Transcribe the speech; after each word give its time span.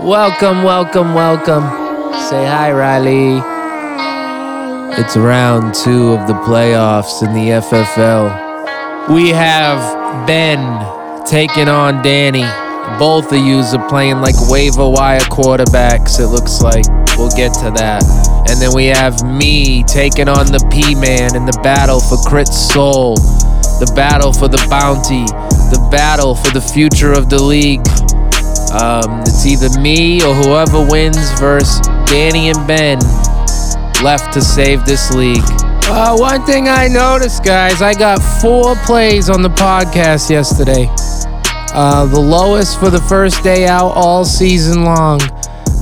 Welcome, 0.00 0.64
welcome, 0.64 1.14
welcome. 1.14 1.62
Say 2.28 2.44
hi, 2.44 2.72
Riley. 2.72 3.40
It's 5.00 5.16
round 5.16 5.72
two 5.74 6.12
of 6.12 6.26
the 6.26 6.34
playoffs 6.34 7.22
in 7.22 7.32
the 7.32 7.60
FFL. 7.60 9.08
We 9.14 9.30
have 9.30 10.26
Ben 10.26 11.24
taking 11.24 11.68
on 11.68 12.02
Danny. 12.02 12.44
Both 12.98 13.32
of 13.32 13.38
yous 13.38 13.72
are 13.72 13.88
playing 13.88 14.20
like 14.20 14.34
waiver 14.50 14.88
wire 14.88 15.20
quarterbacks, 15.20 16.18
it 16.20 16.26
looks 16.26 16.60
like. 16.60 16.84
We'll 17.16 17.30
get 17.30 17.54
to 17.60 17.70
that. 17.76 18.02
And 18.50 18.60
then 18.60 18.74
we 18.74 18.86
have 18.86 19.22
me 19.24 19.84
taking 19.84 20.28
on 20.28 20.46
the 20.46 20.66
P 20.70 20.94
Man 20.96 21.36
in 21.36 21.46
the 21.46 21.58
battle 21.62 22.00
for 22.00 22.16
Crit 22.28 22.48
Soul, 22.48 23.14
the 23.14 23.90
battle 23.94 24.32
for 24.32 24.48
the 24.48 24.64
bounty, 24.68 25.24
the 25.70 25.88
battle 25.90 26.34
for 26.34 26.50
the 26.50 26.60
future 26.60 27.12
of 27.12 27.30
the 27.30 27.42
league. 27.42 27.86
Um, 28.74 29.20
it's 29.20 29.46
either 29.46 29.68
me 29.80 30.20
or 30.24 30.34
whoever 30.34 30.84
wins 30.84 31.16
versus 31.38 31.80
Danny 32.06 32.50
and 32.50 32.66
Ben 32.66 32.98
left 34.02 34.32
to 34.34 34.40
save 34.40 34.84
this 34.84 35.14
league. 35.14 35.44
Uh, 35.86 36.16
one 36.16 36.44
thing 36.44 36.68
I 36.68 36.88
noticed, 36.88 37.44
guys, 37.44 37.82
I 37.82 37.94
got 37.94 38.18
four 38.40 38.74
plays 38.84 39.30
on 39.30 39.42
the 39.42 39.48
podcast 39.50 40.28
yesterday. 40.30 40.88
Uh, 41.72 42.06
the 42.06 42.18
lowest 42.18 42.80
for 42.80 42.90
the 42.90 43.00
first 43.02 43.44
day 43.44 43.66
out 43.66 43.90
all 43.90 44.24
season 44.24 44.84
long. 44.84 45.20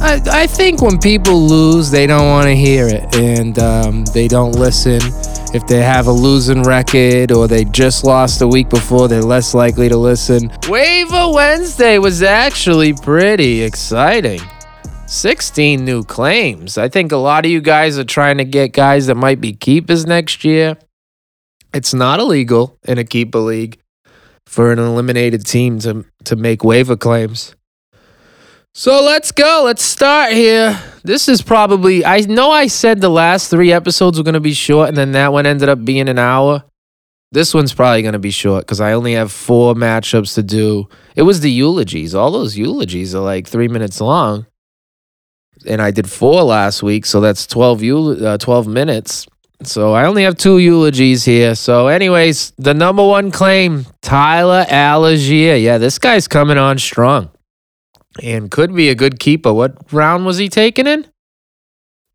I, 0.00 0.20
I 0.26 0.46
think 0.46 0.82
when 0.82 0.98
people 0.98 1.46
lose, 1.46 1.90
they 1.90 2.06
don't 2.06 2.26
want 2.28 2.46
to 2.46 2.54
hear 2.54 2.88
it 2.88 3.14
and 3.16 3.58
um, 3.58 4.04
they 4.06 4.26
don't 4.28 4.52
listen. 4.52 5.00
If 5.54 5.66
they 5.66 5.82
have 5.82 6.06
a 6.06 6.12
losing 6.12 6.62
record 6.62 7.30
or 7.30 7.46
they 7.46 7.64
just 7.64 8.04
lost 8.04 8.38
the 8.38 8.48
week 8.48 8.70
before, 8.70 9.06
they're 9.06 9.20
less 9.20 9.52
likely 9.52 9.90
to 9.90 9.98
listen. 9.98 10.50
Waiver 10.66 11.30
Wednesday 11.30 11.98
was 11.98 12.22
actually 12.22 12.94
pretty 12.94 13.60
exciting. 13.60 14.40
16 15.06 15.84
new 15.84 16.04
claims. 16.04 16.78
I 16.78 16.88
think 16.88 17.12
a 17.12 17.18
lot 17.18 17.44
of 17.44 17.50
you 17.50 17.60
guys 17.60 17.98
are 17.98 18.04
trying 18.04 18.38
to 18.38 18.46
get 18.46 18.72
guys 18.72 19.08
that 19.08 19.16
might 19.16 19.42
be 19.42 19.52
keepers 19.52 20.06
next 20.06 20.42
year. 20.42 20.78
It's 21.74 21.92
not 21.92 22.18
illegal 22.18 22.78
in 22.88 22.96
a 22.96 23.04
keeper 23.04 23.40
league 23.40 23.78
for 24.46 24.72
an 24.72 24.78
eliminated 24.78 25.44
team 25.44 25.78
to, 25.80 26.06
to 26.24 26.34
make 26.34 26.64
waiver 26.64 26.96
claims. 26.96 27.54
So 28.74 29.02
let's 29.04 29.32
go. 29.32 29.62
Let's 29.66 29.82
start 29.82 30.32
here. 30.32 30.80
This 31.04 31.28
is 31.28 31.42
probably, 31.42 32.06
I 32.06 32.20
know 32.20 32.50
I 32.50 32.68
said 32.68 33.02
the 33.02 33.10
last 33.10 33.50
three 33.50 33.70
episodes 33.70 34.16
were 34.16 34.24
going 34.24 34.32
to 34.32 34.40
be 34.40 34.54
short, 34.54 34.88
and 34.88 34.96
then 34.96 35.12
that 35.12 35.30
one 35.30 35.44
ended 35.44 35.68
up 35.68 35.84
being 35.84 36.08
an 36.08 36.18
hour. 36.18 36.64
This 37.32 37.52
one's 37.52 37.74
probably 37.74 38.00
going 38.00 38.14
to 38.14 38.18
be 38.18 38.30
short 38.30 38.64
because 38.64 38.80
I 38.80 38.92
only 38.92 39.12
have 39.12 39.30
four 39.30 39.74
matchups 39.74 40.34
to 40.36 40.42
do. 40.42 40.88
It 41.14 41.22
was 41.22 41.40
the 41.40 41.50
eulogies. 41.50 42.14
All 42.14 42.30
those 42.30 42.56
eulogies 42.56 43.14
are 43.14 43.22
like 43.22 43.46
three 43.46 43.68
minutes 43.68 44.00
long. 44.00 44.46
And 45.66 45.82
I 45.82 45.90
did 45.90 46.10
four 46.10 46.42
last 46.42 46.82
week, 46.82 47.04
so 47.04 47.20
that's 47.20 47.46
12, 47.46 47.82
eul- 47.82 48.26
uh, 48.26 48.38
12 48.38 48.66
minutes. 48.66 49.26
So 49.64 49.92
I 49.92 50.06
only 50.06 50.22
have 50.24 50.36
two 50.36 50.58
eulogies 50.58 51.24
here. 51.24 51.54
So, 51.54 51.88
anyways, 51.88 52.52
the 52.58 52.74
number 52.74 53.06
one 53.06 53.30
claim 53.30 53.86
Tyler 54.00 54.64
Allgeier. 54.68 55.62
Yeah, 55.62 55.78
this 55.78 55.98
guy's 55.98 56.26
coming 56.26 56.58
on 56.58 56.78
strong 56.78 57.31
and 58.22 58.50
could 58.50 58.74
be 58.74 58.88
a 58.88 58.94
good 58.94 59.18
keeper. 59.18 59.52
What 59.52 59.92
round 59.92 60.26
was 60.26 60.38
he 60.38 60.48
taken 60.48 60.86
in? 60.86 61.06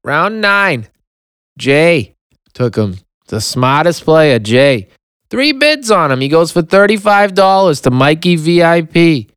Round 0.04 0.42
nine. 0.42 0.88
Jay 1.58 2.16
took 2.54 2.76
him. 2.76 2.98
The 3.28 3.42
smartest 3.42 4.04
player, 4.04 4.40
Jay. 4.40 4.88
Three 5.30 5.52
bids 5.52 5.92
on 5.92 6.12
him. 6.12 6.22
He 6.22 6.30
goes 6.30 6.52
for 6.52 6.62
$35 6.62 7.82
to 7.84 7.92
Mikey 7.92 8.36
VIP. 8.36 9.32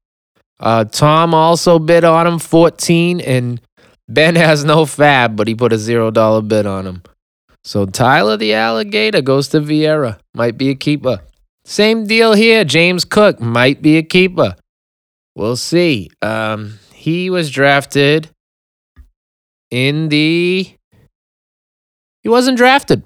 Uh, 0.60 0.84
Tom 0.84 1.34
also 1.34 1.78
bid 1.78 2.04
on 2.04 2.26
him 2.26 2.38
14 2.38 3.20
and 3.20 3.60
Ben 4.08 4.36
has 4.36 4.64
no 4.64 4.84
fab, 4.86 5.36
but 5.36 5.48
he 5.48 5.54
put 5.54 5.72
a 5.72 5.76
$0 5.76 6.48
bid 6.48 6.66
on 6.66 6.86
him. 6.86 7.02
So 7.64 7.86
Tyler 7.86 8.36
the 8.36 8.54
Alligator 8.54 9.22
goes 9.22 9.48
to 9.48 9.60
Vieira. 9.60 10.18
Might 10.34 10.56
be 10.56 10.70
a 10.70 10.74
keeper. 10.74 11.20
Same 11.64 12.06
deal 12.06 12.34
here. 12.34 12.64
James 12.64 13.04
Cook 13.04 13.40
might 13.40 13.82
be 13.82 13.96
a 13.96 14.02
keeper. 14.02 14.56
We'll 15.34 15.56
see. 15.56 16.10
Um, 16.22 16.78
he 16.92 17.30
was 17.30 17.50
drafted 17.50 18.30
in 19.70 20.08
the. 20.08 20.70
He 22.22 22.28
wasn't 22.28 22.58
drafted. 22.58 23.04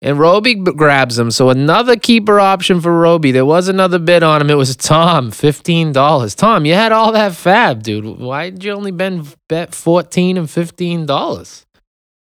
And 0.00 0.18
Roby 0.18 0.54
grabs 0.54 1.16
him. 1.16 1.30
So 1.30 1.50
another 1.50 1.94
keeper 1.94 2.40
option 2.40 2.80
for 2.80 2.98
Roby. 2.98 3.30
There 3.30 3.46
was 3.46 3.68
another 3.68 4.00
bid 4.00 4.24
on 4.24 4.40
him. 4.40 4.50
It 4.50 4.56
was 4.56 4.74
Tom, 4.74 5.30
$15. 5.30 6.36
Tom, 6.36 6.64
you 6.66 6.74
had 6.74 6.90
all 6.90 7.12
that 7.12 7.34
fab, 7.34 7.84
dude. 7.84 8.18
Why 8.18 8.50
did 8.50 8.64
you 8.64 8.72
only 8.72 8.90
been 8.90 9.24
bet 9.48 9.74
14 9.76 10.36
and 10.38 10.48
$15? 10.48 11.64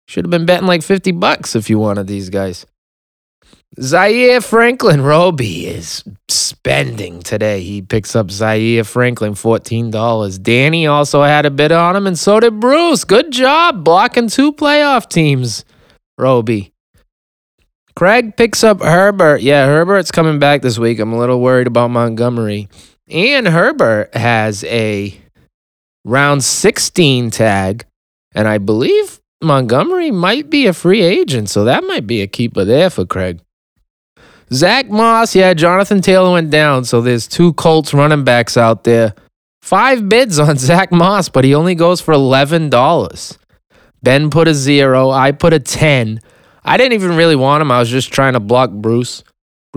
Should 0.08 0.24
have 0.24 0.32
been 0.32 0.46
betting 0.46 0.68
like 0.68 0.82
50 0.82 1.12
bucks 1.12 1.58
if 1.58 1.70
you 1.70 1.78
wanted 1.78 2.08
these 2.08 2.30
guys. 2.30 2.66
Zaire 3.80 4.42
Franklin 4.42 5.02
Roby 5.02 5.68
is 5.68 6.04
spending 6.30 7.22
today. 7.22 7.62
He 7.62 7.82
picks 7.82 8.16
up 8.16 8.32
Zaire 8.32 8.84
Franklin 8.84 9.34
$14. 9.34 10.42
Danny 10.42 10.88
also 10.88 11.22
had 11.22 11.46
a 11.46 11.52
bid 11.52 11.72
on 11.72 11.96
him, 11.96 12.08
and 12.08 12.18
so 12.18 12.40
did 12.40 12.60
Bruce. 12.60 13.04
Good 13.04 13.32
job 13.32 13.84
blocking 13.84 14.30
two 14.30 14.52
playoff 14.52 15.10
teams, 15.10 15.64
Roby. 16.18 16.74
Craig 17.96 18.36
picks 18.36 18.64
up 18.64 18.82
Herbert. 18.82 19.42
Yeah, 19.42 19.66
Herbert's 19.66 20.12
coming 20.12 20.40
back 20.40 20.62
this 20.62 20.80
week. 20.80 21.00
I'm 21.00 21.14
a 21.14 21.20
little 21.20 21.42
worried 21.42 21.68
about 21.68 21.92
Montgomery. 21.92 22.70
And 23.10 23.48
Herbert 23.48 24.16
has 24.16 24.64
a 24.64 25.20
round 26.04 26.44
16 26.44 27.30
tag, 27.32 27.86
and 28.34 28.48
I 28.48 28.58
believe 28.58 29.20
Montgomery 29.42 30.10
might 30.10 30.50
be 30.50 30.66
a 30.66 30.74
free 30.74 31.04
agent, 31.04 31.50
so 31.50 31.64
that 31.66 31.84
might 31.84 32.08
be 32.08 32.22
a 32.22 32.28
keeper 32.28 32.66
there 32.66 32.90
for 32.90 33.06
Craig. 33.06 33.40
Zach 34.52 34.90
Moss, 34.90 35.36
yeah, 35.36 35.54
Jonathan 35.54 36.02
Taylor 36.02 36.32
went 36.32 36.50
down, 36.50 36.86
so 36.86 37.02
there's 37.02 37.28
two 37.28 37.54
Colts 37.54 37.94
running 37.94 38.24
backs 38.24 38.56
out 38.58 38.84
there. 38.84 39.14
Five 39.62 40.08
bids 40.08 40.40
on 40.40 40.58
Zach 40.58 40.92
Moss, 40.92 41.30
but 41.30 41.44
he 41.44 41.54
only 41.54 41.76
goes 41.76 42.00
for 42.00 42.14
$11. 42.14 43.38
Ben 44.04 44.30
put 44.30 44.48
a 44.48 44.54
zero, 44.54 45.10
I 45.10 45.32
put 45.32 45.54
a 45.54 45.60
10. 45.60 46.22
I 46.64 46.78
didn't 46.78 46.94
even 46.94 47.16
really 47.16 47.36
want 47.36 47.62
him, 47.62 47.72
I 47.72 47.80
was 47.80 47.90
just 47.90 48.12
trying 48.12 48.34
to 48.34 48.40
block 48.40 48.72
Bruce. 48.72 49.24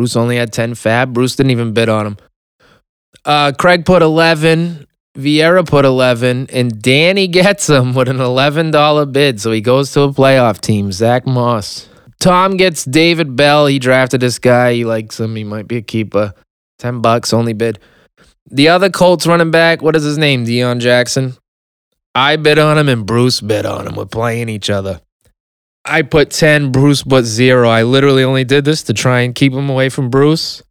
Bruce 0.01 0.17
only 0.17 0.37
had 0.37 0.51
10 0.51 0.77
fab. 0.77 1.13
Bruce 1.13 1.37
didn't 1.37 1.51
even 1.51 1.75
bid 1.75 1.91
on 1.91 2.07
him. 2.07 2.17
Uh, 3.23 3.53
Craig 3.53 3.85
put 3.85 4.01
11. 4.01 4.87
Vieira 5.15 5.67
put 5.67 5.85
11. 5.85 6.49
And 6.51 6.81
Danny 6.81 7.29
gets 7.29 7.69
him 7.69 7.93
with 7.93 8.09
an 8.09 8.17
$11 8.17 9.13
bid. 9.13 9.43
So 9.43 9.53
he 9.53 9.61
goes 9.61 9.93
to 9.93 10.01
a 10.03 10.09
playoff 10.09 10.59
team. 10.63 10.91
Zach 10.91 11.27
Moss. 11.27 11.87
Tom 12.21 12.57
gets 12.57 12.85
David 12.85 13.35
Bell. 13.35 13.67
He 13.67 13.79
drafted 13.79 14.21
this 14.21 14.39
guy. 14.39 14.75
He 14.75 14.85
likes 14.85 15.19
him. 15.19 15.35
He 15.35 15.45
might 15.45 15.67
be 15.67 15.79
a 15.79 15.83
keeper. 15.83 16.35
10 16.79 17.01
bucks 17.01 17.33
only 17.33 17.55
bid. 17.55 17.79
The 18.51 18.69
other 18.69 18.91
Colts 18.91 19.27
running 19.27 19.51
back, 19.51 19.83
what 19.83 19.97
is 19.97 20.05
his 20.05 20.19
name? 20.19 20.45
Deon 20.45 20.81
Jackson. 20.81 21.37
I 22.15 22.37
bid 22.37 22.59
on 22.59 22.79
him 22.79 22.89
and 22.89 23.07
Bruce 23.07 23.41
bid 23.41 23.65
on 23.65 23.87
him. 23.87 23.95
We're 23.95 24.07
playing 24.07 24.49
each 24.49 24.69
other. 24.69 25.01
I 25.85 26.03
put 26.03 26.31
10, 26.31 26.73
Bruce 26.73 27.03
put 27.03 27.25
zero. 27.25 27.69
I 27.69 27.85
literally 27.85 28.23
only 28.25 28.45
did 28.45 28.65
this 28.65 28.83
to 28.85 28.93
try 28.93 29.21
and 29.21 29.35
keep 29.35 29.53
him 29.53 29.71
away 29.71 29.89
from 29.89 30.11
Bruce. 30.11 30.63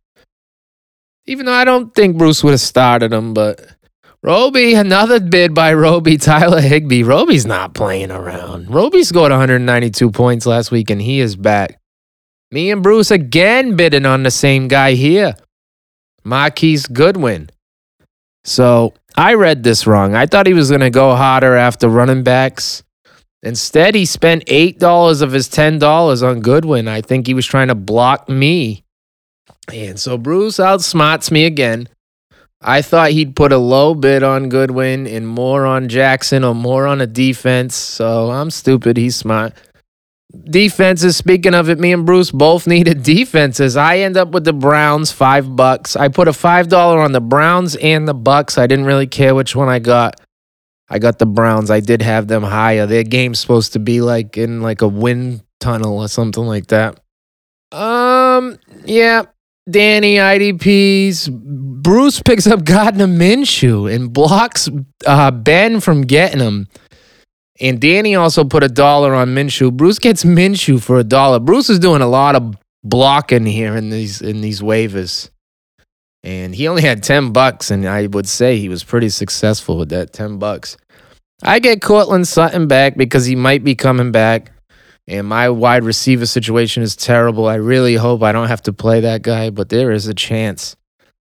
Even 1.25 1.45
though 1.45 1.53
I 1.53 1.65
don't 1.65 1.93
think 1.95 2.17
Bruce 2.17 2.43
would 2.43 2.51
have 2.51 2.61
started 2.61 3.11
him, 3.13 3.33
but 3.33 3.61
Roby, 4.21 4.73
another 4.73 5.21
bid 5.21 5.53
by 5.53 5.73
Roby, 5.73 6.17
Tyler 6.17 6.59
Higbee. 6.59 7.03
Roby's 7.03 7.45
not 7.45 7.73
playing 7.73 8.11
around. 8.11 8.69
Roby 8.69 9.03
scored 9.03 9.31
192 9.31 10.11
points 10.11 10.45
last 10.45 10.71
week 10.71 10.89
and 10.89 11.01
he 11.01 11.21
is 11.21 11.37
back. 11.37 11.79
Me 12.51 12.69
and 12.69 12.83
Bruce 12.83 13.11
again 13.11 13.77
bidding 13.77 14.05
on 14.05 14.23
the 14.23 14.31
same 14.31 14.67
guy 14.67 14.93
here. 14.93 15.35
Marquise 16.25 16.85
Goodwin. 16.85 17.49
So 18.43 18.93
I 19.15 19.35
read 19.35 19.63
this 19.63 19.87
wrong. 19.87 20.15
I 20.15 20.25
thought 20.25 20.47
he 20.47 20.53
was 20.53 20.69
going 20.69 20.81
to 20.81 20.89
go 20.89 21.15
hotter 21.15 21.55
after 21.55 21.87
running 21.87 22.23
backs. 22.23 22.83
Instead, 23.41 23.95
he 23.95 24.05
spent 24.05 24.45
$8 24.47 25.21
of 25.21 25.31
his 25.31 25.47
$10 25.47 26.27
on 26.27 26.41
Goodwin. 26.41 26.89
I 26.89 27.01
think 27.01 27.25
he 27.25 27.33
was 27.33 27.45
trying 27.45 27.69
to 27.69 27.75
block 27.75 28.27
me. 28.27 28.83
And 29.71 29.97
so 29.97 30.17
Bruce 30.17 30.57
outsmarts 30.57 31.31
me 31.31 31.45
again. 31.45 31.87
I 32.61 32.81
thought 32.81 33.11
he'd 33.11 33.35
put 33.35 33.53
a 33.53 33.57
low 33.57 33.93
bid 33.93 34.21
on 34.21 34.49
Goodwin 34.49 35.07
and 35.07 35.27
more 35.27 35.65
on 35.65 35.87
Jackson 35.87 36.43
or 36.43 36.53
more 36.53 36.87
on 36.87 36.99
a 36.99 37.07
defense. 37.07 37.75
So 37.75 38.31
I'm 38.31 38.51
stupid. 38.51 38.97
He's 38.97 39.15
smart. 39.15 39.53
Defenses, 40.43 41.17
speaking 41.17 41.55
of 41.55 41.69
it, 41.69 41.79
me 41.79 41.91
and 41.91 42.05
Bruce 42.05 42.31
both 42.31 42.67
needed 42.67 43.01
defenses. 43.15 43.75
I 43.75 43.99
end 43.99 44.17
up 44.17 44.29
with 44.29 44.43
the 44.43 44.53
Browns, 44.53 45.11
five 45.11 45.55
bucks. 45.55 45.95
I 45.95 46.09
put 46.09 46.27
a 46.27 46.33
five 46.33 46.67
dollar 46.67 46.99
on 46.99 47.13
the 47.13 47.21
Browns 47.21 47.75
and 47.77 48.07
the 48.07 48.13
Bucks. 48.13 48.57
I 48.57 48.67
didn't 48.67 48.85
really 48.85 49.07
care 49.07 49.33
which 49.33 49.55
one 49.55 49.69
I 49.69 49.79
got. 49.79 50.19
I 50.89 50.99
got 50.99 51.17
the 51.17 51.25
Browns. 51.25 51.71
I 51.71 51.79
did 51.79 52.01
have 52.01 52.27
them 52.27 52.43
higher. 52.43 52.85
Their 52.85 53.03
game's 53.03 53.39
supposed 53.39 53.73
to 53.73 53.79
be 53.79 54.01
like 54.01 54.37
in 54.37 54.61
like 54.61 54.81
a 54.81 54.87
wind 54.87 55.43
tunnel 55.59 55.99
or 55.99 56.07
something 56.07 56.43
like 56.43 56.67
that. 56.67 56.99
Um, 57.71 58.57
yeah. 58.85 59.23
Danny 59.69 60.15
IDPs. 60.15 61.29
Bruce 61.89 62.21
picks 62.21 62.45
up 62.45 62.65
Gardner 62.65 63.07
Minshew 63.07 63.91
and 63.91 64.13
blocks 64.13 64.69
uh, 65.07 65.31
Ben 65.31 65.79
from 65.79 66.03
getting 66.03 66.39
him. 66.39 66.67
And 67.59 67.81
Danny 67.81 68.13
also 68.13 68.43
put 68.43 68.61
a 68.61 68.67
dollar 68.67 69.15
on 69.15 69.29
Minshew. 69.29 69.73
Bruce 69.73 69.97
gets 69.97 70.23
Minshew 70.23 70.79
for 70.83 70.99
a 70.99 71.03
dollar. 71.03 71.39
Bruce 71.39 71.67
is 71.67 71.79
doing 71.79 72.03
a 72.03 72.07
lot 72.07 72.35
of 72.35 72.55
blocking 72.83 73.47
here 73.47 73.75
in 73.75 73.89
these 73.89 74.21
in 74.21 74.41
these 74.41 74.61
waivers. 74.61 75.31
And 76.21 76.53
he 76.53 76.67
only 76.67 76.83
had 76.83 77.01
10 77.01 77.33
bucks, 77.33 77.71
and 77.71 77.87
I 77.87 78.05
would 78.05 78.27
say 78.27 78.59
he 78.59 78.69
was 78.69 78.83
pretty 78.83 79.09
successful 79.09 79.75
with 79.75 79.89
that 79.89 80.13
10 80.13 80.37
bucks. 80.37 80.77
I 81.41 81.57
get 81.57 81.81
Courtland 81.81 82.27
Sutton 82.27 82.67
back 82.67 82.97
because 82.97 83.25
he 83.25 83.35
might 83.35 83.63
be 83.63 83.73
coming 83.73 84.11
back. 84.11 84.51
And 85.07 85.25
my 85.25 85.49
wide 85.49 85.83
receiver 85.83 86.27
situation 86.27 86.83
is 86.83 86.95
terrible. 86.95 87.47
I 87.47 87.55
really 87.55 87.95
hope 87.95 88.21
I 88.21 88.31
don't 88.31 88.47
have 88.47 88.61
to 88.63 88.73
play 88.73 88.99
that 88.99 89.23
guy, 89.23 89.49
but 89.49 89.69
there 89.69 89.89
is 89.89 90.05
a 90.05 90.13
chance. 90.13 90.75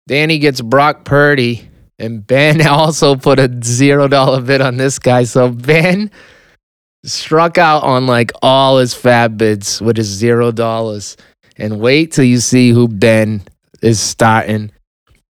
Danny 0.06 0.38
gets 0.38 0.60
Brock 0.60 1.04
Purdy, 1.04 1.68
and 1.98 2.26
Ben 2.26 2.66
also 2.66 3.16
put 3.16 3.38
a 3.38 3.50
zero 3.62 4.08
dollar 4.08 4.40
bid 4.40 4.60
on 4.60 4.76
this 4.76 4.98
guy. 4.98 5.24
So 5.24 5.48
Ben 5.50 6.10
struck 7.04 7.58
out 7.58 7.82
on 7.82 8.06
like 8.06 8.32
all 8.42 8.78
his 8.78 8.94
fab 8.94 9.38
bids, 9.38 9.80
with 9.80 9.96
his 9.96 10.08
zero 10.08 10.52
dollars. 10.52 11.16
And 11.56 11.80
wait 11.80 12.12
till 12.12 12.24
you 12.24 12.38
see 12.38 12.70
who 12.70 12.88
Ben 12.88 13.42
is 13.82 14.00
starting 14.00 14.72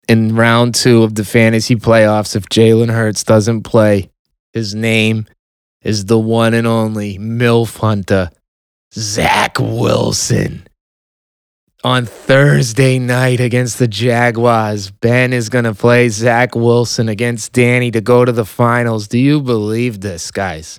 in 0.09 0.35
round 0.37 0.75
two 0.75 1.03
of 1.03 1.15
the 1.15 1.25
fantasy 1.25 1.77
playoffs 1.77 2.37
if 2.37 2.49
Jalen 2.49 2.91
Hurts 2.91 3.25
doesn't 3.25 3.63
play. 3.63 4.11
His 4.53 4.75
name 4.75 5.27
is 5.83 6.05
the 6.05 6.19
one 6.19 6.55
and 6.55 6.67
only 6.67 7.19
MILF 7.19 7.79
Hunter, 7.79 8.31
Zach 8.95 9.59
Wilson. 9.59 10.67
On 11.85 12.07
Thursday 12.07 13.01
night 13.01 13.41
against 13.41 13.81
the 13.81 13.89
Jaguars, 13.89 14.91
Ben 14.91 15.33
is 15.33 15.49
going 15.49 15.65
to 15.65 15.75
play 15.75 16.09
Zach 16.09 16.55
Wilson 16.55 17.09
against 17.09 17.53
Danny 17.53 17.91
to 17.91 18.01
go 18.01 18.25
to 18.25 18.31
the 18.31 18.45
finals. 18.45 19.09
Do 19.09 19.19
you 19.19 19.41
believe 19.41 20.01
this, 20.01 20.31
guys? 20.31 20.79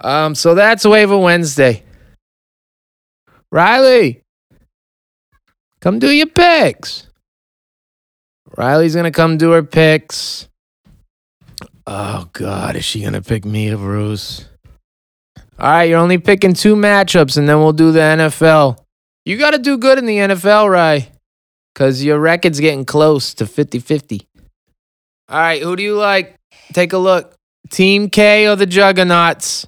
Um, 0.00 0.34
so 0.34 0.54
that's 0.54 0.86
waiver 0.86 1.18
Wednesday. 1.18 1.82
Riley, 3.52 4.22
come 5.80 5.98
do 5.98 6.10
your 6.10 6.26
picks. 6.26 7.06
Riley's 8.56 8.94
gonna 8.94 9.10
come 9.10 9.36
do 9.36 9.50
her 9.52 9.62
picks. 9.62 10.48
Oh 11.86 12.28
God, 12.32 12.76
is 12.76 12.84
she 12.84 13.02
gonna 13.02 13.22
pick 13.22 13.44
me 13.44 13.70
or 13.70 13.76
Bruce? 13.76 14.44
All 15.58 15.70
right, 15.70 15.84
you're 15.84 16.00
only 16.00 16.18
picking 16.18 16.54
two 16.54 16.74
matchups, 16.74 17.36
and 17.36 17.48
then 17.48 17.58
we'll 17.58 17.72
do 17.72 17.92
the 17.92 18.00
NFL. 18.00 18.83
You 19.24 19.38
got 19.38 19.52
to 19.52 19.58
do 19.58 19.78
good 19.78 19.98
in 19.98 20.06
the 20.06 20.18
NFL, 20.18 20.70
Rye, 20.70 21.10
because 21.72 22.04
your 22.04 22.18
record's 22.18 22.60
getting 22.60 22.84
close 22.84 23.34
to 23.34 23.46
50 23.46 23.78
50. 23.78 24.28
All 25.28 25.38
right, 25.38 25.62
who 25.62 25.76
do 25.76 25.82
you 25.82 25.96
like? 25.96 26.36
Take 26.72 26.92
a 26.92 26.98
look. 26.98 27.34
Team 27.70 28.10
K 28.10 28.46
or 28.46 28.56
the 28.56 28.66
Juggernauts? 28.66 29.66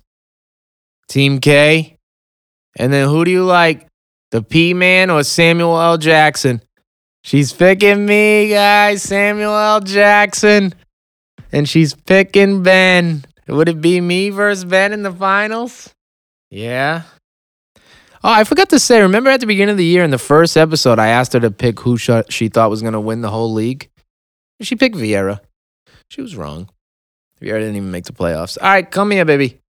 Team 1.09 1.41
K. 1.41 1.97
And 2.77 2.93
then 2.93 3.09
who 3.09 3.25
do 3.25 3.31
you 3.31 3.45
like? 3.45 3.87
The 4.31 4.43
P 4.43 4.75
Man 4.75 5.09
or 5.09 5.23
Samuel 5.23 5.81
L. 5.81 5.97
Jackson? 5.97 6.61
She's 7.25 7.53
picking 7.53 8.05
me, 8.05 8.51
guys. 8.51 9.03
Samuel 9.03 9.57
L. 9.57 9.81
Jackson. 9.81 10.75
And 11.51 11.69
she's 11.69 11.95
picking 11.95 12.63
Ben. 12.63 13.25
Would 13.49 13.69
it 13.69 13.81
be 13.81 14.01
me 14.01 14.31
versus 14.31 14.65
Ben 14.65 14.93
in 14.93 15.03
the 15.03 15.13
finals? 15.13 15.95
Yeah. 16.51 17.03
Oh, 18.25 18.33
I 18.33 18.45
forgot 18.45 18.71
to 18.71 18.79
say, 18.79 19.01
remember 19.03 19.31
at 19.31 19.41
the 19.41 19.47
beginning 19.47 19.73
of 19.73 19.77
the 19.79 19.85
year 19.85 20.03
in 20.03 20.11
the 20.11 20.19
first 20.19 20.57
episode, 20.57 20.99
I 20.99 21.09
asked 21.09 21.33
her 21.35 21.41
to 21.41 21.51
pick 21.51 21.81
who 21.81 21.97
sh- 21.97 22.11
she 22.29 22.49
thought 22.49 22.71
was 22.71 22.81
going 22.83 22.95
to 22.95 23.01
win 23.01 23.21
the 23.21 23.31
whole 23.31 23.53
league? 23.53 23.89
She 24.63 24.75
picked 24.75 24.97
Vieira. 24.97 25.41
She 26.09 26.23
was 26.23 26.35
wrong. 26.37 26.69
Vieira 27.41 27.59
didn't 27.59 27.77
even 27.77 27.91
make 27.91 28.05
the 28.05 28.13
playoffs. 28.13 28.57
All 28.61 28.69
right, 28.69 28.91
come 28.91 29.11
here, 29.11 29.25
baby. 29.25 29.61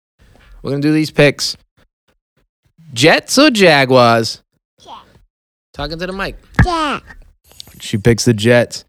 We're 0.62 0.70
going 0.70 0.82
to 0.82 0.88
do 0.88 0.94
these 0.94 1.10
picks. 1.10 1.56
Jets 2.92 3.36
or 3.38 3.50
Jaguars? 3.50 4.42
Yeah. 4.84 5.00
Talking 5.74 5.98
to 5.98 6.06
the 6.06 6.12
mic. 6.12 6.36
Yeah. 6.64 7.00
She 7.80 7.98
picks 7.98 8.24
the 8.24 8.32
Jets. 8.32 8.84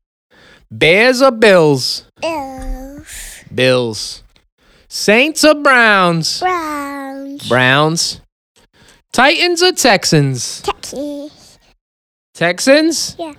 Bears 0.71 1.21
or 1.21 1.31
Bills? 1.31 2.05
Ew. 2.23 3.03
Bills. 3.53 4.23
Saints 4.87 5.43
or 5.43 5.55
Browns? 5.55 6.39
Browns. 6.39 7.49
Browns. 7.49 8.21
Titans 9.11 9.63
or 9.63 9.71
Texans? 9.71 10.61
Texas. 10.61 11.59
Texans? 12.33 13.15
Yeah. 13.17 13.33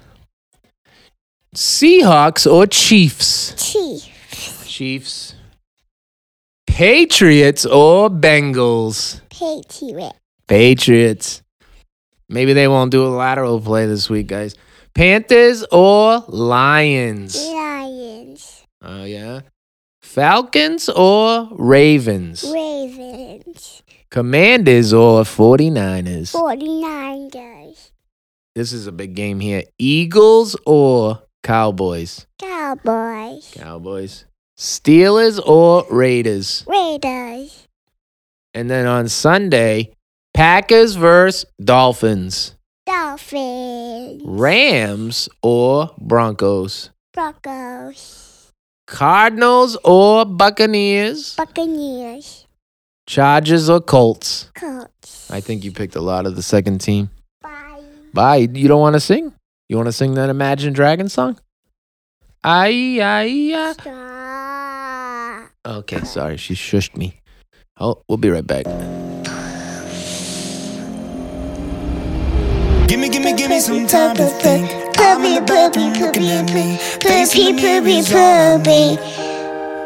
Seahawks 1.54 2.50
or 2.50 2.66
Chiefs? 2.66 3.54
Chiefs. 3.72 4.66
Chiefs. 4.66 5.34
Patriots 6.66 7.66
or 7.66 8.10
Bengals? 8.10 9.20
Patriot. 9.30 10.12
Patriots. 10.46 11.42
Maybe 12.28 12.52
they 12.52 12.68
won't 12.68 12.90
do 12.90 13.06
a 13.06 13.08
lateral 13.08 13.60
play 13.60 13.86
this 13.86 14.10
week, 14.10 14.26
guys. 14.26 14.54
Panthers 14.94 15.64
or 15.72 16.24
Lions? 16.28 17.36
Lions. 17.36 18.66
Oh, 18.82 19.04
yeah. 19.04 19.40
Falcons 20.02 20.88
or 20.88 21.48
Ravens? 21.52 22.44
Ravens. 22.44 23.82
Commanders 24.10 24.94
or 24.94 25.22
49ers? 25.22 26.32
49ers. 26.32 27.90
This 28.54 28.72
is 28.72 28.86
a 28.86 28.92
big 28.92 29.14
game 29.14 29.38
here. 29.38 29.64
Eagles 29.78 30.56
or 30.64 31.22
Cowboys? 31.42 32.26
Cowboys. 32.38 33.52
Cowboys. 33.54 34.24
Steelers 34.56 35.38
or 35.46 35.84
Raiders? 35.90 36.64
Raiders. 36.66 37.68
And 38.54 38.70
then 38.70 38.86
on 38.86 39.08
Sunday, 39.08 39.92
Packers 40.32 40.94
versus 40.94 41.44
Dolphins. 41.62 42.56
Dolphins. 42.86 44.22
Rams 44.24 45.28
or 45.42 45.90
Broncos? 45.98 46.90
Broncos. 47.12 48.52
Cardinals 48.86 49.76
or 49.84 50.24
Buccaneers? 50.24 51.36
Buccaneers. 51.36 52.46
Chargers 53.08 53.70
or 53.70 53.80
Colts? 53.80 54.50
Colts. 54.54 55.30
I 55.30 55.40
think 55.40 55.64
you 55.64 55.72
picked 55.72 55.96
a 55.96 56.00
lot 56.02 56.26
of 56.26 56.36
the 56.36 56.42
second 56.42 56.82
team. 56.82 57.08
Bye. 57.40 57.82
Bye. 58.12 58.36
You 58.52 58.68
don't 58.68 58.82
want 58.82 58.96
to 58.96 59.00
sing? 59.00 59.32
You 59.70 59.76
want 59.76 59.86
to 59.86 59.92
sing 59.92 60.12
that 60.14 60.28
Imagine 60.28 60.74
Dragon 60.74 61.08
song? 61.08 61.38
Aye, 62.44 62.98
aye, 63.00 63.54
aye. 63.56 63.72
Stop. 63.72 65.50
Okay, 65.78 66.04
sorry. 66.04 66.36
She 66.36 66.54
shushed 66.54 66.98
me. 66.98 67.22
Oh, 67.80 68.02
we'll 68.08 68.18
be 68.18 68.28
right 68.28 68.46
back. 68.46 68.66
Gimme, 72.88 73.08
gimme, 73.08 73.32
gimme 73.32 73.60
some 73.60 73.86
time 73.86 74.16
to 74.16 74.26
think. 74.26 74.70
I'm 74.98 75.24
in 75.24 75.36
the 75.36 75.40
bathroom 75.46 75.94
looking 75.94 76.28
at 76.28 76.52
me. 76.52 76.76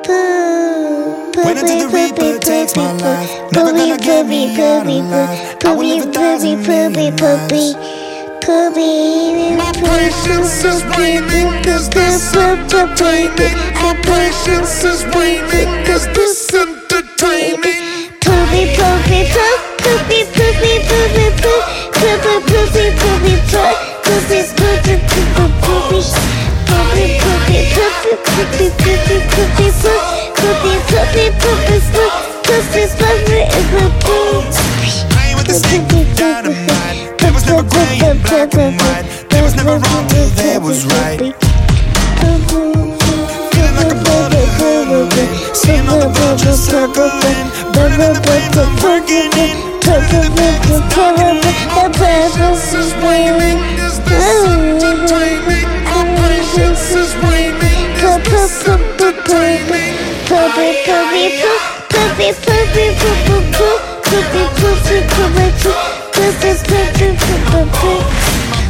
Wait 0.09 1.57
until 1.59 1.79
the 1.79 1.89
Reaper 1.95 2.39
takes 2.41 2.75
my 2.75 2.91
life. 2.93 3.31
Never 3.53 3.73
gonna 3.73 3.99
get 3.99 4.27
me 4.27 4.51
out 4.61 4.87
alive. 4.87 5.57
I 5.65 5.75
will 5.75 5.87
live 5.87 6.09
a 6.09 6.13
thousand 6.13 6.65
poopy, 6.65 7.11
poopy, 7.13 7.75
poopy. 8.43 9.57
My 9.57 9.71
patience 9.73 10.65
is 10.65 10.83
waning, 10.99 11.63
cause 11.63 11.89
this 11.91 12.35
entertaining. 12.35 13.55
My 13.79 13.95
patience 14.03 14.83
is 14.83 15.05
waning, 15.15 15.71
cause 15.87 16.07
this 16.15 16.53
entertaining. 16.53 18.11
Poopy, 18.27 18.75
poopy, 18.75 19.31
poop, 19.31 19.63
poopy, 19.79 20.21
poopy, 20.35 20.67
poopy, 20.83 21.31
poop, 21.39 21.63
poopy, 22.03 22.59
poopy, 22.59 22.91
poopy, 22.99 23.35
poop, 23.47 23.71
poopy, 24.03 24.51
poopy, 24.59 24.95
poopy, 24.95 25.31
poopy, 25.63 26.52
poopy, 26.73 27.21
poopy, 27.21 27.61
poopy, 27.75 28.13
poopy, 28.25 28.33
poopy, 28.33 28.73
poopy, 29.33 29.33
poop, 29.33 30.35
poopy, 30.39 30.75
poopy, 30.89 31.27
poopy, 31.43 31.79
poop, 31.93 32.13
poopy, 32.47 32.85
poopy, 32.89 33.41
poopy, 33.71 34.01
poop. 34.01 34.45
I 35.13 35.15
ain't 35.29 35.37
with 35.37 35.47
the 35.47 35.55
stick, 35.55 35.83
dynamite. 36.17 37.19
There 37.19 37.33
was 37.33 37.45
never 37.47 37.63
gray 37.69 38.01
and 38.05 38.23
black 38.25 38.55
and 38.55 38.81
white. 38.81 39.05
There 39.31 39.43
was 39.43 39.55
never 39.55 39.77
wrong 39.79 40.07
till 40.09 40.29
there 40.41 40.61
was 40.61 40.85
right. 40.87 41.35
Feeling 43.53 43.77
like 43.77 43.93
a 43.93 43.95
butterfly, 44.05 45.27
seeing 45.53 45.87
all 45.89 45.99
the 46.01 46.09
world 46.09 46.39
just 46.39 46.65
circling. 46.71 47.51
Burning 47.73 47.99
the 47.99 48.21
breath 48.25 48.57
of 48.57 48.83
working 48.83 49.33
in. 49.39 49.57
The 49.83 49.99
purpose 51.99 52.75
is 52.75 52.93
waning, 53.03 53.59
Is 53.77 53.99
this 54.01 54.45
entertaining? 54.47 55.92
Patience 56.93 57.09
is 57.09 57.23
waning. 57.25 57.97
Is 57.97 58.21
this 58.29 58.69
entertaining? 58.69 59.97
Poopy, 60.29 60.69
poopy, 60.85 61.25
poop, 61.41 61.89
poopy, 61.89 62.29
poopy, 62.45 62.85
poop, 63.01 63.17
poop, 63.25 63.45
poop, 63.49 64.53
poopy, 64.53 65.01
poopy, 65.09 65.47
poopy, 65.49 65.87
poop, 66.13 67.73
poopy, 67.73 67.97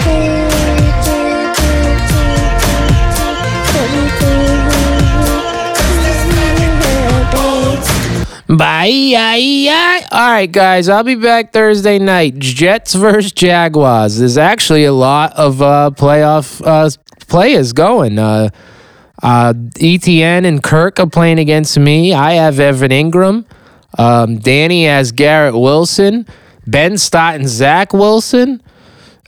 poopy, 0.05 0.50
Bye. 8.57 10.07
All 10.11 10.33
right, 10.33 10.51
guys. 10.51 10.89
I'll 10.89 11.05
be 11.05 11.15
back 11.15 11.53
Thursday 11.53 12.01
night. 12.01 12.37
Jets 12.39 12.95
versus 12.95 13.31
Jaguars. 13.31 14.19
There's 14.19 14.37
actually 14.37 14.85
a 14.85 14.93
lot 14.93 15.33
of 15.35 15.63
uh, 15.63 15.91
playoff 15.95 16.61
uh, 16.67 16.91
players 17.29 17.73
going. 17.73 18.19
Uh, 18.19 18.51
uh, 19.23 19.53
ETN 19.55 20.47
and 20.47 20.63
Kirk 20.63 20.99
are 20.99 21.07
playing 21.07 21.39
against 21.39 21.79
me. 21.79 22.13
I 22.13 22.33
have 22.33 22.59
Evan 22.59 22.91
Engram. 22.91 23.45
Um, 23.97 24.39
Danny 24.39 24.87
has 24.87 25.13
Garrett 25.13 25.55
Wilson. 25.55 26.27
Ben 26.67 26.99
Stott 26.99 27.37
and 27.37 27.49
Zach 27.49 27.93
Wilson. 27.93 28.63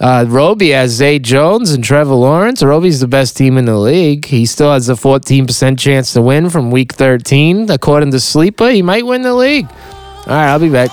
Uh, 0.00 0.24
Roby 0.28 0.70
has 0.70 0.90
Zay 0.92 1.18
Jones 1.18 1.70
and 1.72 1.84
Trevor 1.84 2.14
Lawrence. 2.14 2.62
Roby's 2.62 3.00
the 3.00 3.06
best 3.08 3.36
team 3.36 3.56
in 3.56 3.66
the 3.66 3.76
league. 3.76 4.24
He 4.24 4.46
still 4.46 4.72
has 4.72 4.88
a 4.88 4.94
14% 4.94 5.78
chance 5.78 6.12
to 6.14 6.22
win 6.22 6.50
from 6.50 6.70
week 6.70 6.92
13. 6.94 7.70
According 7.70 8.10
to 8.12 8.20
Sleeper, 8.20 8.70
he 8.70 8.82
might 8.82 9.06
win 9.06 9.22
the 9.22 9.34
league. 9.34 9.66
All 9.70 10.26
right, 10.26 10.48
I'll 10.52 10.58
be 10.58 10.70
back. 10.70 10.90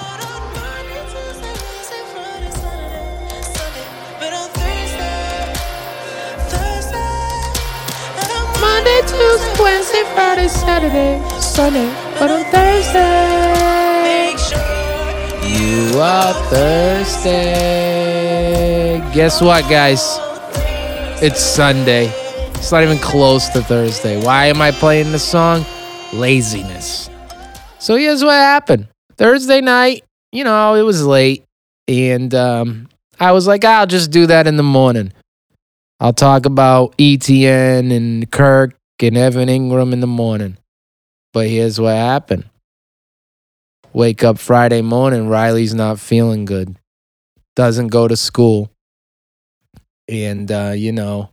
Monday, 8.61 9.01
Tuesday, 9.01 9.63
Wednesday, 9.63 10.03
Friday, 10.13 10.47
Saturday, 10.47 11.21
Sunday, 11.39 11.87
but 12.19 12.29
on 12.29 12.43
Thursday. 12.51 13.88
You 15.43 15.99
are 15.99 16.33
Thursday. 17.59 18.99
Guess 19.13 19.41
what, 19.41 19.63
guys? 19.69 20.17
It's 21.21 21.39
Sunday. 21.41 22.07
It's 22.55 22.71
not 22.71 22.83
even 22.83 22.97
close 22.99 23.49
to 23.49 23.61
Thursday. 23.61 24.23
Why 24.23 24.45
am 24.45 24.61
I 24.61 24.71
playing 24.71 25.11
this 25.11 25.23
song? 25.23 25.65
Laziness. 26.13 27.09
So 27.79 27.95
here's 27.95 28.23
what 28.23 28.33
happened. 28.33 28.87
Thursday 29.17 29.61
night, 29.61 30.03
you 30.31 30.43
know, 30.43 30.75
it 30.75 30.83
was 30.83 31.05
late. 31.05 31.43
And 31.87 32.33
um, 32.35 32.89
I 33.19 33.31
was 33.31 33.47
like, 33.47 33.65
I'll 33.65 33.87
just 33.87 34.11
do 34.11 34.27
that 34.27 34.47
in 34.47 34.57
the 34.57 34.63
morning. 34.63 35.11
I'll 35.99 36.13
talk 36.13 36.45
about 36.45 36.95
ETN 36.97 37.95
and 37.95 38.29
Kirk 38.31 38.75
and 39.01 39.17
Evan 39.17 39.49
Engram 39.49 39.91
in 39.93 39.99
the 39.99 40.07
morning. 40.07 40.57
But 41.33 41.47
here's 41.47 41.79
what 41.79 41.95
happened. 41.95 42.45
Wake 43.99 44.23
up 44.23 44.39
Friday 44.39 44.81
morning, 44.81 45.27
Riley's 45.27 45.73
not 45.73 45.99
feeling 45.99 46.45
good. 46.45 46.73
Doesn't 47.57 47.89
go 47.89 48.07
to 48.07 48.15
school. 48.15 48.71
And, 50.07 50.49
uh, 50.49 50.71
you 50.73 50.93
know, 50.93 51.31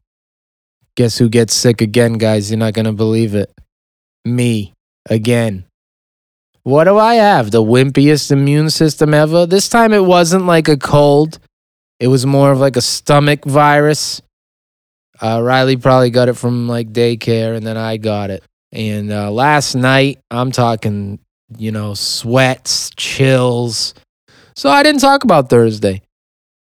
guess 0.96 1.16
who 1.16 1.28
gets 1.28 1.54
sick 1.54 1.80
again, 1.80 2.14
guys? 2.14 2.50
You're 2.50 2.58
not 2.58 2.74
going 2.74 2.86
to 2.86 2.92
believe 2.92 3.36
it. 3.36 3.54
Me, 4.24 4.72
again. 5.08 5.66
What 6.64 6.84
do 6.86 6.98
I 6.98 7.14
have? 7.14 7.52
The 7.52 7.62
wimpiest 7.62 8.32
immune 8.32 8.70
system 8.70 9.14
ever? 9.14 9.46
This 9.46 9.68
time 9.68 9.92
it 9.92 10.04
wasn't 10.04 10.46
like 10.46 10.66
a 10.66 10.76
cold, 10.76 11.38
it 12.00 12.08
was 12.08 12.26
more 12.26 12.50
of 12.50 12.58
like 12.58 12.74
a 12.74 12.80
stomach 12.80 13.44
virus. 13.44 14.20
Uh, 15.20 15.40
Riley 15.40 15.76
probably 15.76 16.10
got 16.10 16.28
it 16.28 16.36
from 16.36 16.66
like 16.66 16.92
daycare, 16.92 17.56
and 17.56 17.64
then 17.64 17.76
I 17.76 17.96
got 17.96 18.30
it. 18.30 18.42
And 18.72 19.12
uh, 19.12 19.30
last 19.30 19.76
night, 19.76 20.18
I'm 20.32 20.50
talking, 20.50 21.20
you 21.56 21.70
know, 21.70 21.94
sweats, 21.94 22.90
chills. 22.96 23.94
So 24.54 24.70
I 24.70 24.82
didn't 24.82 25.00
talk 25.00 25.24
about 25.24 25.50
Thursday. 25.50 26.02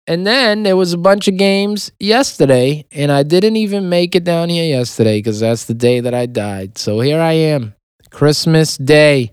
And 0.06 0.26
then 0.26 0.62
there 0.62 0.76
was 0.76 0.94
a 0.94 0.98
bunch 0.98 1.28
of 1.28 1.36
games 1.36 1.92
yesterday, 2.00 2.86
and 2.92 3.12
I 3.12 3.22
didn't 3.22 3.56
even 3.56 3.90
make 3.90 4.14
it 4.14 4.24
down 4.24 4.48
here 4.48 4.64
yesterday 4.64 5.18
because 5.18 5.40
that's 5.40 5.66
the 5.66 5.74
day 5.74 6.00
that 6.00 6.14
I 6.14 6.24
died. 6.24 6.78
So 6.78 7.00
here 7.00 7.20
I 7.20 7.32
am, 7.32 7.74
Christmas 8.10 8.78
Day, 8.78 9.32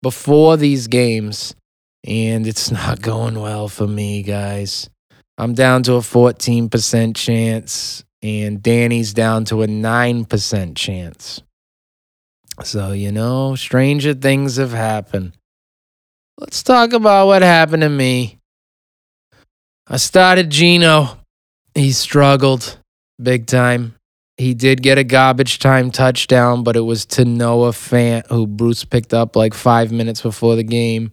before 0.00 0.56
these 0.56 0.86
games, 0.86 1.54
and 2.02 2.46
it's 2.46 2.70
not 2.72 3.02
going 3.02 3.38
well 3.38 3.68
for 3.68 3.86
me, 3.86 4.22
guys. 4.22 4.88
I'm 5.36 5.52
down 5.52 5.82
to 5.82 5.94
a 5.94 6.00
14% 6.00 7.14
chance, 7.14 8.02
and 8.22 8.62
Danny's 8.62 9.12
down 9.12 9.44
to 9.46 9.62
a 9.62 9.66
9% 9.66 10.76
chance. 10.76 11.42
So, 12.62 12.92
you 12.92 13.12
know, 13.12 13.54
stranger 13.54 14.14
things 14.14 14.56
have 14.56 14.72
happened. 14.72 15.32
Let's 16.38 16.62
talk 16.62 16.92
about 16.92 17.26
what 17.26 17.42
happened 17.42 17.82
to 17.82 17.88
me. 17.88 18.38
I 19.86 19.96
started 19.96 20.50
Geno. 20.50 21.18
He 21.74 21.92
struggled 21.92 22.78
big 23.22 23.46
time. 23.46 23.94
He 24.36 24.54
did 24.54 24.82
get 24.82 24.96
a 24.96 25.04
garbage 25.04 25.58
time 25.58 25.90
touchdown, 25.90 26.62
but 26.62 26.76
it 26.76 26.80
was 26.80 27.04
to 27.06 27.24
Noah 27.24 27.72
Fant, 27.72 28.26
who 28.28 28.46
Bruce 28.46 28.84
picked 28.84 29.12
up 29.12 29.36
like 29.36 29.52
five 29.52 29.92
minutes 29.92 30.22
before 30.22 30.56
the 30.56 30.64
game. 30.64 31.12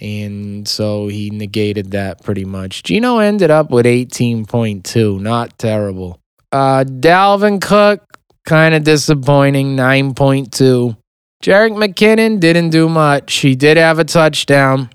And 0.00 0.66
so 0.66 1.06
he 1.06 1.30
negated 1.30 1.92
that 1.92 2.24
pretty 2.24 2.44
much. 2.44 2.82
Geno 2.82 3.18
ended 3.18 3.50
up 3.50 3.70
with 3.70 3.86
18.2. 3.86 5.20
Not 5.20 5.56
terrible. 5.58 6.18
Uh, 6.50 6.84
Dalvin 6.84 7.60
Cook, 7.60 8.11
kind 8.44 8.74
of 8.74 8.84
disappointing, 8.84 9.76
9.2. 9.76 10.96
Jerick 11.42 11.72
McKinnon 11.72 12.38
didn't 12.40 12.70
do 12.70 12.88
much. 12.88 13.34
He 13.34 13.54
did 13.54 13.76
have 13.76 13.98
a 13.98 14.04
touchdown. 14.04 14.90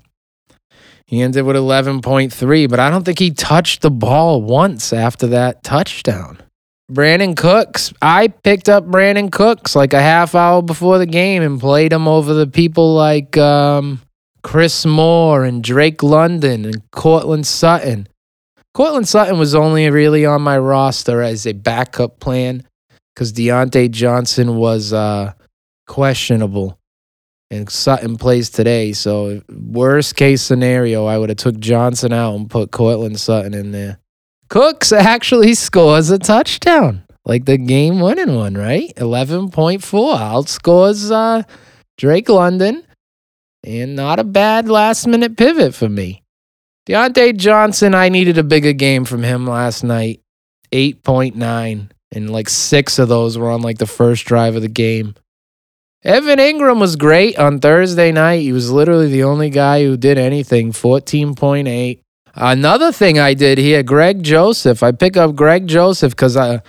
He 1.06 1.22
ended 1.22 1.44
with 1.44 1.56
11.3, 1.56 2.68
but 2.68 2.80
I 2.80 2.90
don't 2.90 3.04
think 3.04 3.18
he 3.18 3.30
touched 3.30 3.80
the 3.80 3.90
ball 3.90 4.42
once 4.42 4.92
after 4.92 5.26
that 5.28 5.62
touchdown. 5.62 6.38
Brandin 6.90 7.36
Cooks, 7.36 7.92
I 8.00 8.28
picked 8.28 8.68
up 8.68 8.86
Brandin 8.86 9.30
Cooks 9.30 9.76
like 9.76 9.92
a 9.92 10.00
half 10.00 10.34
hour 10.34 10.62
before 10.62 10.98
the 10.98 11.06
game 11.06 11.42
and 11.42 11.60
played 11.60 11.92
him 11.92 12.08
over 12.08 12.32
the 12.32 12.46
people 12.46 12.94
like 12.94 13.36
um, 13.36 14.00
Chris 14.42 14.86
Moore 14.86 15.44
and 15.44 15.62
Drake 15.62 16.02
London 16.02 16.64
and 16.64 16.90
Courtland 16.90 17.46
Sutton. 17.46 18.08
Courtland 18.72 19.08
Sutton 19.08 19.38
was 19.38 19.54
only 19.54 19.88
really 19.90 20.24
on 20.24 20.40
my 20.42 20.56
roster 20.56 21.22
as 21.22 21.46
a 21.46 21.52
backup 21.52 22.20
plan 22.20 22.64
because 23.18 23.32
Diontae 23.32 23.90
Johnson 23.90 24.58
was 24.58 24.92
uh, 24.92 25.32
questionable 25.88 26.78
and 27.50 27.68
Sutton 27.68 28.16
plays 28.16 28.48
today. 28.48 28.92
So 28.92 29.42
worst 29.50 30.14
case 30.14 30.40
scenario, 30.40 31.04
I 31.04 31.18
would 31.18 31.28
have 31.28 31.38
took 31.38 31.58
Johnson 31.58 32.12
out 32.12 32.36
and 32.36 32.48
put 32.48 32.70
Courtland 32.70 33.18
Sutton 33.18 33.54
in 33.54 33.72
there. 33.72 33.98
Cooks 34.50 34.92
actually 34.92 35.54
scores 35.56 36.10
a 36.10 36.20
touchdown, 36.20 37.02
like 37.24 37.44
the 37.44 37.58
game 37.58 37.98
winning 37.98 38.36
one, 38.36 38.54
right? 38.54 38.94
11.4 38.94 39.80
outscores 39.82 41.10
uh, 41.10 41.42
Drake 41.96 42.28
London, 42.28 42.84
and 43.64 43.96
not 43.96 44.20
a 44.20 44.24
bad 44.24 44.68
last 44.68 45.08
minute 45.08 45.36
pivot 45.36 45.74
for 45.74 45.88
me. 45.88 46.22
Diontae 46.88 47.36
Johnson, 47.36 47.96
I 47.96 48.10
needed 48.10 48.38
a 48.38 48.44
bigger 48.44 48.72
game 48.72 49.04
from 49.04 49.24
him 49.24 49.44
last 49.44 49.82
night. 49.82 50.20
8.9, 50.70 51.90
and 52.12 52.30
like 52.30 52.48
six 52.48 52.98
of 52.98 53.08
those 53.08 53.36
were 53.36 53.50
on 53.50 53.62
like 53.62 53.78
the 53.78 53.86
first 53.86 54.24
drive 54.24 54.56
of 54.56 54.62
the 54.62 54.68
game. 54.68 55.14
Evan 56.04 56.38
Engram 56.38 56.80
was 56.80 56.96
great 56.96 57.38
on 57.38 57.58
Thursday 57.58 58.12
night. 58.12 58.40
He 58.40 58.52
was 58.52 58.70
literally 58.70 59.08
the 59.08 59.24
only 59.24 59.50
guy 59.50 59.82
who 59.82 59.96
did 59.96 60.16
anything, 60.16 60.72
14.8. 60.72 62.00
Another 62.34 62.92
thing 62.92 63.18
I 63.18 63.34
did 63.34 63.58
here, 63.58 63.82
Greg 63.82 64.22
Joseph. 64.22 64.82
I 64.84 64.92
pick 64.92 65.16
up 65.16 65.34
Greg 65.34 65.66
Joseph 65.66 66.12
because 66.12 66.36
I, 66.36 66.62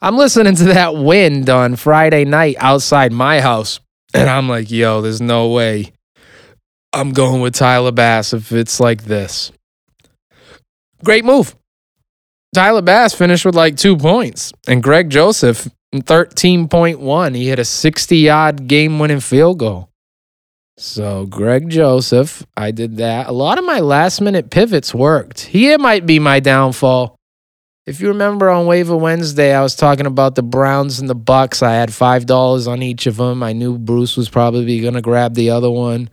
I'm 0.00 0.16
listening 0.16 0.56
to 0.56 0.64
that 0.64 0.96
wind 0.96 1.48
on 1.48 1.76
Friday 1.76 2.24
night 2.24 2.56
outside 2.58 3.12
my 3.12 3.40
house. 3.40 3.80
And 4.14 4.28
I'm 4.28 4.46
like, 4.46 4.70
yo, 4.70 5.00
there's 5.00 5.22
no 5.22 5.48
way 5.48 5.90
I'm 6.92 7.12
going 7.12 7.40
with 7.40 7.54
Tyler 7.54 7.92
Bass 7.92 8.34
if 8.34 8.52
it's 8.52 8.78
like 8.78 9.04
this. 9.04 9.52
Great 11.02 11.24
move. 11.24 11.56
Tyler 12.54 12.82
Bass 12.82 13.14
finished 13.14 13.46
with 13.46 13.54
like 13.54 13.76
two 13.76 13.96
points, 13.96 14.52
and 14.68 14.82
Greg 14.82 15.08
Joseph 15.08 15.68
13.1. 15.94 17.34
He 17.34 17.48
hit 17.48 17.58
a 17.58 17.64
60 17.64 18.16
yard 18.18 18.66
game 18.68 18.98
winning 18.98 19.20
field 19.20 19.58
goal. 19.58 19.88
So, 20.78 21.26
Greg 21.26 21.68
Joseph, 21.68 22.44
I 22.56 22.70
did 22.70 22.96
that. 22.96 23.28
A 23.28 23.32
lot 23.32 23.58
of 23.58 23.64
my 23.64 23.80
last 23.80 24.20
minute 24.20 24.50
pivots 24.50 24.94
worked. 24.94 25.40
Here 25.40 25.78
might 25.78 26.06
be 26.06 26.18
my 26.18 26.40
downfall. 26.40 27.16
If 27.86 28.00
you 28.00 28.08
remember 28.08 28.48
on 28.48 28.66
Waiver 28.66 28.96
Wednesday, 28.96 29.54
I 29.54 29.62
was 29.62 29.74
talking 29.74 30.06
about 30.06 30.34
the 30.34 30.42
Browns 30.42 30.98
and 30.98 31.10
the 31.10 31.14
Bucks. 31.14 31.62
I 31.62 31.72
had 31.72 31.90
$5 31.90 32.68
on 32.68 32.82
each 32.82 33.06
of 33.06 33.16
them. 33.16 33.42
I 33.42 33.52
knew 33.52 33.78
Bruce 33.78 34.16
was 34.16 34.28
probably 34.28 34.80
going 34.80 34.94
to 34.94 35.02
grab 35.02 35.34
the 35.34 35.50
other 35.50 35.70
one. 35.70 36.10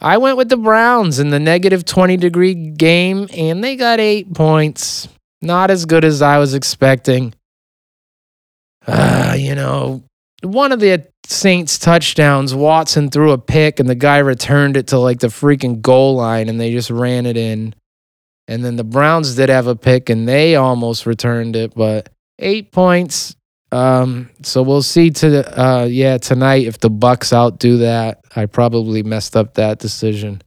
I 0.00 0.18
went 0.18 0.36
with 0.36 0.50
the 0.50 0.56
Browns 0.56 1.18
in 1.18 1.30
the 1.30 1.40
negative 1.40 1.84
20 1.84 2.16
degree 2.16 2.54
game, 2.54 3.28
and 3.34 3.64
they 3.64 3.76
got 3.76 3.98
eight 3.98 4.32
points. 4.34 5.08
Not 5.40 5.70
as 5.70 5.84
good 5.84 6.04
as 6.04 6.22
I 6.22 6.38
was 6.38 6.54
expecting. 6.54 7.34
Uh, 8.86 9.34
you 9.38 9.54
know, 9.54 10.02
one 10.42 10.72
of 10.72 10.80
the 10.80 11.06
Saints 11.26 11.78
touchdowns, 11.78 12.54
Watson 12.54 13.10
threw 13.10 13.32
a 13.32 13.38
pick 13.38 13.80
and 13.80 13.88
the 13.88 13.94
guy 13.94 14.18
returned 14.18 14.78
it 14.78 14.88
to 14.88 14.98
like 14.98 15.20
the 15.20 15.26
freaking 15.26 15.82
goal 15.82 16.16
line 16.16 16.48
and 16.48 16.58
they 16.58 16.72
just 16.72 16.90
ran 16.90 17.26
it 17.26 17.36
in. 17.36 17.74
And 18.46 18.64
then 18.64 18.76
the 18.76 18.84
Browns 18.84 19.34
did 19.34 19.50
have 19.50 19.66
a 19.66 19.76
pick 19.76 20.08
and 20.08 20.26
they 20.26 20.56
almost 20.56 21.04
returned 21.04 21.54
it, 21.54 21.74
but 21.74 22.08
eight 22.38 22.72
points. 22.72 23.36
Um, 23.70 24.30
so 24.42 24.62
we'll 24.62 24.82
see 24.82 25.10
to 25.10 25.60
uh 25.60 25.84
yeah, 25.84 26.16
tonight 26.16 26.66
if 26.66 26.78
the 26.78 26.88
Bucks 26.88 27.34
outdo 27.34 27.78
that. 27.78 28.20
I 28.34 28.46
probably 28.46 29.02
messed 29.02 29.36
up 29.36 29.54
that 29.54 29.78
decision. 29.78 30.40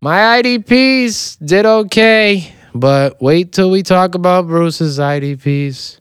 My 0.00 0.40
IDPs 0.40 1.44
did 1.44 1.66
okay, 1.66 2.54
but 2.74 3.20
wait 3.20 3.52
till 3.52 3.70
we 3.70 3.82
talk 3.82 4.14
about 4.14 4.46
Bruce's 4.46 4.98
IDPs. 4.98 6.00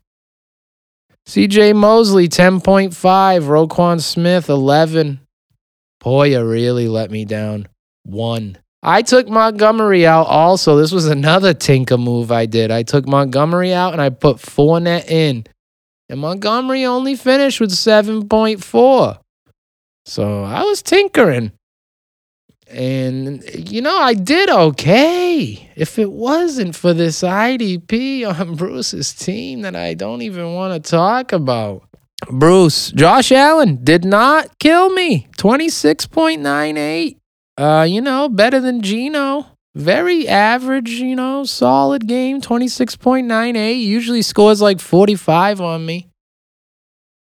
CJ 1.25 1.75
Mosley, 1.75 2.27
10.5. 2.27 2.91
Roquan 2.93 4.01
Smith, 4.01 4.49
11. 4.49 5.19
Poyer 6.01 6.49
really 6.49 6.87
let 6.87 7.11
me 7.11 7.25
down. 7.25 7.67
One. 8.03 8.57
I 8.81 9.01
took 9.01 9.27
Montgomery 9.27 10.07
out 10.07 10.27
also. 10.27 10.77
This 10.77 10.91
was 10.91 11.05
another 11.05 11.53
tinker 11.53 11.97
move 11.97 12.31
I 12.31 12.45
did. 12.45 12.71
I 12.71 12.83
took 12.83 13.07
Montgomery 13.07 13.73
out 13.73 13.93
and 13.93 14.01
I 14.01 14.09
put 14.09 14.37
Fournette 14.37 15.09
in. 15.09 15.45
And 16.07 16.19
Montgomery 16.19 16.85
only 16.85 17.15
finished 17.15 17.59
with 17.59 17.71
7.4. 17.71 19.19
So 20.05 20.43
I 20.43 20.63
was 20.63 20.81
tinkering. 20.81 21.51
And, 22.71 23.43
you 23.55 23.81
know, 23.81 23.97
I 23.97 24.13
did 24.13 24.49
okay. 24.49 25.71
If 25.75 25.97
it 25.97 26.11
wasn't 26.11 26.75
for 26.75 26.93
this 26.93 27.21
IDP 27.21 28.27
on 28.27 28.55
Bruce's 28.57 29.13
team 29.13 29.61
that 29.61 29.75
I 29.75 29.95
don't 29.95 30.21
even 30.21 30.53
want 30.53 30.83
to 30.83 30.91
talk 30.91 31.31
about. 31.33 31.83
Bruce, 32.29 32.91
Josh 32.91 33.31
Allen 33.31 33.83
did 33.83 34.05
not 34.05 34.59
kill 34.59 34.89
me. 34.91 35.27
26.98. 35.37 37.17
Uh, 37.57 37.83
you 37.83 38.01
know, 38.01 38.29
better 38.29 38.59
than 38.59 38.81
Geno. 38.81 39.47
Very 39.75 40.27
average, 40.27 40.89
you 40.91 41.15
know, 41.15 41.43
solid 41.45 42.07
game. 42.07 42.41
26.98. 42.41 43.81
Usually 43.81 44.21
scores 44.21 44.61
like 44.61 44.79
45 44.79 45.61
on 45.61 45.85
me. 45.85 46.09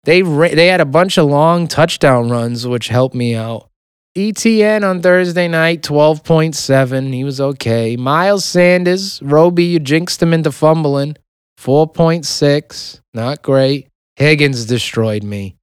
They 0.05 0.23
ra- 0.23 0.49
they 0.49 0.67
had 0.67 0.81
a 0.81 0.87
bunch 0.87 1.19
of 1.19 1.27
long 1.27 1.69
touchdown 1.69 2.31
runs, 2.31 2.67
which 2.67 2.89
helped 2.89 3.15
me 3.15 3.35
out. 3.35 3.70
ETN 4.17 4.89
on 4.89 5.03
Thursday 5.03 5.47
night, 5.47 5.83
12.7. 5.83 7.15
He 7.15 7.23
was 7.23 7.41
okay. 7.41 7.97
Miles 7.97 8.45
Sanders, 8.45 9.23
Roby, 9.23 9.65
you 9.65 9.79
jinxed 9.79 10.21
him 10.21 10.33
into 10.33 10.51
fumbling. 10.51 11.17
4.6. 11.59 13.01
Not 13.15 13.43
great. 13.43 13.89
Higgins 14.17 14.65
destroyed 14.65 15.23
me. 15.23 15.57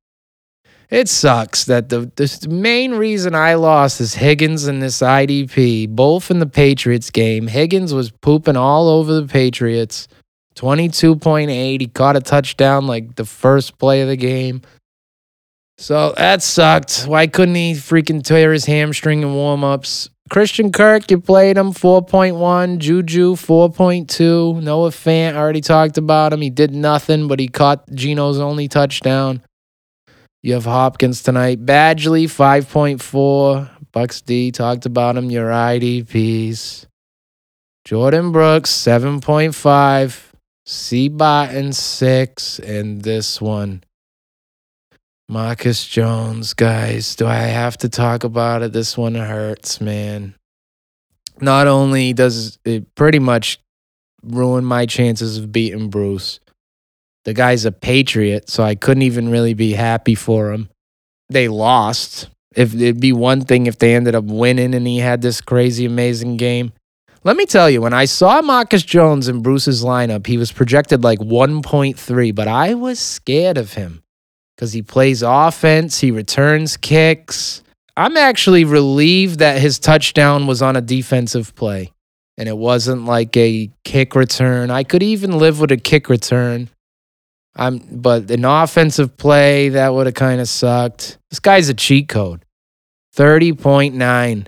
It 0.89 1.09
sucks 1.09 1.65
that 1.65 1.89
the, 1.89 2.09
the 2.15 2.47
main 2.49 2.93
reason 2.93 3.35
I 3.35 3.55
lost 3.55 3.99
is 3.99 4.13
Higgins 4.13 4.67
and 4.67 4.81
this 4.81 4.99
IDP, 4.99 5.89
both 5.89 6.31
in 6.31 6.39
the 6.39 6.45
Patriots 6.45 7.09
game. 7.09 7.47
Higgins 7.47 7.93
was 7.93 8.09
pooping 8.09 8.55
all 8.55 8.87
over 8.87 9.13
the 9.13 9.27
Patriots. 9.27 10.07
22.8. 10.55 11.81
He 11.81 11.87
caught 11.87 12.15
a 12.15 12.21
touchdown 12.21 12.87
like 12.87 13.15
the 13.15 13.25
first 13.25 13.77
play 13.77 14.01
of 14.01 14.07
the 14.07 14.15
game. 14.15 14.61
So 15.77 16.13
that 16.17 16.41
sucked. 16.41 17.03
Why 17.05 17.27
couldn't 17.27 17.55
he 17.55 17.73
freaking 17.73 18.23
tear 18.23 18.51
his 18.51 18.65
hamstring 18.65 19.21
in 19.21 19.33
warm 19.33 19.63
ups? 19.63 20.09
Christian 20.29 20.71
Kirk, 20.71 21.09
you 21.09 21.21
played 21.21 21.55
him 21.55 21.71
4.1. 21.71 22.79
Juju 22.79 23.35
4.2. 23.35 24.61
Noah 24.61 24.89
Fant, 24.89 25.35
I 25.35 25.37
already 25.37 25.61
talked 25.61 25.97
about 25.97 26.33
him. 26.33 26.41
He 26.41 26.49
did 26.49 26.73
nothing, 26.73 27.27
but 27.27 27.39
he 27.39 27.47
caught 27.47 27.89
Geno's 27.93 28.39
only 28.39 28.67
touchdown. 28.67 29.41
You 30.43 30.53
have 30.53 30.65
Hopkins 30.65 31.23
tonight. 31.23 31.65
Badgley 31.65 32.25
5.4. 32.25 33.69
Bucks 33.91 34.21
D 34.21 34.51
talked 34.51 34.85
about 34.85 35.15
him. 35.15 35.29
Your 35.29 35.49
IDPs. 35.49 36.87
Jordyn 37.87 38.31
Brooks 38.33 38.71
7.5. 38.71 40.23
C 40.65 41.07
Botton 41.07 41.71
6. 41.71 42.59
And 42.59 43.01
this 43.01 43.39
one. 43.39 43.83
Marcus 45.29 45.85
Jones, 45.85 46.53
guys, 46.53 47.17
do 47.17 47.27
I 47.27 47.35
have 47.35 47.75
to 47.79 47.89
talk 47.89 48.23
about 48.23 48.61
it? 48.61 48.71
This 48.71 48.97
one 48.97 49.15
hurts, 49.15 49.81
man. 49.81 50.35
Not 51.41 51.67
only 51.67 52.13
does 52.13 52.57
it 52.63 52.95
pretty 52.95 53.19
much 53.19 53.59
ruin 54.23 54.63
my 54.63 54.85
chances 54.85 55.37
of 55.37 55.51
beating 55.51 55.89
Bruce, 55.89 56.39
the 57.25 57.33
guy's 57.33 57.65
a 57.65 57.73
patriot, 57.73 58.49
so 58.49 58.63
I 58.63 58.75
couldn't 58.75 59.03
even 59.03 59.27
really 59.27 59.53
be 59.53 59.73
happy 59.73 60.15
for 60.15 60.53
him. 60.53 60.69
They 61.27 61.49
lost. 61.49 62.29
If 62.55 62.73
it'd 62.73 63.01
be 63.01 63.11
one 63.11 63.41
thing 63.41 63.67
if 63.67 63.79
they 63.79 63.95
ended 63.95 64.15
up 64.15 64.23
winning 64.23 64.73
and 64.73 64.87
he 64.87 64.99
had 64.99 65.21
this 65.21 65.41
crazy 65.41 65.83
amazing 65.83 66.37
game. 66.37 66.71
Let 67.25 67.35
me 67.35 67.45
tell 67.45 67.69
you, 67.69 67.81
when 67.81 67.93
I 67.93 68.05
saw 68.05 68.41
Marcus 68.41 68.83
Jones 68.83 69.27
in 69.27 69.41
Bruce's 69.41 69.83
lineup, 69.83 70.25
he 70.25 70.37
was 70.37 70.53
projected 70.53 71.03
like 71.03 71.19
1.3, 71.19 72.33
but 72.33 72.47
I 72.47 72.75
was 72.75 72.97
scared 72.97 73.57
of 73.57 73.73
him 73.73 74.03
because 74.57 74.73
he 74.73 74.81
plays 74.81 75.21
offense, 75.21 75.99
he 75.99 76.09
returns 76.09 76.77
kicks. 76.77 77.61
I'm 77.95 78.17
actually 78.17 78.65
relieved 78.65 79.39
that 79.39 79.61
his 79.61 79.77
touchdown 79.77 80.47
was 80.47 80.63
on 80.63 80.75
a 80.75 80.81
defensive 80.81 81.55
play 81.55 81.91
and 82.37 82.49
it 82.49 82.57
wasn't 82.57 83.05
like 83.05 83.37
a 83.37 83.69
kick 83.83 84.15
return. 84.15 84.71
I 84.71 84.83
could 84.83 85.03
even 85.03 85.37
live 85.37 85.59
with 85.59 85.71
a 85.71 85.77
kick 85.77 86.09
return. 86.09 86.69
I'm 87.55 87.79
but 87.91 88.29
an 88.31 88.45
offensive 88.45 89.15
play 89.17 89.69
that 89.69 89.93
would 89.93 90.07
have 90.07 90.15
kind 90.15 90.41
of 90.41 90.49
sucked. 90.49 91.17
This 91.29 91.39
guy's 91.39 91.69
a 91.69 91.73
cheat 91.73 92.07
code. 92.09 92.43
30.9. 93.15 94.47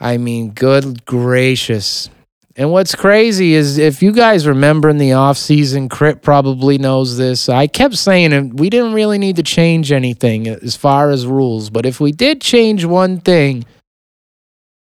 I 0.00 0.16
mean, 0.18 0.50
good 0.50 1.04
gracious. 1.06 2.10
And 2.56 2.70
what's 2.70 2.94
crazy 2.94 3.54
is 3.54 3.78
if 3.78 4.00
you 4.00 4.12
guys 4.12 4.46
remember 4.46 4.88
in 4.88 4.98
the 4.98 5.10
offseason, 5.10 5.90
Crit 5.90 6.22
probably 6.22 6.78
knows 6.78 7.16
this. 7.16 7.48
I 7.48 7.66
kept 7.66 7.96
saying 7.96 8.56
we 8.56 8.70
didn't 8.70 8.92
really 8.92 9.18
need 9.18 9.36
to 9.36 9.42
change 9.42 9.90
anything 9.90 10.46
as 10.46 10.76
far 10.76 11.10
as 11.10 11.26
rules. 11.26 11.68
But 11.70 11.84
if 11.84 11.98
we 11.98 12.12
did 12.12 12.40
change 12.40 12.84
one 12.84 13.18
thing, 13.18 13.64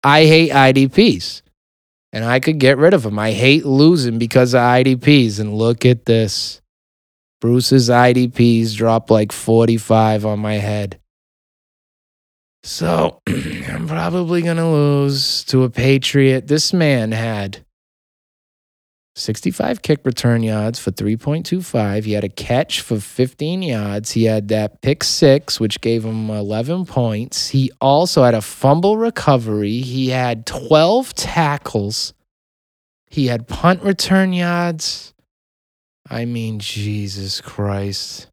I 0.03 0.25
hate 0.25 0.51
IDPs. 0.51 1.41
And 2.11 2.23
I 2.23 2.39
could 2.39 2.59
get 2.59 2.77
rid 2.77 2.93
of 2.93 3.01
them. 3.01 3.17
I 3.17 3.31
hate 3.31 3.65
losing 3.65 4.19
because 4.19 4.53
of 4.53 4.59
IDPs. 4.59 5.39
And 5.39 5.55
look 5.55 5.83
at 5.83 6.05
this. 6.05 6.61
Bruce's 7.41 7.89
IDPs 7.89 8.75
dropped 8.75 9.09
like 9.09 9.31
45 9.31 10.27
on 10.27 10.37
my 10.37 10.53
head. 10.53 10.99
So 12.63 13.21
I'm 13.27 13.87
probably 13.87 14.41
going 14.41 14.57
to 14.57 14.67
lose 14.67 15.43
to 15.45 15.63
a 15.63 15.69
Patriot. 15.69 16.47
This 16.47 16.71
man 16.71 17.11
had 17.11 17.65
65 19.15 19.81
kick 19.81 19.99
return 20.05 20.41
yards 20.41 20.79
for 20.79 20.91
3.25. 20.91 22.03
He 22.05 22.13
had 22.13 22.23
a 22.23 22.29
catch 22.29 22.81
for 22.81 22.99
15 22.99 23.61
yards. 23.61 24.11
He 24.11 24.23
had 24.23 24.47
that 24.47 24.81
pick 24.81 25.03
six, 25.03 25.59
which 25.59 25.81
gave 25.81 26.03
him 26.03 26.29
11 26.29 26.85
points. 26.85 27.49
He 27.49 27.69
also 27.79 28.23
had 28.23 28.33
a 28.33 28.41
fumble 28.41 28.97
recovery. 28.97 29.81
He 29.81 30.09
had 30.09 30.45
12 30.45 31.13
tackles. 31.13 32.13
He 33.09 33.27
had 33.27 33.47
punt 33.47 33.83
return 33.83 34.33
yards. 34.33 35.13
I 36.09 36.25
mean, 36.25 36.59
Jesus 36.59 37.41
Christ. 37.41 38.27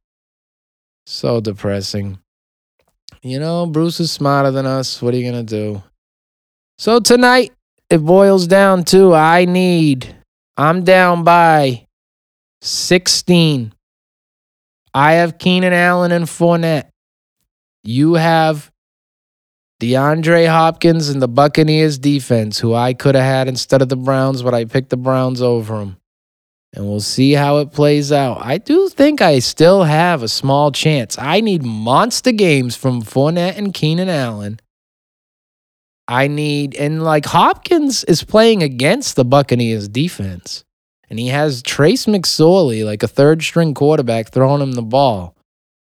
So 1.04 1.40
depressing. 1.40 2.20
You 3.22 3.38
know, 3.38 3.66
Bruce 3.66 4.00
is 4.00 4.10
smarter 4.10 4.50
than 4.50 4.64
us. 4.64 5.02
What 5.02 5.12
are 5.12 5.16
you 5.18 5.30
going 5.30 5.46
to 5.46 5.56
do? 5.56 5.82
So 6.78 7.00
tonight, 7.00 7.52
it 7.90 7.98
boils 7.98 8.46
down 8.46 8.84
to 8.84 9.12
I 9.12 9.44
need, 9.44 10.16
I'm 10.56 10.84
down 10.84 11.24
by 11.24 11.86
16. 12.62 13.74
I 14.94 15.12
have 15.12 15.38
Keenan 15.38 15.72
Allen 15.72 16.12
and 16.12 16.24
Fournette. 16.24 16.88
You 17.82 18.14
have 18.14 18.70
DeAndre 19.80 20.48
Hopkins 20.48 21.10
and 21.10 21.20
the 21.20 21.28
Buccaneers 21.28 21.98
defense, 21.98 22.58
who 22.58 22.74
I 22.74 22.94
could 22.94 23.14
have 23.14 23.24
had 23.24 23.48
instead 23.48 23.82
of 23.82 23.88
the 23.90 23.96
Browns, 23.96 24.42
but 24.42 24.54
I 24.54 24.64
picked 24.64 24.90
the 24.90 24.96
Browns 24.96 25.42
over 25.42 25.78
them 25.78 25.99
and 26.72 26.86
we'll 26.88 27.00
see 27.00 27.32
how 27.32 27.58
it 27.58 27.72
plays 27.72 28.12
out. 28.12 28.38
I 28.44 28.58
do 28.58 28.88
think 28.88 29.20
I 29.20 29.40
still 29.40 29.84
have 29.84 30.22
a 30.22 30.28
small 30.28 30.70
chance. 30.70 31.18
I 31.18 31.40
need 31.40 31.64
monster 31.64 32.32
games 32.32 32.76
from 32.76 33.02
Fournette 33.02 33.56
and 33.56 33.74
Keenan 33.74 34.08
Allen. 34.08 34.60
I 36.06 36.26
need, 36.26 36.74
and 36.74 37.04
like 37.04 37.26
Hopkins 37.26 38.02
is 38.04 38.24
playing 38.24 38.62
against 38.62 39.14
the 39.14 39.24
Buccaneers 39.24 39.88
defense, 39.88 40.64
and 41.08 41.18
he 41.18 41.28
has 41.28 41.62
Trace 41.62 42.06
McSorley, 42.06 42.84
like 42.84 43.02
a 43.02 43.08
third 43.08 43.42
string 43.42 43.74
quarterback, 43.74 44.30
throwing 44.30 44.60
him 44.60 44.72
the 44.72 44.82
ball. 44.82 45.36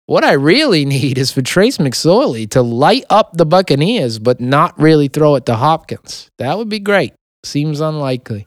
What 0.06 0.24
I 0.24 0.32
really 0.32 0.84
need 0.96 1.16
is 1.16 1.32
for 1.32 1.40
Trace 1.40 1.78
McSorley 1.78 2.48
to 2.50 2.60
light 2.60 3.04
up 3.08 3.36
the 3.36 3.46
Buccaneers, 3.46 4.18
but 4.18 4.40
not 4.40 4.78
really 4.78 5.08
throw 5.08 5.34
it 5.36 5.46
to 5.46 5.54
Hopkins. 5.54 6.28
That 6.38 6.58
would 6.58 6.68
be 6.68 6.80
great. 6.80 7.14
Seems 7.44 7.80
unlikely. 7.80 8.46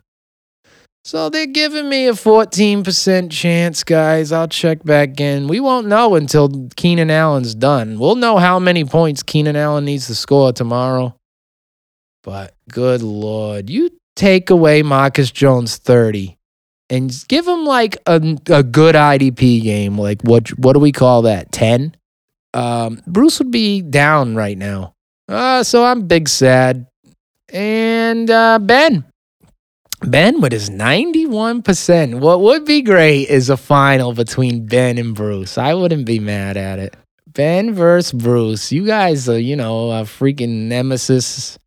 So 1.05 1.29
they're 1.29 1.45
giving 1.45 1.87
me 1.87 2.07
a 2.07 2.13
14% 2.13 3.29
chance, 3.31 3.83
guys. 3.83 4.31
I'll 4.31 4.47
check 4.47 4.83
back 4.83 5.19
in. 5.19 5.47
We 5.47 5.59
won't 5.59 5.85
know 5.85 6.15
until 6.15 6.67
Keenan 6.75 7.11
Allen's 7.11 7.53
done. 7.53 7.99
We'll 7.99 8.15
know 8.15 8.37
how 8.37 8.57
many 8.57 8.85
points 8.85 9.21
Keenan 9.21 9.55
Allen 9.55 9.85
needs 9.85 10.07
to 10.07 10.15
score 10.15 10.51
tomorrow. 10.51 11.15
But 12.23 12.55
good 12.71 13.03
lord, 13.03 13.69
you 13.69 13.91
take 14.15 14.49
away 14.49 14.81
Marcus 14.81 15.29
Jones 15.29 15.77
30 15.77 16.39
and 16.89 17.13
give 17.27 17.47
him 17.47 17.65
like 17.65 17.97
a, 18.07 18.15
a 18.47 18.63
good 18.63 18.95
IDP 18.95 19.61
game. 19.61 19.99
Like 19.99 20.23
what 20.23 20.57
what 20.57 20.73
do 20.73 20.79
we 20.79 20.91
call 20.91 21.21
that? 21.21 21.51
10? 21.51 21.95
Um, 22.55 22.99
Bruce 23.05 23.37
would 23.37 23.51
be 23.51 23.83
down 23.83 24.35
right 24.35 24.57
now. 24.57 24.95
Uh, 25.29 25.61
so 25.61 25.85
I'm 25.85 26.07
big 26.07 26.27
sad. 26.27 26.87
And 27.49 28.27
uh, 28.31 28.57
Ben, 28.57 29.05
Ben 30.01 30.41
with 30.41 30.51
his 30.51 30.69
91%. 30.69 32.19
What 32.19 32.41
would 32.41 32.65
be 32.65 32.81
great 32.81 33.29
is 33.29 33.49
a 33.49 33.57
final 33.57 34.13
between 34.13 34.65
Ben 34.65 34.97
and 34.97 35.15
Bruce. 35.15 35.57
I 35.57 35.73
wouldn't 35.73 36.05
be 36.05 36.19
mad 36.19 36.57
at 36.57 36.79
it. 36.79 36.95
Ben 37.27 37.73
versus 37.73 38.11
Bruce. 38.11 38.71
You 38.71 38.85
guys 38.85 39.27
are, 39.27 39.39
you 39.39 39.55
know, 39.55 39.91
a 39.91 40.03
freaking 40.03 40.67
nemesis. 40.67 41.57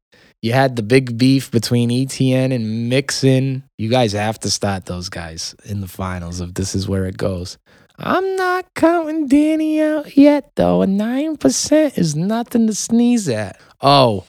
You 0.41 0.53
had 0.53 0.77
the 0.77 0.83
big 0.83 1.19
beef 1.19 1.51
between 1.51 1.91
ETN 1.91 2.55
and 2.55 2.89
Mixon. 2.89 3.65
You 3.77 3.89
guys 3.89 4.13
have 4.13 4.39
to 4.41 4.51
start 4.51 4.87
those 4.87 5.09
guys 5.09 5.55
in 5.65 5.81
the 5.81 5.89
finals 5.89 6.41
if 6.41 6.55
this 6.55 6.75
is 6.75 6.89
where 6.89 7.07
it 7.07 7.17
goes. 7.17 7.59
I'm 7.99 8.37
not 8.37 8.73
counting 8.75 9.27
Danny 9.27 9.83
out 9.83 10.17
yet, 10.17 10.53
though. 10.55 10.83
A 10.83 10.87
9% 10.87 11.99
is 11.99 12.15
nothing 12.15 12.69
to 12.69 12.75
sneeze 12.75 13.29
at. 13.29 13.61
Oh, 13.81 14.25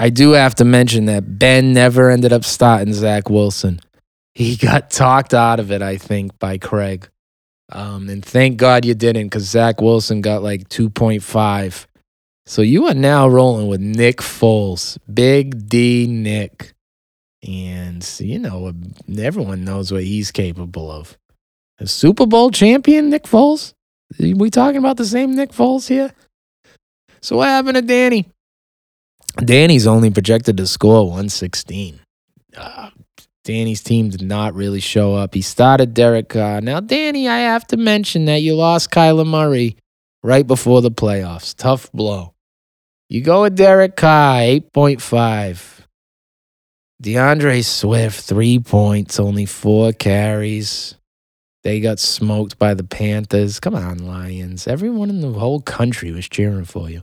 I 0.00 0.08
do 0.08 0.30
have 0.30 0.54
to 0.54 0.64
mention 0.64 1.04
that 1.04 1.38
Ben 1.38 1.74
never 1.74 2.08
ended 2.08 2.32
up 2.32 2.42
starting 2.42 2.94
Zach 2.94 3.28
Wilson. 3.28 3.80
He 4.32 4.56
got 4.68 4.88
talked 4.88 5.34
out 5.34 5.60
of 5.60 5.70
it, 5.70 5.82
I 5.82 5.98
think, 5.98 6.38
by 6.38 6.56
Craig. 6.56 7.06
Um, 7.70 8.08
and 8.08 8.24
thank 8.24 8.56
God 8.56 8.86
you 8.86 8.94
didn't, 8.94 9.26
because 9.26 9.42
Zach 9.42 9.82
Wilson 9.82 10.22
got 10.22 10.42
like 10.42 10.70
2.5. 10.70 11.86
So 12.46 12.62
you 12.62 12.86
are 12.86 12.94
now 12.94 13.28
rolling 13.28 13.68
with 13.68 13.82
Nick 13.82 14.22
Foles, 14.22 14.96
Big 15.12 15.68
D 15.68 16.06
Nick. 16.06 16.72
And, 17.46 18.02
you 18.20 18.38
know, 18.38 18.72
everyone 19.18 19.64
knows 19.64 19.92
what 19.92 20.04
he's 20.04 20.30
capable 20.30 20.90
of. 20.90 21.18
A 21.78 21.86
Super 21.86 22.24
Bowl 22.24 22.50
champion, 22.50 23.10
Nick 23.10 23.24
Foles? 23.24 23.74
Are 24.18 24.34
we 24.34 24.48
talking 24.48 24.78
about 24.78 24.96
the 24.96 25.04
same 25.04 25.36
Nick 25.36 25.50
Foles 25.50 25.88
here? 25.88 26.10
So 27.20 27.36
what 27.36 27.48
happened 27.48 27.76
to 27.76 27.82
Danny? 27.82 28.30
Danny's 29.36 29.86
only 29.86 30.10
projected 30.10 30.56
to 30.56 30.66
score 30.66 31.04
116. 31.04 32.00
Uh, 32.56 32.90
Danny's 33.44 33.82
team 33.82 34.10
did 34.10 34.22
not 34.22 34.54
really 34.54 34.80
show 34.80 35.14
up. 35.14 35.34
He 35.34 35.42
started 35.42 35.94
Derek 35.94 36.28
Carr. 36.28 36.60
Now, 36.60 36.80
Danny, 36.80 37.28
I 37.28 37.38
have 37.38 37.66
to 37.68 37.76
mention 37.76 38.26
that 38.26 38.42
you 38.42 38.54
lost 38.54 38.90
Kyler 38.90 39.26
Murray 39.26 39.76
right 40.22 40.46
before 40.46 40.82
the 40.82 40.90
playoffs. 40.90 41.54
Tough 41.56 41.90
blow. 41.92 42.34
You 43.08 43.22
go 43.22 43.42
with 43.42 43.56
Derek 43.56 43.96
Carr, 43.96 44.40
8.5. 44.40 45.80
DeAndre 47.02 47.64
Swift, 47.64 48.20
three 48.20 48.58
points, 48.58 49.18
only 49.18 49.46
four 49.46 49.92
carries. 49.92 50.94
They 51.62 51.80
got 51.80 51.98
smoked 51.98 52.58
by 52.58 52.74
the 52.74 52.84
Panthers. 52.84 53.58
Come 53.58 53.74
on, 53.74 53.98
Lions. 54.06 54.66
Everyone 54.68 55.08
in 55.08 55.20
the 55.20 55.32
whole 55.32 55.60
country 55.60 56.12
was 56.12 56.28
cheering 56.28 56.66
for 56.66 56.90
you. 56.90 57.02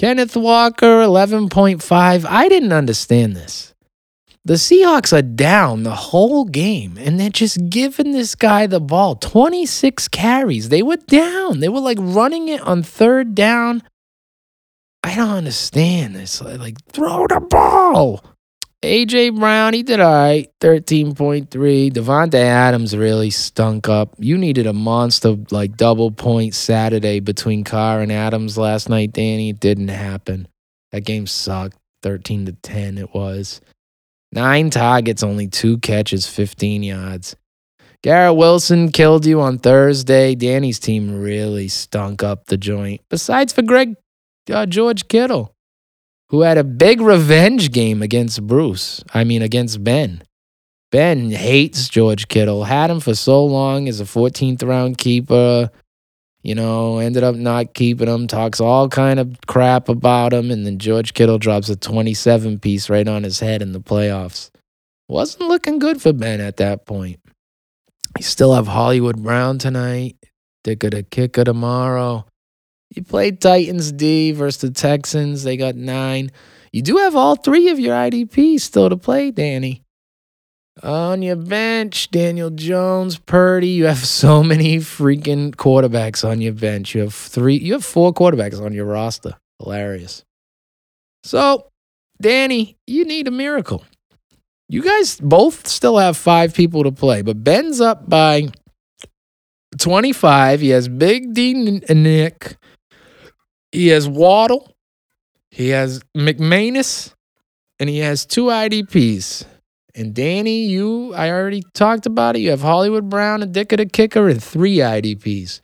Kenneth 0.00 0.34
Walker, 0.34 1.02
11.5. 1.02 2.24
I 2.26 2.48
didn't 2.48 2.72
understand 2.72 3.36
this. 3.36 3.74
The 4.46 4.54
Seahawks 4.54 5.12
are 5.12 5.20
down 5.20 5.82
the 5.82 5.94
whole 5.94 6.46
game, 6.46 6.96
and 6.96 7.20
they're 7.20 7.28
just 7.28 7.68
giving 7.68 8.12
this 8.12 8.34
guy 8.34 8.66
the 8.66 8.80
ball. 8.80 9.16
26 9.16 10.08
carries. 10.08 10.70
They 10.70 10.82
were 10.82 10.96
down. 10.96 11.60
They 11.60 11.68
were 11.68 11.80
like 11.80 11.98
running 12.00 12.48
it 12.48 12.62
on 12.62 12.82
third 12.82 13.34
down. 13.34 13.82
I 15.04 15.14
don't 15.14 15.28
understand 15.28 16.16
this. 16.16 16.40
Like, 16.40 16.82
throw 16.86 17.26
the 17.26 17.40
ball. 17.40 18.24
AJ 18.82 19.38
Brown, 19.38 19.74
he 19.74 19.82
did 19.82 20.00
all 20.00 20.10
right, 20.10 20.50
13.3. 20.60 21.48
Davante 21.92 22.34
Adams 22.34 22.96
really 22.96 23.28
stunk 23.28 23.90
up. 23.90 24.14
You 24.18 24.38
needed 24.38 24.66
a 24.66 24.72
monster 24.72 25.36
like 25.50 25.76
double 25.76 26.10
point 26.10 26.54
Saturday 26.54 27.20
between 27.20 27.62
Carr 27.62 28.00
and 28.00 28.10
Adams 28.10 28.56
last 28.56 28.88
night, 28.88 29.12
Danny. 29.12 29.50
It 29.50 29.60
didn't 29.60 29.88
happen. 29.88 30.48
That 30.92 31.02
game 31.04 31.26
sucked. 31.26 31.76
13 32.02 32.46
to 32.46 32.52
10 32.52 32.96
it 32.96 33.12
was. 33.12 33.60
Nine 34.32 34.70
targets, 34.70 35.22
only 35.22 35.48
two 35.48 35.76
catches, 35.78 36.26
15 36.26 36.82
yards. 36.82 37.36
Garrett 38.02 38.36
Wilson 38.36 38.90
killed 38.90 39.26
you 39.26 39.42
on 39.42 39.58
Thursday. 39.58 40.34
Danny's 40.34 40.78
team 40.78 41.20
really 41.20 41.68
stunk 41.68 42.22
up 42.22 42.46
the 42.46 42.56
joint. 42.56 43.02
Besides 43.10 43.52
for 43.52 43.60
Greg 43.60 43.96
uh, 44.50 44.64
George 44.64 45.08
Kittle 45.08 45.54
who 46.30 46.42
had 46.42 46.58
a 46.58 46.64
big 46.64 47.00
revenge 47.00 47.72
game 47.72 48.02
against 48.02 48.46
Bruce. 48.46 49.02
I 49.12 49.24
mean, 49.24 49.42
against 49.42 49.82
Ben. 49.82 50.22
Ben 50.92 51.30
hates 51.30 51.88
George 51.88 52.28
Kittle, 52.28 52.64
had 52.64 52.90
him 52.90 53.00
for 53.00 53.14
so 53.14 53.44
long 53.44 53.88
as 53.88 54.00
a 54.00 54.04
14th 54.04 54.66
round 54.66 54.96
keeper. 54.96 55.70
You 56.42 56.54
know, 56.54 56.98
ended 56.98 57.22
up 57.24 57.34
not 57.34 57.74
keeping 57.74 58.08
him, 58.08 58.26
talks 58.26 58.60
all 58.60 58.88
kind 58.88 59.20
of 59.20 59.36
crap 59.46 59.88
about 59.88 60.32
him, 60.32 60.50
and 60.50 60.64
then 60.64 60.78
George 60.78 61.14
Kittle 61.14 61.38
drops 61.38 61.68
a 61.68 61.76
27 61.76 62.60
piece 62.60 62.88
right 62.88 63.06
on 63.06 63.24
his 63.24 63.40
head 63.40 63.60
in 63.60 63.72
the 63.72 63.80
playoffs. 63.80 64.50
Wasn't 65.08 65.48
looking 65.48 65.80
good 65.80 66.00
for 66.00 66.12
Ben 66.12 66.40
at 66.40 66.56
that 66.58 66.86
point. 66.86 67.20
You 68.16 68.24
still 68.24 68.54
have 68.54 68.68
Hollywood 68.68 69.22
Brown 69.22 69.58
tonight. 69.58 70.16
They're 70.62 70.76
gonna 70.76 71.02
kick 71.02 71.36
it 71.38 71.44
tomorrow. 71.44 72.24
You 72.94 73.04
played 73.04 73.40
Titans 73.40 73.92
D 73.92 74.32
versus 74.32 74.60
the 74.60 74.70
Texans. 74.70 75.44
They 75.44 75.56
got 75.56 75.76
nine. 75.76 76.30
You 76.72 76.82
do 76.82 76.96
have 76.98 77.16
all 77.16 77.36
three 77.36 77.68
of 77.68 77.78
your 77.78 77.94
IDPs 77.94 78.60
still 78.60 78.88
to 78.88 78.96
play, 78.96 79.30
Danny. 79.30 79.82
On 80.82 81.20
your 81.20 81.36
bench, 81.36 82.10
Daniel 82.10 82.50
Jones, 82.50 83.18
Purdy. 83.18 83.68
You 83.68 83.86
have 83.86 83.98
so 84.04 84.42
many 84.42 84.78
freaking 84.78 85.54
quarterbacks 85.54 86.28
on 86.28 86.40
your 86.40 86.52
bench. 86.52 86.94
You 86.94 87.02
have 87.02 87.14
three, 87.14 87.56
you 87.58 87.74
have 87.74 87.84
four 87.84 88.12
quarterbacks 88.12 88.60
on 88.60 88.72
your 88.72 88.86
roster. 88.86 89.36
Hilarious. 89.58 90.24
So, 91.22 91.68
Danny, 92.20 92.76
you 92.86 93.04
need 93.04 93.28
a 93.28 93.30
miracle. 93.30 93.84
You 94.68 94.82
guys 94.82 95.20
both 95.20 95.66
still 95.66 95.98
have 95.98 96.16
five 96.16 96.54
people 96.54 96.84
to 96.84 96.92
play, 96.92 97.22
but 97.22 97.42
Ben's 97.42 97.80
up 97.80 98.08
by 98.08 98.48
25. 99.78 100.60
He 100.60 100.68
has 100.70 100.88
Big 100.88 101.34
D 101.34 101.54
Nick. 101.54 102.56
He 103.72 103.88
has 103.88 104.08
Waddle, 104.08 104.74
he 105.50 105.68
has 105.68 106.02
McManus, 106.16 107.14
and 107.78 107.88
he 107.88 107.98
has 107.98 108.26
two 108.26 108.46
IDPs. 108.46 109.44
And 109.94 110.14
Danny, 110.14 110.66
you, 110.66 111.12
I 111.14 111.30
already 111.30 111.62
talked 111.74 112.06
about 112.06 112.36
it. 112.36 112.40
You 112.40 112.50
have 112.50 112.60
Hollywood 112.60 113.10
Brown, 113.10 113.42
a 113.42 113.46
dick 113.46 113.72
of 113.72 113.78
the 113.78 113.86
kicker, 113.86 114.28
and 114.28 114.42
three 114.42 114.76
IDPs. 114.76 115.60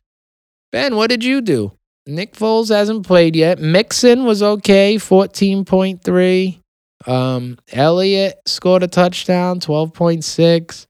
Ben, 0.73 0.97
what 0.97 1.11
did 1.11 1.25
you 1.25 1.40
do? 1.40 1.73
Nick 2.07 2.35
Foles 2.35 2.69
hasn't 2.69 3.07
played 3.07 3.35
yet. 3.35 3.59
Mixon 3.59 4.25
was 4.25 4.42
okay, 4.42 4.97
14.3. 4.97 6.61
Um, 7.07 7.59
Elliott 7.73 8.37
scored 8.47 8.83
a 8.83 8.88
touchdown, 8.88 9.61
12.6. 9.61 10.87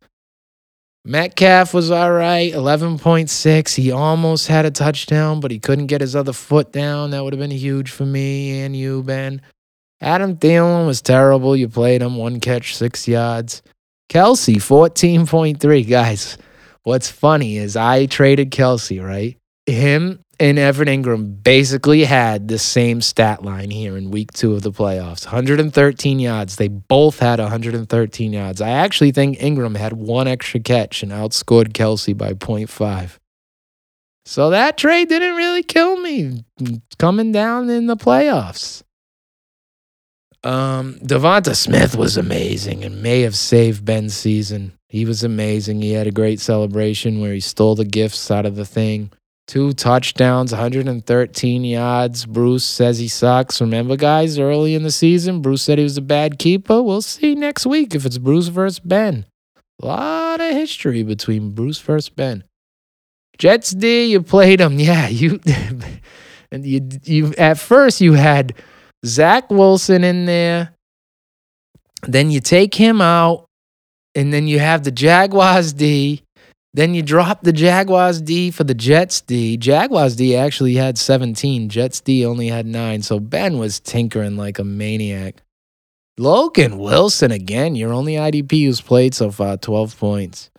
Metcalf 1.06 1.72
was 1.72 1.92
all 1.92 2.10
right, 2.10 2.52
11.6. 2.52 3.74
He 3.76 3.92
almost 3.92 4.48
had 4.48 4.66
a 4.66 4.72
touchdown, 4.72 5.38
but 5.38 5.52
he 5.52 5.60
couldn't 5.60 5.86
get 5.86 6.00
his 6.00 6.16
other 6.16 6.32
foot 6.32 6.72
down. 6.72 7.12
That 7.12 7.22
would 7.22 7.32
have 7.32 7.38
been 7.38 7.52
huge 7.52 7.92
for 7.92 8.04
me 8.04 8.62
and 8.62 8.74
you, 8.74 9.04
Ben. 9.04 9.40
Adam 10.00 10.36
Thielen 10.36 10.84
was 10.84 11.00
terrible. 11.00 11.56
You 11.56 11.68
played 11.68 12.02
him, 12.02 12.16
one 12.16 12.40
catch, 12.40 12.74
six 12.74 13.06
yards. 13.06 13.62
Kelce, 14.10 14.56
14.3. 14.56 15.88
Guys, 15.88 16.38
what's 16.82 17.08
funny 17.08 17.56
is 17.56 17.76
I 17.76 18.06
traded 18.06 18.50
Kelce, 18.50 19.00
right? 19.00 19.38
Him 19.66 20.20
and 20.38 20.58
Evan 20.58 20.88
Engram 20.88 21.42
basically 21.42 22.04
had 22.04 22.48
the 22.48 22.58
same 22.58 23.00
stat 23.00 23.42
line 23.42 23.70
here 23.70 23.96
in 23.96 24.10
week 24.10 24.32
two 24.32 24.54
of 24.54 24.62
the 24.62 24.72
playoffs 24.72 25.26
113 25.26 26.18
yards. 26.18 26.56
They 26.56 26.68
both 26.68 27.18
had 27.18 27.38
113 27.38 28.32
yards. 28.32 28.60
I 28.60 28.70
actually 28.70 29.12
think 29.12 29.38
Engram 29.38 29.76
had 29.76 29.94
one 29.94 30.28
extra 30.28 30.60
catch 30.60 31.02
and 31.02 31.12
outscored 31.12 31.72
Kelce 31.72 32.16
by 32.16 32.32
0.5. 32.32 33.18
So 34.24 34.50
that 34.50 34.76
trade 34.76 35.08
didn't 35.08 35.36
really 35.36 35.62
kill 35.62 36.00
me 36.00 36.44
coming 36.98 37.32
down 37.32 37.70
in 37.70 37.86
the 37.86 37.96
playoffs. 37.96 38.82
Um, 40.42 40.94
Devonta 41.00 41.56
Smith 41.56 41.96
was 41.96 42.16
amazing 42.16 42.84
and 42.84 43.02
may 43.02 43.22
have 43.22 43.36
saved 43.36 43.84
Ben's 43.84 44.16
season. 44.16 44.72
He 44.88 45.04
was 45.04 45.24
amazing. 45.24 45.82
He 45.82 45.92
had 45.92 46.06
a 46.06 46.12
great 46.12 46.40
celebration 46.40 47.20
where 47.20 47.32
he 47.32 47.40
stole 47.40 47.74
the 47.74 47.84
gifts 47.84 48.30
out 48.30 48.46
of 48.46 48.56
the 48.56 48.64
thing. 48.64 49.10
Two 49.46 49.72
touchdowns, 49.72 50.50
113 50.50 51.64
yards. 51.64 52.26
Bruce 52.26 52.64
says 52.64 52.98
he 52.98 53.06
sucks. 53.06 53.60
Remember, 53.60 53.96
guys, 53.96 54.40
early 54.40 54.74
in 54.74 54.82
the 54.82 54.90
season, 54.90 55.40
Bruce 55.40 55.62
said 55.62 55.78
he 55.78 55.84
was 55.84 55.96
a 55.96 56.02
bad 56.02 56.38
keeper. 56.38 56.82
We'll 56.82 57.00
see 57.00 57.36
next 57.36 57.64
week 57.64 57.94
if 57.94 58.04
it's 58.04 58.18
Bruce 58.18 58.48
versus 58.48 58.80
Ben. 58.80 59.24
A 59.80 59.86
lot 59.86 60.40
of 60.40 60.52
history 60.52 61.04
between 61.04 61.52
Bruce 61.52 61.78
versus 61.78 62.08
Ben. 62.08 62.42
Jets 63.38 63.70
D, 63.70 64.06
you 64.06 64.22
played 64.22 64.60
them. 64.60 64.78
Yeah, 64.80 65.08
you 65.08 65.38
and 66.50 66.66
you 66.66 66.88
you 67.04 67.34
at 67.38 67.58
first 67.58 68.00
you 68.00 68.14
had 68.14 68.54
Zach 69.04 69.50
Wilson 69.50 70.02
in 70.02 70.26
there. 70.26 70.72
Then 72.02 72.30
you 72.30 72.40
take 72.40 72.74
him 72.74 73.00
out, 73.00 73.46
and 74.14 74.32
then 74.32 74.46
you 74.48 74.58
have 74.58 74.84
the 74.84 74.90
Jaguars 74.90 75.72
D. 75.72 76.22
Then 76.76 76.92
you 76.92 77.02
drop 77.02 77.40
the 77.40 77.54
Jaguars 77.54 78.20
D 78.20 78.50
for 78.50 78.62
the 78.62 78.74
Jets 78.74 79.22
D. 79.22 79.56
Jaguars 79.56 80.14
D 80.14 80.36
actually 80.36 80.74
had 80.74 80.98
17. 80.98 81.70
Jets 81.70 82.02
D 82.02 82.26
only 82.26 82.48
had 82.48 82.66
nine. 82.66 83.00
So 83.00 83.18
Ben 83.18 83.56
was 83.56 83.80
tinkering 83.80 84.36
like 84.36 84.58
a 84.58 84.64
maniac. 84.64 85.42
Logan 86.18 86.76
Wilson 86.76 87.30
again, 87.30 87.76
your 87.76 87.94
only 87.94 88.16
IDP 88.16 88.66
who's 88.66 88.82
played 88.82 89.14
so 89.14 89.30
far, 89.30 89.56
12 89.56 89.98
points. 89.98 90.50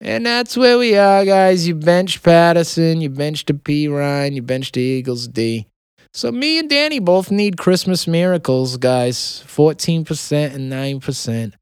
And 0.00 0.24
that's 0.24 0.56
where 0.56 0.78
we 0.78 0.96
are, 0.96 1.24
guys. 1.24 1.66
You 1.66 1.74
bench 1.74 2.22
Patterson, 2.22 3.00
you 3.00 3.10
bench 3.10 3.44
the 3.44 3.54
P 3.54 3.88
Ryan, 3.88 4.34
you 4.34 4.42
bench 4.42 4.70
the 4.70 4.82
Eagles 4.82 5.26
D. 5.26 5.66
So 6.12 6.30
me 6.30 6.60
and 6.60 6.70
Danny 6.70 7.00
both 7.00 7.32
need 7.32 7.56
Christmas 7.56 8.06
miracles, 8.06 8.76
guys. 8.76 9.42
14% 9.48 10.54
and 10.54 10.72
9%. 10.72 11.54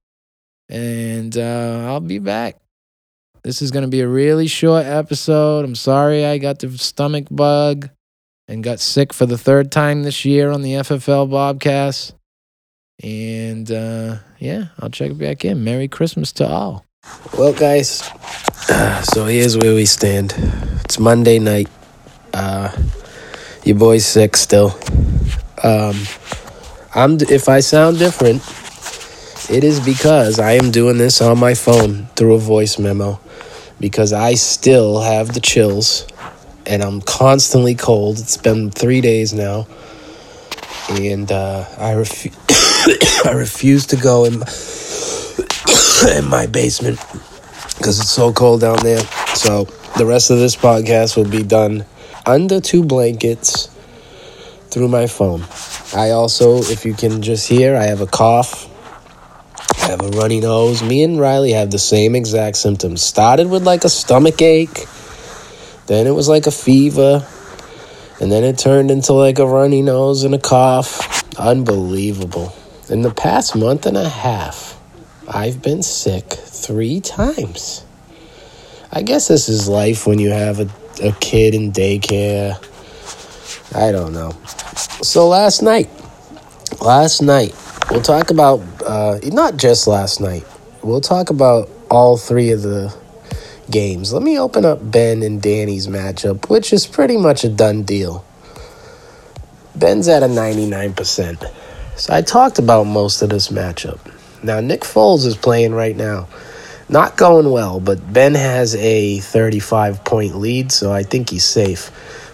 And 0.69 1.39
uh, 1.39 1.87
I'll 1.87 2.01
be 2.01 2.19
back. 2.19 2.62
This 3.45 3.61
is 3.61 3.73
going 3.73 3.83
to 3.83 3.89
be 3.89 4.01
a 4.01 4.09
really 4.09 4.47
short 4.47 4.87
episode. 4.87 5.65
I'm 5.65 5.75
sorry 5.75 6.25
I 6.25 6.39
got 6.39 6.61
the 6.61 6.79
stomach 6.79 7.27
bug 7.29 7.91
and 8.47 8.63
got 8.63 8.79
sick 8.79 9.13
for 9.13 9.27
the 9.27 9.37
third 9.37 9.73
time 9.73 10.05
this 10.05 10.25
year 10.25 10.53
on 10.53 10.63
the 10.63 10.75
FFL 10.75 11.29
Bobcast. 11.29 12.13
And 13.03 13.69
uh, 13.69 14.19
yeah, 14.39 14.67
I'll 14.79 14.91
check 14.91 15.19
back 15.19 15.45
in. 15.45 15.65
Merry 15.65 15.89
Christmas 15.89 16.31
to 16.35 16.47
all. 16.47 16.87
Well, 17.37 17.53
guys, 17.53 18.09
so 19.13 19.27
here's 19.27 19.59
where 19.59 19.75
we 19.75 19.87
stand. 19.87 20.35
It's 20.85 21.01
Monday 21.01 21.41
night. 21.41 21.69
Uh, 22.33 22.71
your 23.65 23.77
boy's 23.77 24.07
sick 24.07 24.37
still. 24.37 24.79
Um, 25.65 25.97
I'm. 26.95 27.19
If 27.23 27.49
I 27.49 27.59
sound 27.59 27.99
different, 27.99 28.41
it 29.51 29.65
is 29.65 29.81
because 29.81 30.39
I 30.39 30.53
am 30.53 30.71
doing 30.71 30.99
this 30.99 31.21
on 31.21 31.41
my 31.41 31.55
phone 31.55 32.07
through 32.15 32.35
a 32.35 32.39
voice 32.39 32.79
memo 32.79 33.19
because 33.83 34.13
I 34.13 34.35
still 34.35 35.01
have 35.01 35.35
the 35.35 35.41
chills 35.41 36.07
and 36.65 36.83
I'm 36.83 37.03
constantly 37.03 37.75
cold. 37.75 38.21
It's 38.21 38.37
been 38.37 38.71
three 38.71 39.01
days 39.01 39.35
now, 39.35 39.67
and 40.89 41.31
uh, 41.31 41.67
I 41.77 41.93
refuse. 41.93 42.37
I 43.25 43.33
refuse 43.33 43.87
to 43.87 43.97
go 43.97 44.25
in 44.25 44.39
my, 44.39 44.47
in 46.17 46.29
my 46.29 46.47
basement 46.47 46.99
because 47.77 47.99
it's 48.01 48.11
so 48.11 48.33
cold 48.33 48.61
down 48.61 48.79
there. 48.83 49.03
So 49.35 49.65
the 49.99 50.07
rest 50.07 50.31
of 50.31 50.39
this 50.39 50.57
podcast 50.57 51.17
will 51.17 51.29
be 51.29 51.43
done 51.43 51.85
under 52.25 52.61
two 52.61 52.85
blankets 52.85 53.69
through 54.71 54.89
my 54.89 55.09
phone. 55.09 55.45
I 55.95 56.11
also, 56.11 56.59
if 56.59 56.85
you 56.85 56.95
can 56.95 57.21
just 57.21 57.49
hear, 57.49 57.77
I 57.77 57.85
have 57.85 58.01
a 58.01 58.07
cough. 58.07 58.72
Have 59.83 60.01
a 60.01 60.09
runny 60.11 60.41
nose. 60.41 60.83
Me 60.83 61.03
and 61.03 61.19
Riley 61.21 61.53
have 61.53 61.71
the 61.71 61.79
same 61.79 62.15
exact 62.15 62.57
symptoms. 62.57 63.03
Started 63.03 63.51
with 63.51 63.65
like 63.65 63.85
a 63.85 63.89
stomach 63.89 64.41
ache, 64.41 64.87
then 65.87 66.07
it 66.07 66.13
was 66.13 66.29
like 66.29 66.47
a 66.47 66.51
fever, 66.51 67.27
and 68.21 68.31
then 68.31 68.45
it 68.45 68.59
turned 68.59 68.91
into 68.91 69.13
like 69.13 69.39
a 69.39 69.47
runny 69.47 69.83
nose 69.83 70.25
and 70.25 70.35
a 70.35 70.39
cough. 70.39 71.23
Unbelievable. 71.39 72.55
In 72.89 73.03
the 73.03 73.13
past 73.13 73.57
month 73.57 73.87
and 73.87 73.97
a 73.97 74.09
half, 74.09 74.79
I've 75.29 75.63
been 75.63 75.83
sick 75.83 76.33
three 76.33 77.01
times. 77.01 77.85
I 78.93 79.03
guess 79.03 79.29
this 79.29 79.49
is 79.49 79.69
life 79.69 80.07
when 80.07 80.19
you 80.19 80.31
have 80.31 80.61
a, 80.61 80.69
a 81.03 81.13
kid 81.13 81.55
in 81.55 81.73
daycare. 81.73 82.57
I 83.75 83.91
don't 83.91 84.13
know. 84.13 84.33
So 85.03 85.29
last 85.29 85.63
night, 85.63 85.89
last 86.81 87.23
night, 87.23 87.55
we'll 87.91 88.03
talk 88.03 88.31
about, 88.31 88.61
uh, 88.85 89.19
not 89.25 89.57
just 89.57 89.87
last 89.87 90.21
night, 90.21 90.47
we'll 90.83 91.01
talk 91.01 91.31
about 91.31 91.69
all 91.91 92.17
three 92.17 92.51
of 92.51 92.63
the 92.63 92.95
games. 93.71 94.13
Let 94.13 94.23
me 94.23 94.39
open 94.39 94.65
up 94.65 94.79
Ben 94.91 95.23
and 95.23 95.41
Danny's 95.41 95.89
matchup, 95.89 96.49
which 96.49 96.73
is 96.73 96.87
pretty 96.87 97.17
much 97.17 97.45
a 97.45 97.49
done 97.49 97.83
deal. 97.83 98.25
Ben's 99.75 100.09
at 100.09 100.23
a 100.23 100.27
99%. 100.27 101.51
So 101.97 102.15
I 102.15 102.23
talked 102.23 102.59
about 102.59 102.85
most 102.85 103.23
of 103.23 103.31
this 103.31 103.49
matchup. 103.49 103.99
Now, 104.43 104.61
Nick 104.61 104.81
Foles 104.81 105.25
is 105.25 105.37
playing 105.37 105.73
right 105.73 105.97
now. 105.97 106.29
Not 106.89 107.17
going 107.17 107.51
well, 107.51 107.81
but 107.81 108.13
Ben 108.13 108.35
has 108.35 108.75
a 108.75 109.21
35 109.21 110.05
point 110.05 110.37
lead, 110.37 110.73
so 110.73 110.93
I 110.93 111.05
think 111.05 111.31
he's 111.31 111.45
safe. 111.45 111.91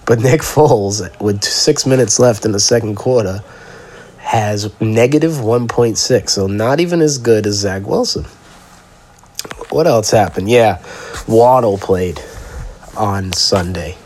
But 0.07 0.21
Nick 0.21 0.41
Foles, 0.41 1.21
with 1.21 1.45
six 1.45 1.87
minutes 1.87 2.19
left 2.19 2.45
in 2.45 2.53
the 2.53 2.61
second 2.61 2.97
quarter, 2.97 3.43
has 4.29 4.79
negative 4.79 5.33
1.6, 5.33 6.29
so 6.29 6.47
not 6.47 6.81
even 6.81 7.01
as 7.01 7.17
good 7.17 7.47
as 7.47 7.55
Zach 7.55 7.87
Wilson. 7.87 8.25
What 9.71 9.87
else 9.87 10.11
happened? 10.11 10.51
Yeah, 10.51 10.85
Waddle 11.27 11.79
played 11.79 12.21
on 12.95 13.33
Sunday, 13.33 13.97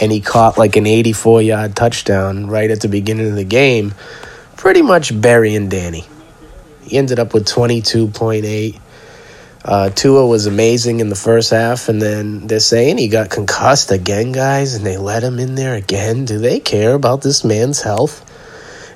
and 0.00 0.10
he 0.10 0.22
caught 0.22 0.56
like 0.56 0.76
an 0.76 0.86
84 0.86 1.42
yard 1.42 1.76
touchdown 1.76 2.46
right 2.46 2.70
at 2.70 2.80
the 2.80 2.88
beginning 2.88 3.28
of 3.28 3.34
the 3.34 3.44
game, 3.44 3.92
pretty 4.56 4.80
much 4.80 5.20
burying 5.20 5.68
Danny. 5.68 6.06
He 6.82 6.96
ended 6.96 7.18
up 7.18 7.34
with 7.34 7.46
22.8. 7.46 8.80
Uh, 9.62 9.90
Tua 9.90 10.26
was 10.26 10.46
amazing 10.46 11.00
in 11.00 11.10
the 11.10 11.14
first 11.14 11.50
half, 11.50 11.90
and 11.90 12.00
then 12.00 12.46
they're 12.46 12.60
saying 12.60 12.96
he 12.96 13.08
got 13.08 13.28
concussed 13.28 13.92
again, 13.92 14.32
guys, 14.32 14.72
and 14.72 14.86
they 14.86 14.96
let 14.96 15.22
him 15.22 15.38
in 15.38 15.54
there 15.54 15.74
again. 15.74 16.24
Do 16.24 16.38
they 16.38 16.60
care 16.60 16.94
about 16.94 17.20
this 17.20 17.44
man's 17.44 17.82
health? 17.82 18.24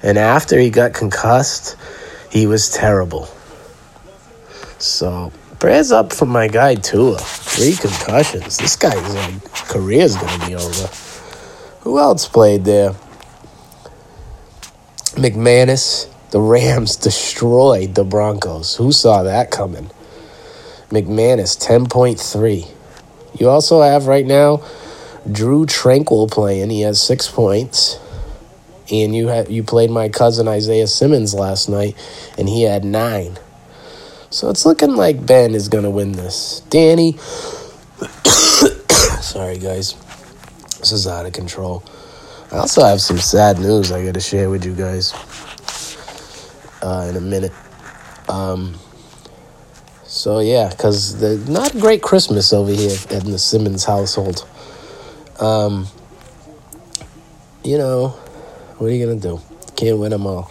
And 0.05 0.19
after 0.19 0.59
he 0.59 0.69
got 0.69 0.93
concussed, 0.93 1.77
he 2.31 2.47
was 2.47 2.69
terrible. 2.69 3.27
So 4.79 5.33
prayers 5.59 5.93
up 5.93 6.12
for 6.12 6.27
my 6.27 6.47
guy 6.47 6.75
Tua. 6.75 7.17
Three 7.19 7.75
concussions. 7.75 8.59
This 8.59 8.77
guy's 8.77 9.14
like 9.14 9.43
career's 9.67 10.14
gonna 10.14 10.47
be 10.47 10.55
over. 10.55 10.88
Who 11.81 11.99
else 11.99 12.29
played 12.29 12.67
there? 12.67 12.90
McManus. 15.14 16.11
The 16.33 16.40
Rams 16.40 16.97
destroyed 17.09 17.95
the 17.95 18.05
Broncos. 18.05 18.77
Who 18.77 18.93
saw 18.93 19.23
that 19.23 19.51
coming? 19.51 19.90
McManus, 20.90 21.57
10.3. 21.67 23.40
You 23.40 23.49
also 23.49 23.81
have 23.81 24.07
right 24.07 24.27
now 24.27 24.62
Drue 25.31 25.64
Tranquill 25.64 26.31
playing. 26.31 26.69
He 26.69 26.83
has 26.83 27.01
six 27.01 27.27
points. 27.27 27.99
And 28.90 29.16
you 29.16 29.29
had 29.29 29.49
you 29.49 29.62
played 29.62 29.90
my 29.90 30.09
cousin 30.09 30.47
Isaiah 30.47 30.87
Simmons 30.87 31.33
last 31.35 31.68
night, 31.68 31.97
and 32.37 32.49
he 32.49 32.62
had 32.62 32.85
nine. 32.85 33.38
So 34.31 34.51
it's 34.51 34.66
looking 34.66 34.97
like 34.97 35.25
Ben 35.25 35.55
is 35.55 35.68
gonna 35.68 35.90
win 35.90 36.12
this. 36.12 36.61
Danny, 36.68 37.12
sorry 39.20 39.59
guys, 39.59 39.94
this 40.81 40.92
is 40.92 41.07
out 41.07 41.25
of 41.25 41.33
control. 41.33 41.83
I 42.53 42.59
also 42.59 42.85
have 42.85 43.01
some 43.01 43.18
sad 43.18 43.59
news 43.59 43.90
I 43.90 44.05
gotta 44.05 44.20
share 44.20 44.51
with 44.51 44.64
you 44.64 44.75
guys 44.75 45.14
uh, 46.83 47.07
in 47.09 47.16
a 47.16 47.20
minute. 47.20 47.53
Um, 48.29 48.75
so 50.05 50.40
yeah, 50.40 50.68
because 50.68 51.18
the 51.18 51.38
not 51.51 51.75
a 51.75 51.79
great 51.79 52.03
Christmas 52.03 52.53
over 52.53 52.70
here 52.70 52.97
in 53.11 53.31
the 53.31 53.38
Simmons 53.38 53.85
household. 53.85 54.47
Um, 55.40 55.88
you 57.64 57.79
know, 57.79 58.16
what 58.78 58.88
are 58.88 58.94
you 58.94 59.06
gonna 59.06 59.20
do? 59.20 59.40
Can't 59.76 59.98
win 59.98 60.10
them 60.10 60.26
all. 60.26 60.50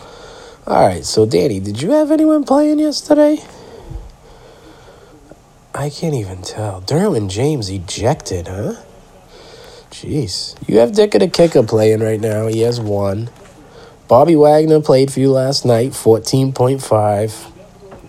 All 0.66 0.88
right, 0.88 1.04
so 1.04 1.26
Danny, 1.26 1.60
did 1.60 1.82
you 1.82 1.92
have 1.92 2.12
anyone 2.12 2.44
playing 2.44 2.80
yesterday? 2.80 3.44
I 5.76 5.90
can't 5.90 6.14
even 6.14 6.42
tell. 6.42 6.82
Derwin 6.82 7.30
James 7.30 7.70
ejected, 7.70 8.48
huh? 8.48 8.76
Jeez. 9.90 10.56
You 10.68 10.78
have 10.78 10.94
Dicker 10.94 11.20
the 11.20 11.28
Kicker 11.28 11.64
playing 11.64 12.00
right 12.02 12.20
now. 12.20 12.48
He 12.48 12.62
has 12.62 12.80
one. 12.80 13.30
Bobby 14.08 14.36
Wagner 14.36 14.82
played 14.82 15.12
for 15.12 15.20
you 15.20 15.32
last 15.32 15.66
night, 15.66 15.92
14.5. 15.92 17.52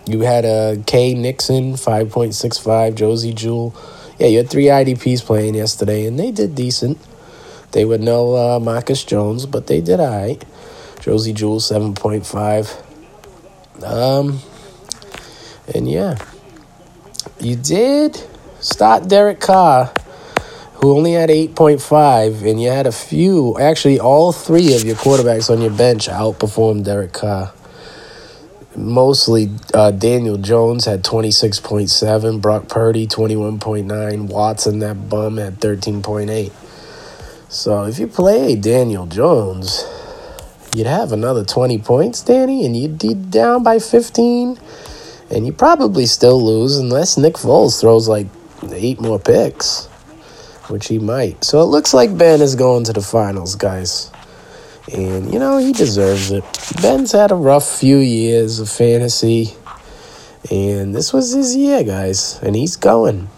You 0.07 0.21
had 0.21 0.45
uh, 0.45 0.75
a 0.79 0.83
K 0.85 1.13
Nixon, 1.15 1.73
5.65. 1.73 2.95
Josey 2.95 3.33
Jewell. 3.33 3.75
Yeah, 4.19 4.27
you 4.27 4.37
had 4.37 4.49
three 4.49 4.65
IDPs 4.65 5.23
playing 5.23 5.55
yesterday, 5.55 6.05
and 6.05 6.19
they 6.19 6.31
did 6.31 6.55
decent. 6.55 6.97
They 7.75 7.83
were 7.83 7.97
no 7.97 8.37
uh, 8.37 8.59
Marcus 8.61 9.03
Jones, 9.03 9.45
but 9.45 9.67
they 9.67 9.81
did 9.81 9.99
all 9.99 10.07
right. 10.07 10.41
Josey 11.01 11.33
Jewell, 11.33 11.59
7.5. 11.59 13.83
Um, 13.83 14.39
and 15.73 15.91
yeah, 15.91 16.17
you 17.41 17.57
did 17.57 18.23
start 18.61 19.09
Derek 19.09 19.41
Carr, 19.41 19.91
who 20.75 20.95
only 20.95 21.11
had 21.11 21.29
8.5, 21.29 22.49
and 22.49 22.61
you 22.61 22.69
had 22.69 22.87
a 22.87 22.93
few, 22.93 23.59
actually, 23.59 23.99
all 23.99 24.31
three 24.31 24.73
of 24.73 24.85
your 24.85 24.95
quarterbacks 24.95 25.49
on 25.49 25.59
your 25.59 25.71
bench 25.71 26.07
outperformed 26.07 26.85
Derek 26.85 27.11
Carr. 27.11 27.51
mostly 28.77 29.49
uh, 29.73 29.91
Daniel 29.91 30.37
Jones 30.37 30.85
had 30.85 31.03
26.7, 31.03 32.39
Brock 32.39 32.69
Purdy 32.69 33.05
21.9, 33.05 34.29
Watson, 34.29 34.79
that 34.79 35.09
bum, 35.09 35.35
had 35.35 35.59
13.8. 35.59 36.53
So 37.55 37.85
if 37.85 37.99
you 37.99 38.07
play 38.07 38.57
Daniel 38.57 39.05
Jones, 39.05 39.85
you'd 40.75 40.87
have 40.87 41.13
another 41.13 41.45
20 41.45 41.77
points, 41.77 42.21
Danny, 42.21 42.65
and 42.65 42.75
you'd 42.75 42.99
be 42.99 43.13
down 43.13 43.63
by 43.63 43.79
15, 43.79 44.59
and 45.31 45.45
you 45.45 45.53
probably 45.53 46.05
still 46.05 46.45
lose 46.45 46.75
unless 46.75 47.17
Nick 47.17 47.35
Foles 47.35 47.79
throws 47.79 48.09
like 48.09 48.27
eight 48.73 48.99
more 48.99 49.19
picks, 49.19 49.85
which 50.67 50.89
he 50.89 50.99
might. 50.99 51.45
So 51.45 51.61
it 51.61 51.67
looks 51.67 51.93
like 51.93 52.17
Ben 52.17 52.41
is 52.41 52.55
going 52.55 52.83
to 52.83 52.93
the 52.93 53.01
finals, 53.01 53.55
guys. 53.55 54.11
And, 54.93 55.31
you 55.31 55.39
know, 55.39 55.57
he 55.57 55.71
deserves 55.71 56.31
it. 56.31 56.43
Ben's 56.81 57.13
had 57.13 57.31
a 57.31 57.35
rough 57.35 57.79
few 57.79 57.99
years 57.99 58.59
of 58.59 58.69
fantasy. 58.69 59.53
And 60.51 60.93
this 60.93 61.13
was 61.13 61.31
his 61.31 61.55
year, 61.55 61.85
guys. 61.85 62.37
And 62.43 62.53
he's 62.53 62.75
going. 62.75 63.29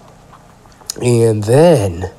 And 1.03 1.43
then 1.43 2.11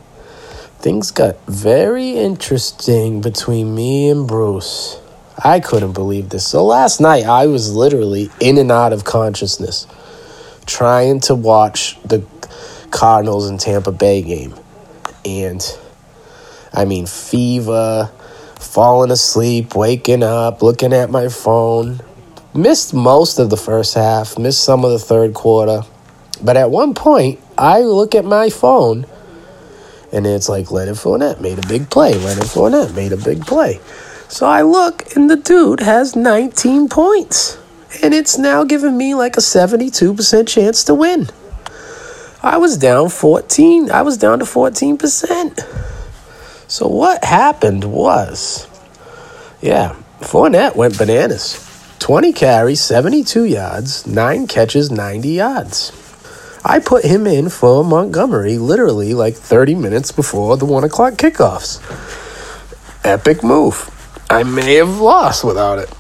things 0.79 1.11
got 1.11 1.37
very 1.47 2.11
interesting 2.13 3.21
between 3.21 3.75
me 3.75 4.11
and 4.11 4.29
Bruce. 4.29 5.01
I 5.43 5.61
couldn't 5.61 5.93
believe 5.93 6.29
this. 6.29 6.47
So 6.47 6.65
last 6.65 7.01
night, 7.01 7.25
I 7.25 7.47
was 7.47 7.75
literally 7.75 8.31
in 8.41 8.59
and 8.59 8.71
out 8.71 8.93
of 8.93 9.05
consciousness 9.05 9.87
trying 10.67 11.21
to 11.21 11.35
watch 11.35 12.01
the 12.03 12.25
Cardinals 12.91 13.49
and 13.49 13.59
Tampa 13.59 13.93
Bay 13.93 14.23
game. 14.23 14.55
And 15.25 15.63
I 16.73 16.85
mean, 16.85 17.07
fever 17.07 18.11
falling 18.57 19.11
asleep, 19.11 19.75
waking 19.75 20.23
up, 20.23 20.63
looking 20.63 20.93
at 20.93 21.11
my 21.11 21.29
phone. 21.29 22.01
Missed 22.55 22.95
most 22.95 23.39
of 23.39 23.51
the 23.51 23.57
first 23.57 23.95
half, 23.95 24.39
missed 24.39 24.65
some 24.65 24.85
of 24.85 24.91
the 24.91 24.99
third 24.99 25.35
quarter. 25.35 25.83
But 26.43 26.57
at 26.57 26.71
one 26.71 26.95
point, 26.95 27.41
I 27.57 27.81
look 27.81 28.15
at 28.15 28.25
my 28.25 28.51
phone 28.51 29.07
and 30.13 30.27
it's 30.27 30.49
like 30.49 30.71
Leonard 30.71 30.97
Fournette 30.97 31.41
made 31.41 31.59
a 31.59 31.67
big 31.69 31.91
play. 31.91 32.15
Leonard 32.15 32.45
Fournette 32.45 32.95
made 32.95 33.13
a 33.13 33.17
big 33.17 33.45
play. 33.47 33.81
So 34.29 34.47
I 34.47 34.63
look 34.63 35.17
and 35.17 35.31
the 35.31 35.37
dude 35.37 35.81
has 35.81 36.17
19 36.17 36.89
points. 36.89 37.59
And 38.03 38.13
it's 38.13 38.37
now 38.37 38.65
giving 38.65 38.97
me 38.97 39.15
like 39.15 39.37
a 39.37 39.41
72% 39.41 40.47
chance 40.47 40.85
to 40.85 40.95
win. 40.95 41.29
I 42.43 42.59
was 42.59 42.77
down 42.77 43.09
14. 43.09 43.91
I 43.91 44.03
was 44.03 44.19
down 44.19 44.39
to 44.39 44.45
14%. 44.45 45.61
So 46.69 46.87
what 46.87 47.25
happened 47.25 47.85
was, 47.85 48.69
yeah, 49.63 49.97
Fournette 50.21 50.77
went 50.77 50.99
bananas. 50.99 51.65
20 51.99 52.33
carries, 52.33 52.81
72 52.81 53.45
yards, 53.45 54.07
9 54.07 54.47
catches, 54.47 54.91
90 54.91 55.29
yards. 55.31 56.08
I 56.71 56.81
put 56.81 57.03
him 57.03 57.27
in 57.27 57.49
for 57.49 57.83
Montgomery 57.83 58.59
literally 58.59 59.15
like 59.15 59.35
30 59.35 59.75
minutes 59.75 60.13
before 60.13 60.59
the 60.59 60.67
1 60.67 60.85
o'clock 60.85 61.15
kickoffs. 61.15 61.81
Epic 63.03 63.43
move. 63.43 63.91
I 64.29 64.43
may 64.43 64.75
have 64.75 65.01
lost 65.01 65.45
without 65.45 65.79
it. 65.79 65.91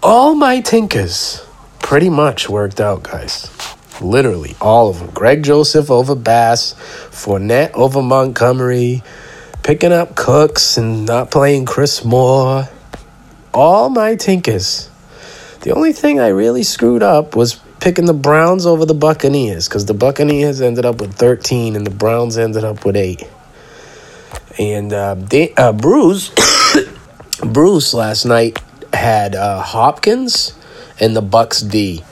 All 0.00 0.36
my 0.36 0.60
tinkers 0.60 1.44
pretty 1.80 2.08
much 2.08 2.48
worked 2.48 2.80
out, 2.80 3.02
guys. 3.02 3.50
Literally, 4.00 4.54
all 4.60 4.90
of 4.90 5.00
them. 5.00 5.10
Greg 5.10 5.42
Joseph 5.42 5.90
over 5.90 6.14
Bass, 6.14 6.74
Fournette 7.10 7.72
over 7.72 8.00
Montgomery, 8.00 9.02
picking 9.64 9.90
up 9.90 10.14
Cooks 10.14 10.78
and 10.78 11.04
not 11.04 11.32
playing 11.32 11.64
Chris 11.64 12.04
Moore. 12.04 12.68
All 13.52 13.88
my 13.88 14.14
tinkers. 14.14 14.88
The 15.62 15.72
only 15.74 15.92
thing 15.92 16.20
I 16.20 16.28
really 16.28 16.62
screwed 16.62 17.02
up 17.02 17.34
was 17.34 17.58
picking 17.84 18.06
the 18.06 18.14
Browns 18.14 18.64
over 18.64 18.86
the 18.86 18.94
Buccaneers 18.94 19.68
because 19.68 19.84
the 19.84 19.92
Buccaneers 19.92 20.62
ended 20.62 20.86
up 20.86 21.02
with 21.02 21.12
13 21.16 21.76
and 21.76 21.86
the 21.86 21.90
Browns 21.90 22.38
ended 22.38 22.64
up 22.64 22.86
with 22.86 22.96
8. 22.96 23.28
And 24.58 24.90
uh, 24.90 25.16
they, 25.16 25.52
uh, 25.52 25.74
Bruce, 25.74 26.32
Bruce 27.44 27.92
last 27.92 28.24
night 28.24 28.58
had 28.94 29.34
uh, 29.34 29.60
Hopkins 29.60 30.54
and 30.98 31.14
the 31.14 31.20
Bucs 31.20 31.70
D. 31.70 32.02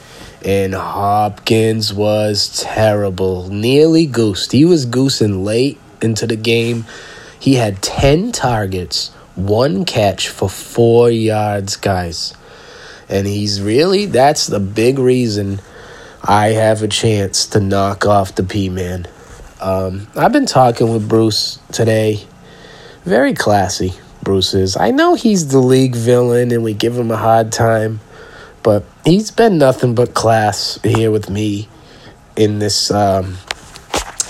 And 0.44 0.74
Hopkins 0.74 1.90
was 1.94 2.60
terrible. 2.62 3.48
Nearly 3.48 4.04
goosed. 4.04 4.52
He 4.52 4.66
was 4.66 4.84
goosing 4.84 5.42
late 5.42 5.80
into 6.02 6.26
the 6.26 6.36
game. 6.36 6.84
He 7.40 7.54
had 7.54 7.80
10 7.80 8.32
targets, 8.32 9.08
one 9.36 9.86
catch 9.86 10.28
for 10.28 10.50
four 10.50 11.10
yards, 11.10 11.76
guys. 11.76 12.34
And 13.12 13.26
he's 13.26 13.60
really, 13.60 14.06
that's 14.06 14.46
the 14.46 14.58
big 14.58 14.98
reason 14.98 15.60
I 16.24 16.48
have 16.48 16.82
a 16.82 16.88
chance 16.88 17.46
to 17.48 17.60
knock 17.60 18.06
off 18.06 18.34
the 18.34 18.42
P 18.42 18.70
Man. 18.70 19.06
Um, 19.60 20.08
I've 20.16 20.32
been 20.32 20.46
talking 20.46 20.90
with 20.90 21.06
Bruce 21.10 21.58
today. 21.70 22.24
Very 23.04 23.34
classy, 23.34 23.92
Bruce 24.22 24.54
is. 24.54 24.78
I 24.78 24.92
know 24.92 25.14
he's 25.14 25.48
the 25.48 25.58
league 25.58 25.94
villain 25.94 26.52
and 26.52 26.64
we 26.64 26.72
give 26.72 26.96
him 26.96 27.10
a 27.10 27.16
hard 27.18 27.52
time, 27.52 28.00
but 28.62 28.82
he's 29.04 29.30
been 29.30 29.58
nothing 29.58 29.94
but 29.94 30.14
class 30.14 30.80
here 30.82 31.10
with 31.10 31.28
me 31.28 31.68
in 32.34 32.60
this 32.60 32.90
um, 32.90 33.34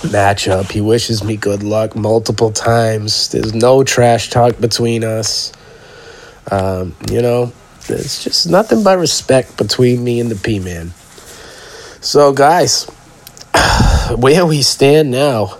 matchup. 0.03 0.69
He 0.69 0.81
wishes 0.81 1.23
me 1.23 1.37
good 1.37 1.63
luck 1.63 1.95
multiple 1.95 2.51
times. 2.51 3.29
There's 3.29 3.53
no 3.53 3.85
trash 3.85 4.29
talk 4.29 4.59
between 4.59 5.05
us. 5.05 5.53
Um, 6.51 6.97
you 7.09 7.21
know, 7.21 7.53
there's 7.87 8.23
just 8.23 8.47
nothing 8.47 8.83
but 8.83 8.97
respect 8.97 9.57
between 9.57 10.03
me 10.03 10.19
and 10.19 10.29
the 10.31 10.35
P 10.35 10.59
Man. 10.59 10.93
So, 12.01 12.33
guys, 12.33 12.85
where 14.17 14.45
we 14.45 14.61
stand 14.61 15.11
now, 15.11 15.57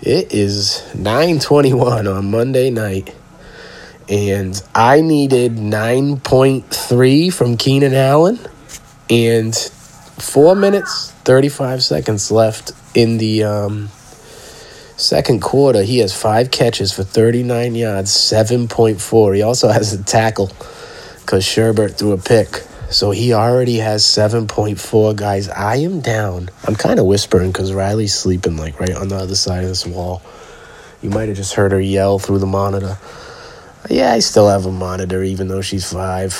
it 0.00 0.32
is 0.32 0.82
9:21 0.94 2.12
on 2.12 2.30
Monday 2.30 2.70
night, 2.70 3.14
and 4.08 4.60
I 4.74 5.00
needed 5.00 5.56
9.3 5.56 7.32
from 7.32 7.56
Keenan 7.56 7.94
Allen, 7.94 8.38
and 9.08 9.54
four 9.54 10.54
minutes 10.54 11.12
35 11.24 11.82
seconds 11.82 12.30
left 12.30 12.72
in 12.94 13.18
the 13.18 13.44
um, 13.44 13.88
second 14.96 15.42
quarter. 15.42 15.82
He 15.82 15.98
has 15.98 16.16
five 16.16 16.50
catches 16.50 16.92
for 16.92 17.04
39 17.04 17.74
yards, 17.74 18.10
7.4. 18.10 19.36
He 19.36 19.42
also 19.42 19.68
has 19.68 19.92
a 19.92 20.02
tackle 20.02 20.50
because 21.22 21.44
Sherbert 21.44 21.96
threw 21.96 22.12
a 22.12 22.18
pick. 22.18 22.62
So 22.90 23.10
he 23.10 23.32
already 23.32 23.78
has 23.78 24.04
7.4 24.04 25.16
guys. 25.16 25.48
I 25.48 25.76
am 25.76 26.00
down. 26.00 26.50
I'm 26.64 26.74
kind 26.74 27.00
of 27.00 27.06
whispering 27.06 27.50
because 27.50 27.72
Riley's 27.72 28.12
sleeping 28.12 28.58
like 28.58 28.78
right 28.78 28.94
on 28.94 29.08
the 29.08 29.16
other 29.16 29.34
side 29.34 29.62
of 29.62 29.70
this 29.70 29.86
wall. 29.86 30.20
You 31.00 31.08
might 31.08 31.28
have 31.28 31.36
just 31.36 31.54
heard 31.54 31.72
her 31.72 31.80
yell 31.80 32.18
through 32.18 32.40
the 32.40 32.46
monitor. 32.46 32.98
Yeah, 33.88 34.12
I 34.12 34.18
still 34.18 34.48
have 34.48 34.66
a 34.66 34.70
monitor 34.70 35.22
even 35.22 35.48
though 35.48 35.62
she's 35.62 35.90
five. 35.90 36.34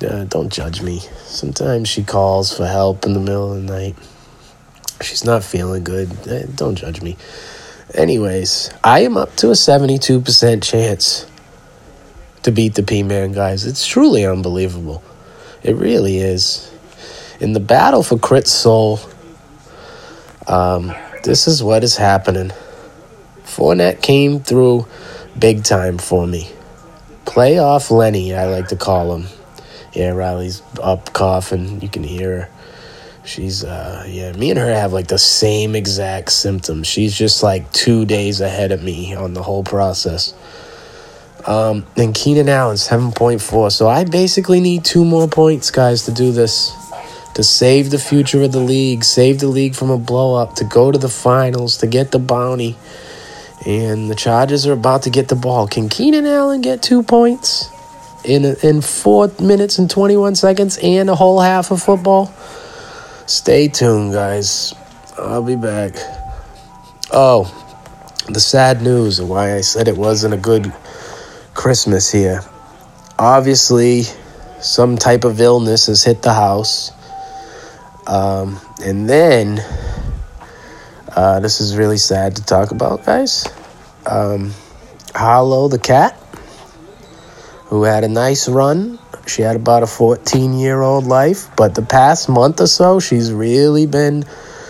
Uh, 0.00 0.24
don't 0.24 0.52
judge 0.52 0.82
me. 0.82 1.00
Sometimes 1.24 1.88
she 1.88 2.04
calls 2.04 2.56
for 2.56 2.66
help 2.66 3.04
in 3.04 3.12
the 3.12 3.20
middle 3.20 3.52
of 3.52 3.66
the 3.66 3.72
night. 3.72 3.96
She's 5.00 5.24
not 5.24 5.42
feeling 5.42 5.82
good. 5.82 6.10
Eh, 6.28 6.46
don't 6.54 6.76
judge 6.76 7.02
me. 7.02 7.16
Anyways, 7.94 8.70
I 8.84 9.00
am 9.00 9.16
up 9.16 9.34
to 9.36 9.48
a 9.48 9.54
72% 9.54 10.62
chance 10.62 11.26
to 12.48 12.52
beat 12.52 12.74
the 12.74 12.82
P 12.82 13.02
Man, 13.02 13.32
guys. 13.32 13.66
It's 13.66 13.86
truly 13.86 14.24
unbelievable. 14.24 15.02
It 15.62 15.76
really 15.76 16.16
is. 16.16 16.72
In 17.40 17.52
the 17.52 17.60
battle 17.60 18.02
for 18.02 18.18
Crit 18.18 18.48
Soul, 18.48 19.00
um, 20.46 20.94
this 21.24 21.46
is 21.46 21.62
what 21.62 21.84
is 21.84 21.96
happening. 21.96 22.50
Fournette 23.42 24.00
came 24.00 24.40
through 24.40 24.86
big 25.38 25.62
time 25.62 25.98
for 25.98 26.26
me. 26.26 26.50
Playoff 27.26 27.90
Lenny, 27.90 28.34
I 28.34 28.46
like 28.46 28.68
to 28.68 28.76
call 28.76 29.14
him. 29.14 29.26
Yeah, 29.92 30.12
Riley's 30.12 30.62
up 30.82 31.12
coughing. 31.12 31.82
You 31.82 31.90
can 31.90 32.02
hear 32.02 32.40
her. 32.40 32.48
She's, 33.26 33.62
uh, 33.62 34.06
yeah, 34.08 34.32
me 34.32 34.48
and 34.48 34.58
her 34.58 34.72
have 34.72 34.94
like 34.94 35.08
the 35.08 35.18
same 35.18 35.74
exact 35.74 36.32
symptoms. 36.32 36.86
She's 36.86 37.14
just 37.14 37.42
like 37.42 37.70
two 37.72 38.06
days 38.06 38.40
ahead 38.40 38.72
of 38.72 38.82
me 38.82 39.14
on 39.14 39.34
the 39.34 39.42
whole 39.42 39.64
process. 39.64 40.32
Um, 41.46 41.86
and 41.96 42.14
Keenan 42.14 42.48
Allen, 42.48 42.76
7.4. 42.76 43.72
So 43.72 43.88
I 43.88 44.04
basically 44.04 44.60
need 44.60 44.84
two 44.84 45.04
more 45.04 45.28
points, 45.28 45.70
guys, 45.70 46.04
to 46.04 46.12
do 46.12 46.32
this. 46.32 46.74
To 47.34 47.44
save 47.44 47.90
the 47.90 47.98
future 47.98 48.42
of 48.42 48.50
the 48.50 48.60
league, 48.60 49.04
save 49.04 49.38
the 49.38 49.46
league 49.46 49.76
from 49.76 49.90
a 49.90 49.98
blow 49.98 50.34
up, 50.34 50.56
to 50.56 50.64
go 50.64 50.90
to 50.90 50.98
the 50.98 51.08
finals, 51.08 51.76
to 51.78 51.86
get 51.86 52.10
the 52.10 52.18
bounty. 52.18 52.76
And 53.64 54.10
the 54.10 54.16
Chargers 54.16 54.66
are 54.66 54.72
about 54.72 55.02
to 55.02 55.10
get 55.10 55.28
the 55.28 55.36
ball. 55.36 55.68
Can 55.68 55.88
Keenan 55.88 56.26
Allen 56.26 56.62
get 56.62 56.82
two 56.82 57.04
points 57.04 57.70
in, 58.24 58.44
in 58.62 58.80
four 58.80 59.30
minutes 59.40 59.78
and 59.78 59.88
21 59.88 60.34
seconds 60.34 60.78
and 60.82 61.08
a 61.08 61.14
whole 61.14 61.40
half 61.40 61.70
of 61.70 61.80
football? 61.80 62.26
Stay 63.26 63.68
tuned, 63.68 64.12
guys. 64.12 64.74
I'll 65.16 65.42
be 65.42 65.56
back. 65.56 65.94
Oh, 67.12 67.54
the 68.28 68.40
sad 68.40 68.82
news 68.82 69.18
of 69.18 69.28
why 69.28 69.54
I 69.54 69.60
said 69.60 69.88
it 69.88 69.96
wasn't 69.96 70.34
a 70.34 70.38
good 70.38 70.72
Christmas 71.58 72.08
here. 72.12 72.44
Obviously, 73.18 74.04
some 74.60 74.96
type 74.96 75.24
of 75.24 75.40
illness 75.40 75.86
has 75.86 76.04
hit 76.04 76.22
the 76.22 76.32
house. 76.32 76.92
Um, 78.06 78.60
and 78.80 79.10
then, 79.10 79.58
uh, 81.08 81.40
this 81.40 81.60
is 81.60 81.76
really 81.76 81.96
sad 81.96 82.36
to 82.36 82.44
talk 82.44 82.70
about, 82.70 83.04
guys. 83.04 83.44
Um, 84.06 84.54
Hollow 85.16 85.66
the 85.66 85.80
cat, 85.80 86.16
who 87.66 87.82
had 87.82 88.04
a 88.04 88.08
nice 88.08 88.48
run. 88.48 89.00
She 89.26 89.42
had 89.42 89.56
about 89.56 89.82
a 89.82 89.88
14 89.88 90.60
year 90.60 90.80
old 90.80 91.06
life, 91.06 91.50
but 91.56 91.74
the 91.74 91.82
past 91.82 92.28
month 92.28 92.60
or 92.60 92.68
so, 92.68 93.00
she's 93.00 93.32
really 93.32 93.86
been 93.86 94.24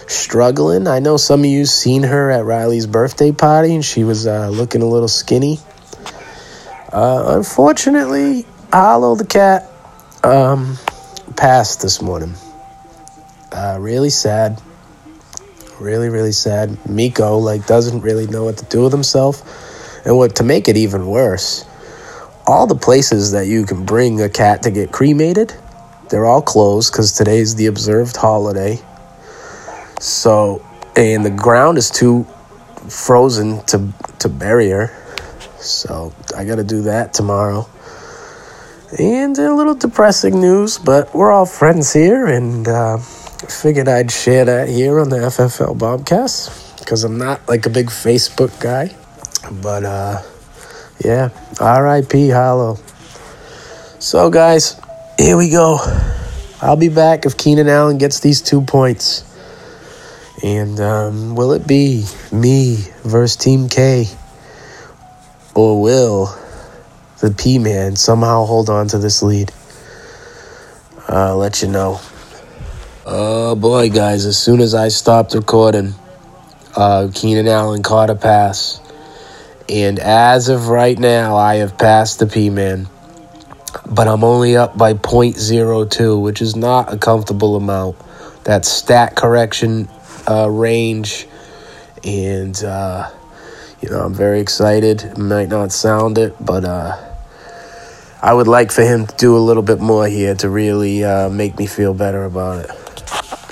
struggling. 0.06 0.86
I 0.86 1.00
know 1.00 1.18
some 1.18 1.40
of 1.40 1.46
you 1.46 1.66
seen 1.66 2.04
her 2.04 2.30
at 2.30 2.46
Riley's 2.46 2.86
birthday 2.86 3.32
party, 3.32 3.74
and 3.74 3.84
she 3.84 4.04
was 4.04 4.26
uh, 4.26 4.48
looking 4.48 4.80
a 4.80 4.86
little 4.86 5.06
skinny. 5.06 5.58
Uh, 6.92 7.36
unfortunately, 7.36 8.46
Hollow 8.72 9.14
the 9.14 9.26
cat 9.26 9.70
um, 10.24 10.76
passed 11.36 11.82
this 11.82 12.02
morning. 12.02 12.34
Uh, 13.52 13.78
really 13.80 14.10
sad. 14.10 14.60
Really, 15.80 16.08
really 16.08 16.32
sad. 16.32 16.76
Miko 16.88 17.38
like 17.38 17.66
doesn't 17.66 18.00
really 18.00 18.26
know 18.26 18.44
what 18.44 18.58
to 18.58 18.64
do 18.66 18.82
with 18.82 18.92
himself, 18.92 19.42
and 20.04 20.16
what 20.16 20.36
to 20.36 20.42
make 20.42 20.68
it 20.68 20.76
even 20.76 21.06
worse, 21.06 21.64
all 22.46 22.66
the 22.66 22.74
places 22.74 23.32
that 23.32 23.46
you 23.46 23.64
can 23.64 23.84
bring 23.84 24.20
a 24.20 24.28
cat 24.28 24.62
to 24.62 24.70
get 24.70 24.90
cremated, 24.90 25.54
they're 26.10 26.26
all 26.26 26.42
closed 26.42 26.92
because 26.92 27.12
today's 27.12 27.54
the 27.54 27.66
observed 27.66 28.16
holiday. 28.16 28.80
So, 30.00 30.64
and 30.96 31.24
the 31.24 31.30
ground 31.30 31.78
is 31.78 31.90
too 31.90 32.26
frozen 32.88 33.64
to 33.66 33.92
to 34.20 34.28
bury 34.28 34.70
her. 34.70 34.90
So 35.60 36.12
I 36.36 36.44
got 36.44 36.56
to 36.56 36.64
do 36.64 36.82
that 36.82 37.14
tomorrow. 37.14 37.68
And 38.98 39.36
a 39.38 39.54
little 39.54 39.74
depressing 39.74 40.40
news, 40.40 40.78
but 40.78 41.14
we're 41.14 41.30
all 41.30 41.44
friends 41.44 41.92
here, 41.92 42.26
and 42.26 42.66
uh, 42.66 42.96
figured 42.96 43.86
I'd 43.86 44.10
share 44.10 44.46
that 44.46 44.68
here 44.68 44.98
on 44.98 45.10
the 45.10 45.18
FFL 45.18 45.76
Bobcast 45.76 46.78
because 46.78 47.04
I'm 47.04 47.18
not 47.18 47.46
like 47.48 47.66
a 47.66 47.70
big 47.70 47.88
Facebook 47.88 48.58
guy. 48.60 48.96
But 49.62 49.84
uh, 49.84 50.22
yeah, 51.04 51.28
R.I.P. 51.60 52.30
Hollow. 52.30 52.76
So, 53.98 54.30
guys, 54.30 54.80
here 55.18 55.36
we 55.36 55.50
go. 55.50 55.78
I'll 56.62 56.76
be 56.76 56.88
back 56.88 57.26
if 57.26 57.36
Keenan 57.36 57.68
Allen 57.68 57.98
gets 57.98 58.20
these 58.20 58.42
two 58.42 58.62
points. 58.62 59.24
And 60.42 60.80
um, 60.80 61.34
will 61.36 61.52
it 61.52 61.66
be 61.66 62.06
me 62.32 62.78
versus 63.04 63.36
Team 63.36 63.68
K? 63.68 64.06
Or 65.58 65.82
will 65.82 66.38
the 67.18 67.32
P 67.32 67.58
Man 67.58 67.96
somehow 67.96 68.44
hold 68.44 68.70
on 68.70 68.86
to 68.90 68.98
this 68.98 69.24
lead? 69.24 69.50
I'll 71.08 71.36
let 71.36 71.62
you 71.62 71.68
know. 71.68 71.98
Oh 73.04 73.56
boy, 73.56 73.90
guys, 73.90 74.24
as 74.24 74.38
soon 74.38 74.60
as 74.60 74.72
I 74.72 74.86
stopped 74.86 75.34
recording, 75.34 75.94
uh, 76.76 77.08
Keenan 77.12 77.48
Allen 77.48 77.82
caught 77.82 78.08
a 78.08 78.14
pass. 78.14 78.80
And 79.68 79.98
as 79.98 80.48
of 80.48 80.68
right 80.68 80.96
now, 80.96 81.34
I 81.34 81.56
have 81.56 81.76
passed 81.76 82.20
the 82.20 82.28
P 82.28 82.50
Man. 82.50 82.86
But 83.84 84.06
I'm 84.06 84.22
only 84.22 84.56
up 84.56 84.78
by 84.78 84.94
0.02, 84.94 86.22
which 86.22 86.40
is 86.40 86.54
not 86.54 86.92
a 86.92 86.96
comfortable 86.96 87.56
amount. 87.56 87.96
That 88.44 88.64
stat 88.64 89.16
correction 89.16 89.88
uh, 90.30 90.48
range. 90.48 91.26
And, 92.04 92.62
uh, 92.62 93.10
you 93.80 93.90
know, 93.90 94.00
I'm 94.00 94.14
very 94.14 94.40
excited. 94.40 95.16
Might 95.16 95.48
not 95.48 95.72
sound 95.72 96.18
it, 96.18 96.34
but 96.40 96.64
uh, 96.64 96.96
I 98.20 98.34
would 98.34 98.48
like 98.48 98.72
for 98.72 98.82
him 98.82 99.06
to 99.06 99.16
do 99.16 99.36
a 99.36 99.38
little 99.38 99.62
bit 99.62 99.78
more 99.78 100.06
here 100.08 100.34
to 100.36 100.48
really 100.48 101.04
uh, 101.04 101.28
make 101.28 101.58
me 101.58 101.66
feel 101.66 101.94
better 101.94 102.24
about 102.24 102.64
it. 102.64 102.70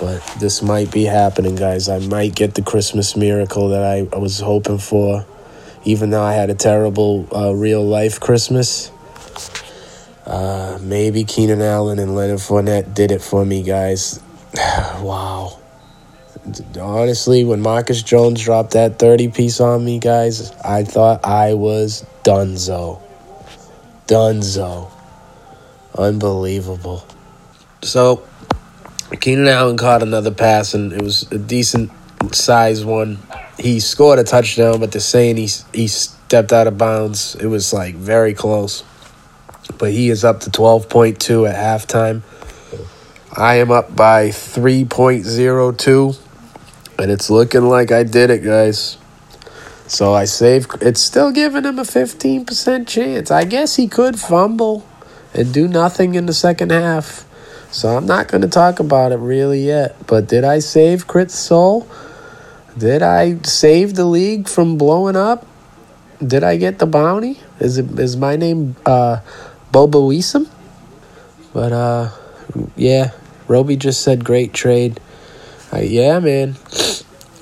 But 0.01 0.21
this 0.41 0.63
might 0.63 0.91
be 0.91 1.05
happening, 1.05 1.55
guys. 1.55 1.89
I 1.89 2.01
might 2.01 2.35
get 2.35 2.55
the 2.55 2.63
Christmas 2.63 3.17
miracle 3.17 3.69
that 3.71 3.83
I, 3.83 4.07
I 4.15 4.19
was 4.19 4.41
hoping 4.41 4.79
for, 4.79 5.25
even 5.85 6.11
though 6.11 6.23
I 6.23 6.35
had 6.35 6.51
a 6.51 6.55
terrible 6.55 7.29
uh, 7.35 7.55
real 7.55 7.85
life 7.85 8.19
Christmas. 8.21 8.91
Uh, 10.27 10.79
maybe 10.83 11.23
Keenan 11.23 11.63
Allen 11.63 12.01
and 12.01 12.17
Leonard 12.17 12.41
Fournette 12.41 12.95
did 12.95 13.13
it 13.13 13.23
for 13.23 13.45
me, 13.45 13.63
guys. 13.63 14.21
wow. 14.99 15.61
Honestly, 16.81 17.45
when 17.45 17.61
Marcus 17.61 18.03
Jones 18.03 18.43
dropped 18.43 18.73
that 18.73 18.99
30 18.99 19.29
piece 19.29 19.61
on 19.61 19.85
me, 19.85 19.99
guys, 19.99 20.53
I 20.65 20.85
thought 20.85 21.25
I 21.25 21.55
was 21.55 22.05
donezo. 22.25 23.01
Donezo. 24.07 24.91
Unbelievable. 25.97 27.07
So, 27.83 28.23
Keenan 29.21 29.49
Allen 29.49 29.77
caught 29.77 30.03
another 30.03 30.31
pass, 30.31 30.75
and 30.75 30.93
it 30.93 31.03
was 31.03 31.31
a 31.33 31.39
decent 31.39 31.91
size 32.33 32.85
one. 32.85 33.19
He 33.59 33.81
scored 33.81 34.19
a 34.19 34.25
touchdown, 34.25 34.81
but 34.81 34.93
they're 34.93 35.01
saying 35.01 35.37
he, 35.37 35.49
he 35.73 35.89
stepped 35.89 36.53
out 36.53 36.67
of 36.67 36.77
bounds. 36.77 37.35
It 37.37 37.47
was 37.47 37.73
like 37.73 37.95
very 37.95 38.35
close. 38.35 38.85
But 39.79 39.93
he 39.93 40.11
is 40.11 40.25
up 40.25 40.41
to 40.41 40.51
12.2 40.51 41.49
at 41.49 41.57
halftime. 41.57 42.23
I 43.37 43.57
am 43.57 43.71
up 43.71 43.95
by 43.95 44.29
3.02, 44.29 46.19
and 46.99 47.11
it's 47.11 47.31
looking 47.31 47.63
like 47.63 47.93
I 47.93 48.03
did 48.03 48.31
it, 48.31 48.43
guys. 48.45 48.99
So 49.87 50.15
I 50.15 50.25
saved. 50.25 50.83
It's 50.83 51.01
still 51.01 51.31
giving 51.31 51.65
him 51.65 51.79
a 51.79 51.83
15% 51.83 52.87
chance. 52.89 53.31
I 53.31 53.45
guess 53.45 53.77
he 53.77 53.87
could 53.87 54.19
fumble 54.19 54.87
and 55.33 55.53
do 55.53 55.69
nothing 55.69 56.15
in 56.15 56.27
the 56.27 56.35
second 56.35 56.73
half. 56.73 57.25
So 57.71 57.97
I'm 57.97 58.07
not 58.07 58.29
going 58.29 58.43
to 58.43 58.49
talk 58.49 58.81
about 58.81 59.13
it 59.13 59.19
really 59.19 59.65
yet. 59.65 60.07
But 60.07 60.29
did 60.29 60.45
I 60.45 60.59
save 60.61 61.07
Crit 61.07 61.31
Soul? 61.31 61.87
Did 62.77 63.03
I 63.03 63.39
save 63.43 63.95
the 63.95 64.05
league 64.05 64.49
from 64.49 64.77
blowing 64.77 65.17
up? 65.17 65.47
Did 66.25 66.43
I 66.43 66.57
get 66.57 66.79
the 66.79 66.87
bounty? 66.87 67.41
Is 67.61 67.79
it 67.79 67.99
is 67.99 68.17
my 68.17 68.37
name 68.37 68.77
uh, 68.85 69.21
Isom? 69.75 70.49
But 71.53 71.73
uh, 71.73 72.11
yeah, 72.75 73.13
Roby 73.49 73.77
just 73.77 74.03
said 74.03 74.25
great 74.25 74.53
trade. 74.53 75.01
Uh, 75.77 75.81
yeah, 75.81 76.19
man, 76.21 76.57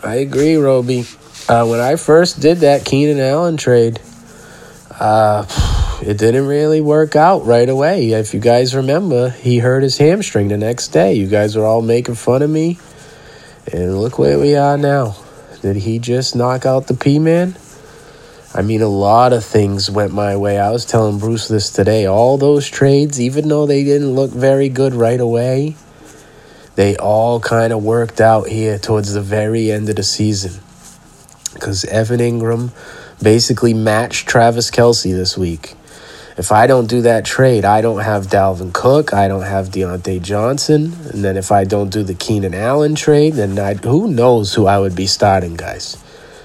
I 0.03 0.17
agree, 0.17 0.57
Roby. 0.57 1.05
Uh, 1.49 1.65
when 1.67 1.79
I 1.79 1.95
first 1.95 2.41
did 2.41 2.59
that 2.59 2.85
Keenan 2.85 3.21
Allen 3.21 3.57
trade, 3.57 4.01
uh, 4.99 5.47
it 6.03 6.19
didn't 6.19 6.49
really 6.49 6.81
work 6.81 7.15
out 7.15 7.47
right 7.47 7.69
away. 7.69 8.11
If 8.11 8.35
you 8.35 8.41
guys 8.41 8.75
remember, 8.75 9.31
he 9.31 9.59
hurt 9.59 9.85
his 9.85 9.99
hamstring 9.99 10.49
the 10.49 10.57
next 10.57 10.89
day. 10.89 11.15
You 11.15 11.29
guys 11.29 11.55
were 11.55 11.65
all 11.65 11.81
making 11.81 12.17
fun 12.17 12.43
of 12.43 12.51
me. 12.51 12.79
And 13.73 14.01
look 14.01 14.19
where 14.19 14.41
we 14.41 14.57
are 14.57 14.77
now. 14.77 15.15
Did 15.63 15.77
he 15.77 16.01
just 16.01 16.35
knock 16.35 16.67
out 16.67 16.89
the 16.89 16.95
P 16.95 17.21
Man? 17.21 17.55
I 18.53 18.63
mean, 18.63 18.83
a 18.83 18.89
lot 18.89 19.33
of 19.33 19.45
things 19.45 19.89
went 19.89 20.13
my 20.13 20.37
way. 20.37 20.59
I 20.59 20.73
was 20.73 20.85
telling 20.85 21.21
Bruce 21.21 21.47
this 21.47 21.71
today. 21.71 22.07
All 22.07 22.37
those 22.37 22.69
trades, 22.69 23.21
even 23.21 23.49
though 23.49 23.67
they 23.67 23.85
didn't 23.85 24.11
look 24.11 24.33
very 24.33 24.69
good 24.69 24.93
right 24.93 25.21
away, 25.21 25.77
they 26.77 26.97
all 26.97 27.41
kind 27.41 27.73
of 27.73 27.85
worked 27.85 28.21
out 28.21 28.49
here 28.49 28.79
towards 28.79 29.13
the 29.13 29.23
very 29.23 29.71
end 29.71 29.89
of 29.89 29.97
the 29.97 30.03
season. 30.03 30.61
Because 31.53 31.85
Evan 31.85 32.21
Engram 32.21 32.71
basically 33.23 33.75
matched 33.75 34.29
Travis 34.29 34.71
Kelce 34.71 35.13
this 35.15 35.39
week. 35.39 35.75
If 36.37 36.51
I 36.51 36.67
don't 36.67 36.89
do 36.89 37.03
that 37.03 37.25
trade, 37.25 37.65
I 37.65 37.81
don't 37.81 38.01
have 38.01 38.27
Dalvin 38.27 38.73
Cook. 38.73 39.15
I 39.15 39.29
don't 39.29 39.43
have 39.43 39.69
Diontae 39.69 40.21
Johnson. 40.21 40.93
And 41.13 41.23
then 41.23 41.37
if 41.37 41.53
I 41.53 41.63
don't 41.63 41.91
do 41.91 42.03
the 42.03 42.15
Keenan 42.15 42.55
Allen 42.55 42.97
trade, 42.97 43.35
then 43.35 43.57
I, 43.57 43.75
who 43.75 44.09
knows 44.09 44.55
who 44.55 44.67
I 44.67 44.81
would 44.81 44.97
be 44.97 45.07
starting, 45.07 45.55
guys. 45.55 46.03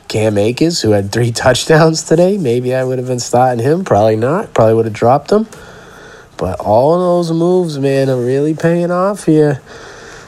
Cam 0.07 0.37
Akers, 0.37 0.83
who 0.83 0.91
had 0.91 1.11
three 1.11 1.31
touchdowns 1.43 2.03
today, 2.03 2.37
maybe 2.37 2.75
I 2.75 2.83
would 2.83 2.99
have 2.99 3.07
been 3.07 3.19
starting 3.19 3.63
him. 3.63 3.83
Probably 3.83 4.15
not. 4.15 4.53
Probably 4.53 4.75
would 4.75 4.85
have 4.85 4.93
dropped 4.93 5.31
him. 5.31 5.47
But 6.37 6.59
all 6.59 6.99
those 6.99 7.31
moves, 7.31 7.79
man, 7.79 8.11
are 8.11 8.21
really 8.21 8.53
paying 8.53 8.91
off 8.91 9.25
here 9.25 9.59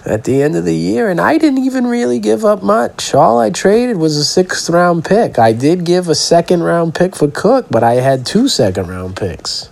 at 0.06 0.24
the 0.24 0.42
end 0.42 0.56
of 0.56 0.66
the 0.66 0.76
year. 0.76 1.10
And 1.10 1.22
I 1.22 1.38
didn't 1.38 1.64
even 1.64 1.88
really 1.88 2.20
give 2.20 2.44
up 2.44 2.64
much. 2.64 3.14
All 3.14 3.40
I 3.40 3.50
traded 3.50 3.98
was 3.98 4.18
a 4.18 4.26
sixth 4.26 4.70
round 4.70 5.06
pick. 5.06 5.38
I 5.38 5.54
did 5.54 5.86
give 5.86 6.08
a 6.08 6.16
second 6.16 6.64
round 6.64 6.96
pick 6.96 7.16
for 7.16 7.30
Cook, 7.30 7.68
but 7.70 7.84
I 7.84 7.96
had 7.96 8.26
two 8.26 8.48
second 8.48 8.88
round 8.88 9.16
picks. 9.16 9.70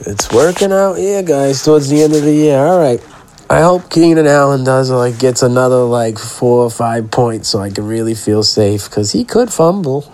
It's 0.00 0.32
working 0.32 0.72
out 0.72 0.94
here, 0.94 1.22
guys, 1.22 1.64
towards 1.64 1.88
the 1.88 2.02
end 2.02 2.14
of 2.14 2.22
the 2.22 2.34
year. 2.34 2.58
All 2.58 2.80
right. 2.80 3.00
I 3.48 3.60
hope 3.60 3.90
Keenan 3.90 4.26
Allen 4.26 4.64
does 4.64 4.90
like 4.90 5.18
gets 5.18 5.42
another 5.42 5.84
like 5.84 6.18
four 6.18 6.64
or 6.64 6.70
five 6.70 7.10
points 7.10 7.50
so 7.50 7.58
I 7.58 7.68
can 7.68 7.86
really 7.86 8.14
feel 8.14 8.42
safe 8.42 8.88
because 8.88 9.12
he 9.12 9.24
could 9.24 9.52
fumble. 9.52 10.10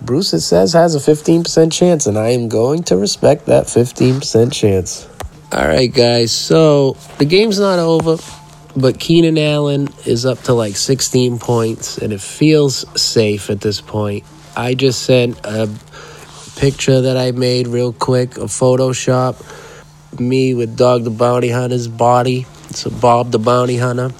Bruce 0.00 0.32
it 0.32 0.40
says 0.40 0.72
has 0.72 0.94
a 0.94 1.00
fifteen 1.00 1.42
percent 1.42 1.72
chance, 1.72 2.06
and 2.06 2.16
I 2.18 2.30
am 2.30 2.48
going 2.48 2.82
to 2.84 2.96
respect 2.96 3.44
that 3.46 3.68
fifteen 3.68 4.20
percent 4.20 4.54
chance. 4.54 5.06
All 5.52 5.66
right, 5.66 5.92
guys. 5.92 6.32
So 6.32 6.96
the 7.18 7.24
game's 7.24 7.60
not 7.60 7.78
over, 7.78 8.16
but 8.76 8.98
Keenan 8.98 9.38
Allen 9.38 9.88
is 10.04 10.26
up 10.26 10.40
to 10.42 10.54
like 10.54 10.76
16 10.76 11.38
points, 11.38 11.98
and 11.98 12.12
it 12.12 12.20
feels 12.20 12.84
safe 13.00 13.48
at 13.48 13.60
this 13.60 13.80
point. 13.80 14.24
I 14.56 14.74
just 14.74 15.02
sent 15.02 15.38
a 15.44 15.68
picture 16.56 17.02
that 17.02 17.16
I 17.16 17.30
made 17.30 17.68
real 17.68 17.92
quick 17.92 18.36
a 18.38 18.48
Photoshop. 18.48 19.36
me 20.18 20.54
with 20.54 20.76
Dog 20.76 21.04
the 21.04 21.10
Bounty 21.10 21.50
Hunter's 21.50 21.88
body. 21.88 22.46
So 22.70 22.90
Bob 22.90 23.30
the 23.30 23.38
Bounty 23.38 23.76
Hunter. 23.76 24.12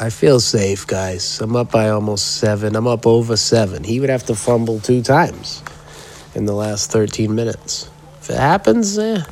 I 0.00 0.10
feel 0.10 0.38
safe, 0.40 0.86
guys. 0.86 1.40
I'm 1.40 1.56
up 1.56 1.72
by 1.72 1.88
almost 1.88 2.36
seven. 2.36 2.76
I'm 2.76 2.86
up 2.86 3.06
over 3.06 3.36
seven. 3.36 3.82
He 3.82 3.98
would 3.98 4.10
have 4.10 4.24
to 4.26 4.34
fumble 4.34 4.78
two 4.78 5.02
times 5.02 5.62
in 6.34 6.46
the 6.46 6.52
last 6.54 6.92
13 6.92 7.34
minutes. 7.34 7.90
If 8.20 8.30
it 8.30 8.36
happens, 8.36 8.96
eh, 8.96 9.24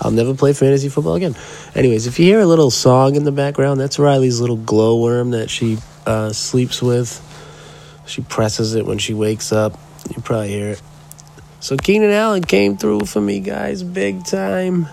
I'll 0.00 0.10
never 0.10 0.34
play 0.34 0.52
fantasy 0.52 0.88
football 0.88 1.14
again. 1.14 1.36
Anyways, 1.74 2.06
if 2.06 2.18
you 2.18 2.24
hear 2.24 2.40
a 2.40 2.46
little 2.46 2.70
song 2.70 3.16
in 3.16 3.24
the 3.24 3.32
background, 3.32 3.80
that's 3.80 3.98
Riley's 3.98 4.40
little 4.40 4.56
glowworm 4.56 5.32
that 5.32 5.50
she 5.50 5.78
uh, 6.06 6.32
sleeps 6.32 6.80
with. 6.80 7.26
She 8.06 8.22
presses 8.22 8.74
it 8.74 8.86
when 8.86 8.98
she 8.98 9.14
wakes 9.14 9.52
up. 9.52 9.78
You 10.14 10.22
probably 10.22 10.48
hear 10.48 10.70
it. 10.70 10.82
So 11.60 11.76
Keenan 11.76 12.10
Allen 12.10 12.42
came 12.42 12.78
through 12.78 13.04
for 13.04 13.20
me, 13.20 13.40
guys, 13.40 13.82
big 13.82 14.24
time. 14.24 14.88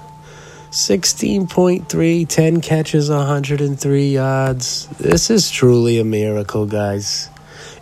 16.3, 0.71 2.27
10 2.27 2.61
catches, 2.61 3.09
103 3.09 4.09
yards. 4.09 4.87
This 4.99 5.29
is 5.29 5.49
truly 5.49 5.97
a 5.97 6.03
miracle, 6.03 6.65
guys. 6.65 7.29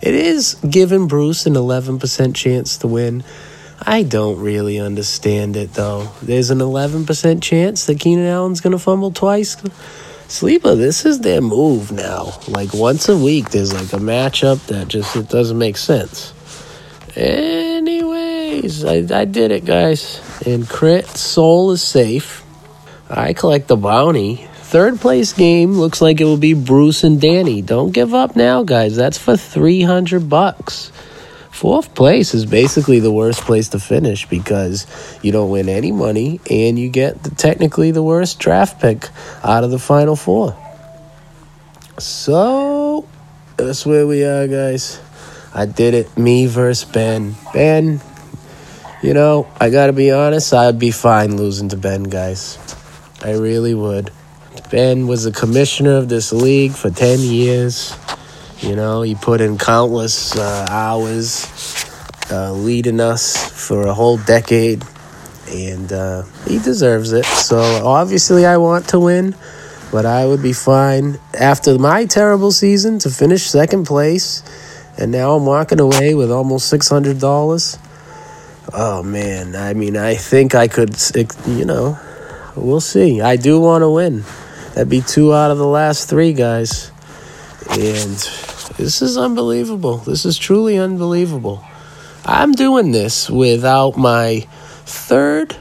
It 0.02 0.14
is 0.14 0.54
giving 0.70 1.08
Bruce 1.08 1.48
an 1.48 1.56
11% 1.56 2.36
chance 2.36 2.78
to 2.78 2.88
win. 2.88 3.24
I 3.82 4.04
don't 4.04 4.40
really 4.40 4.80
understand 4.80 5.56
it, 5.58 5.74
though. 5.74 6.10
There's 6.22 6.50
an 6.50 6.60
11% 6.60 7.42
chance 7.42 7.86
that 7.86 8.00
Keenan 8.00 8.26
Allen's 8.26 8.62
going 8.62 8.72
to 8.72 8.80
fumble 8.80 9.12
twice. 9.12 9.58
Sleeper, 10.28 10.76
this 10.76 11.06
is 11.06 11.20
their 11.20 11.42
move 11.42 11.92
now. 11.92 12.34
Like 12.48 12.74
once 12.74 13.10
a 13.10 13.18
week, 13.18 13.50
there's 13.52 13.74
like 13.74 13.94
a 13.94 14.04
matchup 14.04 14.66
that 14.68 14.88
just 14.88 15.16
it 15.16 15.30
doesn't 15.30 15.58
make 15.58 15.78
sense. 15.78 16.34
Anyways, 17.16 18.84
I, 18.84 19.06
I 19.16 19.26
did 19.26 19.52
it, 19.52 19.66
guys. 19.66 20.20
And 20.46 20.68
crit 20.68 21.06
soul 21.08 21.72
is 21.72 21.84
safe. 21.84 22.44
I 23.10 23.34
collect 23.34 23.68
the 23.68 23.78
bounty. 23.78 24.48
Third 24.56 25.00
place 25.00 25.32
game 25.32 25.74
looks 25.74 26.02
like 26.02 26.20
it 26.20 26.26
will 26.26 26.38
be 26.38 26.54
Bruce 26.54 27.04
and 27.04 27.22
Danny. 27.22 27.62
Don't 27.62 27.92
give 27.92 28.14
up 28.14 28.36
now, 28.36 28.64
guys. 28.64 28.96
That's 28.96 29.18
for 29.20 29.38
300 29.38 30.28
bucks. 30.28 30.92
Fourth 31.56 31.96
place 31.96 32.34
is 32.34 32.46
basically 32.46 33.00
the 33.00 33.14
worst 33.14 33.44
place 33.44 33.70
to 33.70 33.80
finish 33.80 34.28
because 34.28 34.86
you 35.24 35.32
don't 35.32 35.50
win 35.50 35.70
any 35.70 35.90
money 35.90 36.42
and 36.52 36.78
you 36.78 36.90
get 36.90 37.24
the, 37.24 37.30
technically 37.30 37.92
the 37.92 38.04
worst 38.04 38.40
draft 38.40 38.82
pick 38.82 39.08
out 39.42 39.64
of 39.64 39.72
the 39.72 39.80
final 39.80 40.18
four. 40.18 40.54
So 41.98 43.08
that's 43.56 43.86
where 43.86 44.06
we 44.06 44.26
are, 44.26 44.50
guys. 44.50 45.00
I 45.54 45.66
did 45.66 45.94
it. 45.94 46.18
Me 46.18 46.46
versus 46.46 46.84
Ben. 46.92 47.36
Ben, 47.54 48.02
you 49.02 49.14
know, 49.14 49.48
I 49.58 49.70
gotta 49.70 49.94
be 49.94 50.12
honest, 50.12 50.54
I'd 50.54 50.78
be 50.78 50.92
fine 50.92 51.38
losing 51.38 51.70
to 51.70 51.78
Ben, 51.78 52.04
guys. 52.04 52.60
I 53.24 53.32
really 53.32 53.74
would. 53.74 54.12
Ben 54.72 55.08
was 55.08 55.24
the 55.24 55.32
commissioner 55.32 55.96
of 55.96 56.10
this 56.10 56.34
league 56.34 56.74
for 56.74 56.90
10 56.90 57.20
years. 57.20 57.96
You 58.60 58.76
know, 58.76 59.02
he 59.02 59.16
put 59.16 59.42
in 59.42 59.58
countless 59.58 60.36
uh, 60.36 60.66
hours 60.70 61.46
uh, 62.32 62.52
leading 62.54 63.00
us 63.00 63.36
for 63.68 63.86
a 63.86 63.94
whole 63.94 64.18
decade, 64.18 64.84
and 65.50 65.92
uh, 65.92 66.24
he 66.48 66.58
deserves 66.60 67.12
it. 67.12 67.26
So 67.26 67.60
obviously, 67.86 68.46
I 68.46 68.58
want 68.58 68.88
to 68.90 69.00
win, 69.00 69.36
but 69.92 70.06
I 70.06 70.26
would 70.26 70.42
be 70.42 70.54
fine 70.54 71.20
after 71.40 71.78
my 71.78 72.06
terrible 72.06 72.52
season 72.52 72.98
to 73.00 73.10
finish 73.10 73.44
second 73.44 73.86
place, 73.86 74.42
and 74.98 75.12
now 75.12 75.36
I'm 75.36 75.46
walking 75.46 75.80
away 75.80 76.16
with 76.16 76.32
almost 76.32 76.68
six 76.68 76.90
hundred 76.90 77.20
dollars. 77.20 77.78
Oh 78.74 79.04
man, 79.04 79.56
I 79.56 79.74
mean, 79.74 79.96
I 79.96 80.16
think 80.16 80.56
I 80.56 80.68
could, 80.68 80.96
you 81.46 81.66
know, 81.66 82.00
we'll 82.56 82.82
see. 82.82 83.22
I 83.22 83.36
do 83.36 83.60
want 83.60 83.84
to 83.84 83.90
win. 83.90 84.24
That'd 84.74 84.90
be 84.90 85.02
two 85.02 85.34
out 85.34 85.52
of 85.52 85.58
the 85.58 85.68
last 85.68 86.10
three 86.10 86.34
guys, 86.34 86.92
and 87.70 88.16
this 88.78 89.02
is 89.02 89.18
unbelievable. 89.18 89.98
This 89.98 90.26
is 90.26 90.38
truly 90.38 90.78
unbelievable. 90.78 91.64
I'm 92.26 92.54
doing 92.54 92.92
this 92.92 93.30
without 93.30 93.98
my 93.98 94.48
third, 94.86 95.56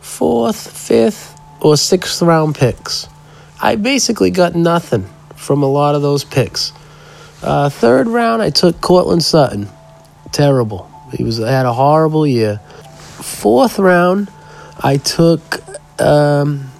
fourth, 0.00 0.70
fifth, 0.76 1.38
or 1.60 1.76
sixth 1.76 2.22
round 2.22 2.54
picks. 2.54 3.08
I 3.62 3.76
basically 3.76 4.30
got 4.30 4.54
nothing 4.54 5.08
from 5.36 5.62
a 5.62 5.66
lot 5.66 5.94
of 5.94 6.02
those 6.02 6.24
picks. 6.24 6.72
Uh, 7.42 7.68
third 7.68 8.06
round, 8.06 8.42
I 8.42 8.50
took 8.50 8.80
Courtland 8.80 9.22
Sutton. 9.22 9.68
Terrible. 10.32 10.90
He 11.12 11.24
was 11.24 11.38
had 11.38 11.66
a 11.66 11.72
horrible 11.72 12.26
year. 12.26 12.58
Fourth 12.58 13.78
round, 13.78 14.30
I 14.78 14.96
took 14.96 15.60
um, 16.00 16.70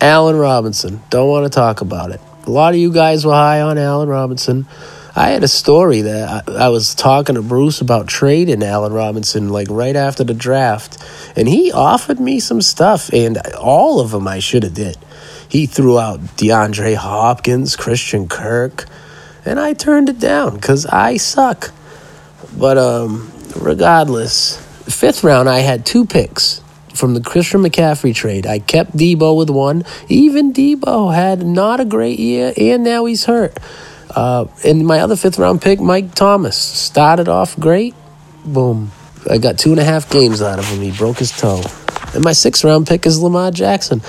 Allen 0.00 0.36
Robinson. 0.36 1.00
Don't 1.10 1.28
want 1.28 1.44
to 1.44 1.50
talk 1.50 1.80
about 1.80 2.10
it. 2.10 2.20
A 2.48 2.50
lot 2.50 2.72
of 2.72 2.80
you 2.80 2.90
guys 2.90 3.26
were 3.26 3.34
high 3.34 3.60
on 3.60 3.76
Allen 3.76 4.08
Robinson. 4.08 4.66
I 5.14 5.28
had 5.28 5.44
a 5.44 5.48
story 5.48 6.00
that 6.00 6.48
I, 6.48 6.52
I, 6.52 6.68
was 6.70 6.94
talking 6.94 7.34
to 7.34 7.42
Bruce 7.42 7.82
about 7.82 8.08
trading 8.08 8.62
Allen 8.62 8.94
Robinson 8.94 9.50
like 9.50 9.68
right 9.68 9.94
after 9.94 10.24
the 10.24 10.32
draft, 10.32 10.96
and 11.36 11.46
he 11.46 11.72
offered 11.72 12.18
me 12.18 12.40
some 12.40 12.62
stuff, 12.62 13.12
and 13.12 13.36
all 13.58 14.00
of 14.00 14.12
them 14.12 14.26
I 14.26 14.38
should 14.38 14.62
have 14.62 14.72
did. 14.72 14.96
He 15.46 15.66
threw 15.66 15.98
out 15.98 16.20
DeAndre 16.38 16.94
Hopkins, 16.94 17.76
Christian 17.76 18.28
Kirk, 18.28 18.86
and 19.44 19.60
I 19.60 19.74
turned 19.74 20.08
it 20.08 20.18
down 20.18 20.54
because 20.54 20.86
I 20.86 21.18
suck. 21.18 21.70
But 22.56 22.78
um, 22.78 23.30
regardless, 23.56 24.56
fifth 24.86 25.22
round 25.22 25.50
I 25.50 25.58
had 25.58 25.84
two 25.84 26.06
picks 26.06 26.62
from 26.98 27.14
the 27.14 27.20
Christian 27.20 27.62
McCaffrey 27.62 28.14
trade. 28.14 28.46
I 28.46 28.58
kept 28.58 28.96
Deebo 28.96 29.36
with 29.36 29.50
one. 29.50 29.84
Even 30.08 30.52
Deebo 30.52 31.14
had 31.14 31.46
not 31.46 31.80
a 31.80 31.84
great 31.84 32.18
year, 32.18 32.52
and 32.56 32.84
now 32.84 33.04
he's 33.04 33.24
hurt. 33.24 33.56
Uh, 34.10 34.46
and 34.64 34.86
my 34.86 35.00
other 35.00 35.16
fifth 35.16 35.38
round 35.38 35.62
pick, 35.62 35.80
Mike 35.80 36.14
Thomas, 36.14 36.56
started 36.56 37.28
off 37.28 37.58
great. 37.58 37.94
Boom. 38.44 38.90
I 39.30 39.38
got 39.38 39.58
two 39.58 39.70
and 39.70 39.80
a 39.80 39.84
half 39.84 40.10
games 40.10 40.40
out 40.40 40.58
of 40.58 40.66
him. 40.66 40.80
He 40.80 40.90
broke 40.90 41.18
his 41.18 41.30
toe. 41.30 41.62
And 42.14 42.24
my 42.24 42.32
sixth 42.32 42.64
round 42.64 42.86
pick 42.86 43.06
is 43.06 43.20
Lamar 43.20 43.50
Jackson. 43.50 44.00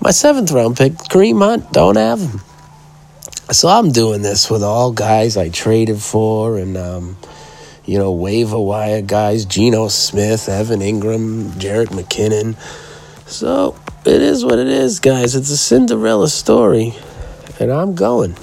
My 0.00 0.10
seventh 0.10 0.50
round 0.50 0.76
pick, 0.76 0.94
Kareem 0.94 1.38
Hunt, 1.38 1.70
don't 1.72 1.96
have 1.96 2.20
him. 2.20 2.40
So 3.50 3.68
I'm 3.68 3.92
doing 3.92 4.22
this 4.22 4.50
with 4.50 4.62
all 4.62 4.92
guys 4.92 5.36
I 5.36 5.50
traded 5.50 6.00
for 6.00 6.56
and, 6.56 6.76
um, 6.76 7.16
you 7.84 7.98
know, 7.98 8.12
waiver 8.12 8.60
wire 8.60 9.02
guys, 9.02 9.44
Geno 9.44 9.88
Smith, 9.88 10.48
Evan 10.48 10.80
Engram, 10.80 11.50
Jerick 11.52 11.88
McKinnon. 11.88 12.56
So 13.28 13.76
it 14.04 14.22
is 14.22 14.44
what 14.44 14.58
it 14.58 14.68
is, 14.68 15.00
guys. 15.00 15.34
It's 15.34 15.50
a 15.50 15.56
Cinderella 15.56 16.28
story. 16.28 16.94
And 17.60 17.70
I'm 17.72 17.94
going 17.94 18.36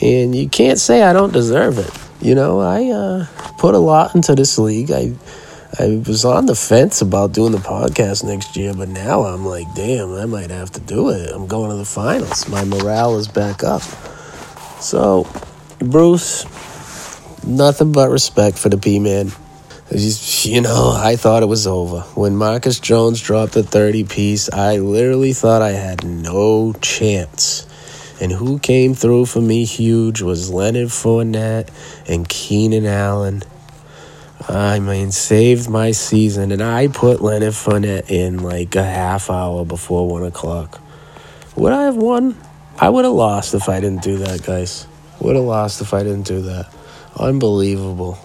and 0.00 0.34
you 0.34 0.48
can't 0.48 0.78
say 0.78 1.02
I 1.02 1.12
don't 1.12 1.32
deserve 1.32 1.78
it. 1.78 1.90
You 2.20 2.34
know, 2.34 2.60
I 2.60 2.90
uh, 2.90 3.26
put 3.58 3.74
a 3.74 3.78
lot 3.78 4.14
into 4.14 4.34
this 4.34 4.58
league. 4.58 4.90
I 4.90 5.12
I 5.78 6.02
was 6.06 6.24
on 6.24 6.46
the 6.46 6.54
fence 6.54 7.02
about 7.02 7.32
doing 7.32 7.52
the 7.52 7.58
podcast 7.58 8.22
next 8.22 8.56
year, 8.56 8.72
but 8.74 8.88
now 8.88 9.22
I'm 9.22 9.44
like, 9.44 9.66
damn, 9.74 10.14
I 10.14 10.24
might 10.24 10.50
have 10.50 10.70
to 10.72 10.80
do 10.80 11.10
it. 11.10 11.30
I'm 11.32 11.48
going 11.48 11.70
to 11.70 11.76
the 11.76 11.84
finals. 11.84 12.48
My 12.48 12.64
morale 12.64 13.16
is 13.16 13.26
back 13.26 13.64
up. 13.64 13.82
So, 14.80 15.28
Bruce, 15.80 16.44
nothing 17.46 17.92
but 17.92 18.10
respect 18.10 18.58
for 18.58 18.68
the 18.68 18.78
P 18.78 18.98
man. 18.98 19.32
You 19.90 20.60
know, 20.60 20.92
I 20.96 21.16
thought 21.16 21.42
it 21.42 21.46
was 21.46 21.66
over. 21.66 22.00
When 22.14 22.36
Marcus 22.36 22.80
Jones 22.80 23.20
dropped 23.20 23.52
the 23.52 23.62
30 23.62 24.04
piece, 24.04 24.50
I 24.50 24.78
literally 24.78 25.32
thought 25.32 25.62
I 25.62 25.72
had 25.72 26.04
no 26.04 26.72
chance. 26.80 27.66
And 28.20 28.32
who 28.32 28.58
came 28.58 28.94
through 28.94 29.26
for 29.26 29.40
me 29.40 29.64
huge 29.64 30.22
was 30.22 30.50
Leonard 30.50 30.88
Fournette 30.88 31.68
and 32.08 32.28
Keenan 32.28 32.86
Allen. 32.86 33.42
I 34.48 34.78
mean, 34.80 35.12
saved 35.12 35.68
my 35.68 35.92
season, 35.92 36.50
and 36.50 36.62
I 36.62 36.88
put 36.88 37.20
Leonard 37.20 37.54
Fournette 37.54 38.10
in 38.10 38.42
like 38.42 38.74
a 38.76 38.84
half 38.84 39.30
hour 39.30 39.64
before 39.64 40.08
one 40.08 40.24
o'clock. 40.24 40.80
Would 41.56 41.72
I 41.72 41.84
have 41.84 41.96
won? 41.96 42.36
I 42.78 42.88
would 42.88 43.04
have 43.04 43.14
lost 43.14 43.54
if 43.54 43.68
I 43.68 43.80
didn't 43.80 44.02
do 44.02 44.18
that, 44.18 44.42
guys. 44.42 44.86
Would 45.20 45.36
have 45.36 45.44
lost 45.44 45.80
if 45.80 45.94
I 45.94 46.02
didn't 46.02 46.26
do 46.26 46.42
that. 46.42 46.73
Unbelievable. 47.18 48.18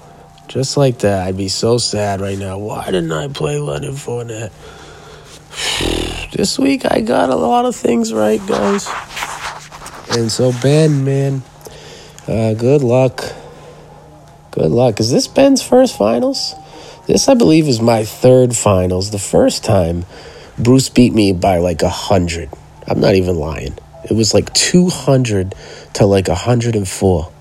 Just 0.47 0.77
like 0.77 0.99
that, 0.99 1.27
I'd 1.27 1.37
be 1.37 1.47
so 1.47 1.77
sad 1.77 2.21
right 2.21 2.37
now. 2.37 2.57
Why 2.57 2.85
didn't 2.85 3.11
I 3.11 3.27
play 3.27 3.59
Leonard 3.59 3.93
Fournette? 3.93 4.51
this 6.31 6.57
week 6.57 6.85
I 6.89 7.01
got 7.01 7.29
a 7.29 7.35
lot 7.35 7.65
of 7.65 7.75
things 7.75 8.11
right, 8.13 8.41
guys. 8.47 8.87
And 10.17 10.31
so, 10.31 10.51
Ben, 10.61 11.03
man, 11.03 11.43
uh, 12.27 12.55
good 12.55 12.81
luck. 12.81 13.23
Good 14.51 14.71
luck. 14.71 14.99
Is 14.99 15.11
this 15.11 15.27
Ben's 15.27 15.61
first 15.61 15.95
finals? 15.95 16.55
This, 17.05 17.27
I 17.27 17.35
believe, 17.35 17.67
is 17.67 17.79
my 17.79 18.05
third 18.05 18.55
finals. 18.55 19.11
The 19.11 19.19
first 19.19 19.63
time, 19.63 20.05
Bruce 20.57 20.89
beat 20.89 21.13
me 21.13 21.31
by 21.31 21.59
like 21.59 21.83
a 21.83 21.89
hundred. 21.89 22.49
I'm 22.87 22.99
not 22.99 23.13
even 23.13 23.35
lying. 23.35 23.77
It 24.09 24.13
was 24.13 24.33
like 24.33 24.51
200 24.53 25.53
to 25.93 26.05
like 26.07 26.27
104. 26.27 27.31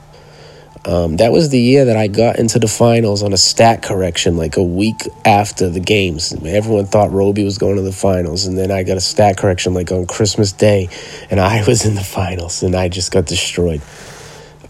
Um, 0.85 1.17
that 1.17 1.33
was 1.33 1.51
the 1.51 1.61
year 1.61 1.85
that 1.87 1.97
I 1.97 2.07
got 2.07 2.39
into 2.39 2.59
the 2.59 2.69
finals 2.69 3.23
on 3.23 3.33
a 3.33 3.37
stat 3.37 3.83
correction, 3.83 4.37
like 4.37 4.57
a 4.57 4.63
week 4.63 5.07
after 5.25 5.69
the 5.69 5.81
games. 5.81 6.33
Everyone 6.45 6.87
thought 6.87 7.11
Roby 7.11 7.45
was 7.45 7.59
going 7.59 7.77
to 7.77 7.83
the 7.83 7.93
finals, 7.93 8.47
and 8.47 8.57
then 8.57 8.71
I 8.71 8.85
got 8.85 8.97
a 8.97 9.01
stat 9.01 9.37
correction 9.37 9.75
like 9.75 9.91
on 9.93 10.07
Christmas 10.07 10.53
Day, 10.53 10.89
and 11.31 11.41
I 11.41 11.65
was 11.67 11.85
in 11.85 11.95
the 11.95 12.05
finals, 12.05 12.63
and 12.63 12.75
I 12.75 12.89
just 12.89 13.13
got 13.13 13.27
destroyed. 13.27 13.83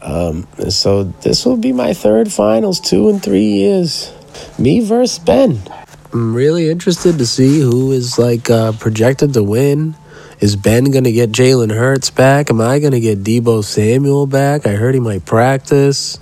Um, 0.00 0.46
so 0.70 1.04
this 1.04 1.44
will 1.44 1.56
be 1.56 1.72
my 1.72 1.92
third 1.92 2.32
finals, 2.32 2.80
two 2.80 3.09
and 3.09 3.22
three 3.22 3.46
years. 3.46 4.12
Me 4.59 4.80
versus 4.80 5.18
Ben. 5.18 5.61
I'm 6.12 6.34
really 6.34 6.70
interested 6.70 7.18
to 7.18 7.26
see 7.26 7.61
who 7.61 7.92
is 7.92 8.18
like 8.18 8.48
uh, 8.48 8.72
projected 8.72 9.34
to 9.34 9.42
win. 9.42 9.94
Is 10.41 10.55
Ben 10.55 10.93
gonna 10.93 11.11
get 11.11 11.32
Jalen 11.32 11.72
Hurts 11.74 12.11
back? 12.11 12.49
Am 12.49 12.61
I 12.61 12.78
gonna 12.78 13.01
get 13.01 13.24
Deebo 13.24 13.64
Samuel 13.64 14.26
back? 14.26 14.66
I 14.66 14.70
heard 14.70 14.95
he 14.95 15.01
might 15.01 15.24
practice. 15.24 16.18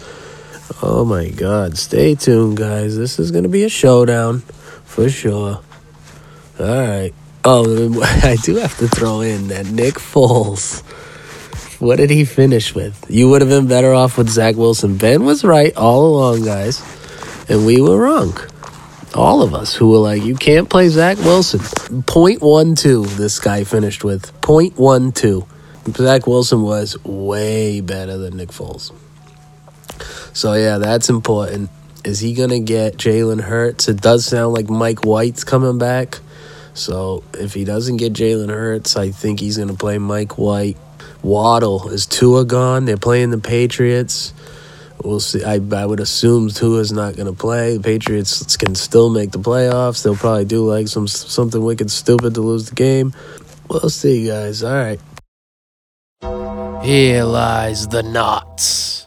Oh 0.83 1.05
my 1.05 1.29
God! 1.29 1.77
Stay 1.77 2.14
tuned, 2.14 2.57
guys. 2.57 2.97
This 2.97 3.19
is 3.19 3.31
gonna 3.31 3.49
be 3.49 3.64
a 3.64 3.69
showdown 3.69 4.41
for 4.85 5.11
sure. 5.11 5.61
All 6.59 6.67
right. 6.67 7.12
Oh, 7.45 8.03
I 8.23 8.37
do 8.43 8.57
have 8.57 8.79
to 8.79 8.89
throw 8.89 9.21
in 9.21 9.49
that 9.49 9.67
Nick 9.67 9.97
Foles. 9.97 10.81
What 11.79 11.97
did 11.97 12.09
he 12.09 12.25
finish 12.25 12.75
with? 12.75 13.05
You 13.11 13.29
would 13.29 13.43
have 13.43 13.51
been 13.51 13.69
better 13.69 13.93
off 13.93 14.17
with 14.17 14.31
Zach 14.31 14.57
Wilson. 14.57 14.97
Ben 14.97 15.27
was 15.27 15.45
right 15.45 15.77
all 15.77 16.07
along, 16.07 16.43
guys, 16.43 16.83
and 17.51 17.67
we 17.67 17.83
were 17.83 17.99
wrong. 17.99 18.35
All 19.17 19.41
of 19.41 19.55
us 19.55 19.75
who 19.75 19.89
were 19.89 19.99
like, 19.99 20.23
you 20.23 20.35
can't 20.35 20.69
play 20.69 20.89
Zach 20.89 21.17
Wilson. 21.19 21.61
0.12 21.61 23.17
this 23.17 23.39
guy 23.39 23.64
finished 23.64 24.05
with. 24.05 24.31
0.12. 24.43 25.47
Zach 25.97 26.27
Wilson 26.27 26.61
was 26.62 27.03
way 27.03 27.81
better 27.81 28.19
than 28.19 28.37
Nick 28.37 28.51
Foles. 28.51 28.93
So, 30.35 30.53
yeah, 30.53 30.77
that's 30.77 31.09
important. 31.09 31.71
Is 32.05 32.21
he 32.21 32.35
going 32.35 32.51
to 32.51 32.61
get 32.61 32.99
Jalen 32.99 33.41
Hurts? 33.41 33.89
It 33.89 34.03
does 34.03 34.27
sound 34.27 34.53
like 34.53 34.69
Mike 34.69 35.05
White's 35.05 35.45
coming 35.45 35.79
back. 35.79 36.19
So, 36.75 37.25
if 37.33 37.55
he 37.55 37.64
doesn't 37.64 37.97
get 37.97 38.12
Jalen 38.12 38.51
Hurts, 38.51 38.97
I 38.97 39.12
think 39.12 39.41
he's 39.41 39.57
going 39.57 39.71
to 39.71 39.75
play 39.75 39.97
Mike 39.97 40.37
White. 40.37 40.77
Waddle 41.23 41.89
is 41.89 42.05
Tua 42.05 42.45
gone. 42.45 42.85
They're 42.85 42.99
playing 42.99 43.31
the 43.31 43.39
Patriots. 43.39 44.35
We'll 45.07 45.20
see. 45.20 45.44
I, 45.44 45.61
I 45.72 45.86
would 45.86 46.00
assume 46.00 46.48
Tua's 46.48 46.90
not 46.90 47.14
going 47.14 47.28
to 47.28 47.32
play. 47.32 47.76
The 47.76 47.82
Patriots 47.82 48.57
can 48.57 48.74
still 48.74 49.09
make 49.09 49.30
the 49.30 49.38
playoffs. 49.38 50.02
They'll 50.02 50.16
probably 50.16 50.46
do 50.46 50.68
like 50.68 50.88
some 50.88 51.07
something 51.07 51.62
wicked 51.62 51.92
stupid 51.92 52.34
to 52.34 52.40
lose 52.40 52.70
the 52.70 52.74
game. 52.74 53.14
We'll 53.68 53.88
see, 53.88 54.26
guys. 54.26 54.64
All 54.64 54.74
right. 54.74 55.00
Here 56.84 57.22
lies 57.22 57.86
the 57.86 58.02
knots. 58.02 59.07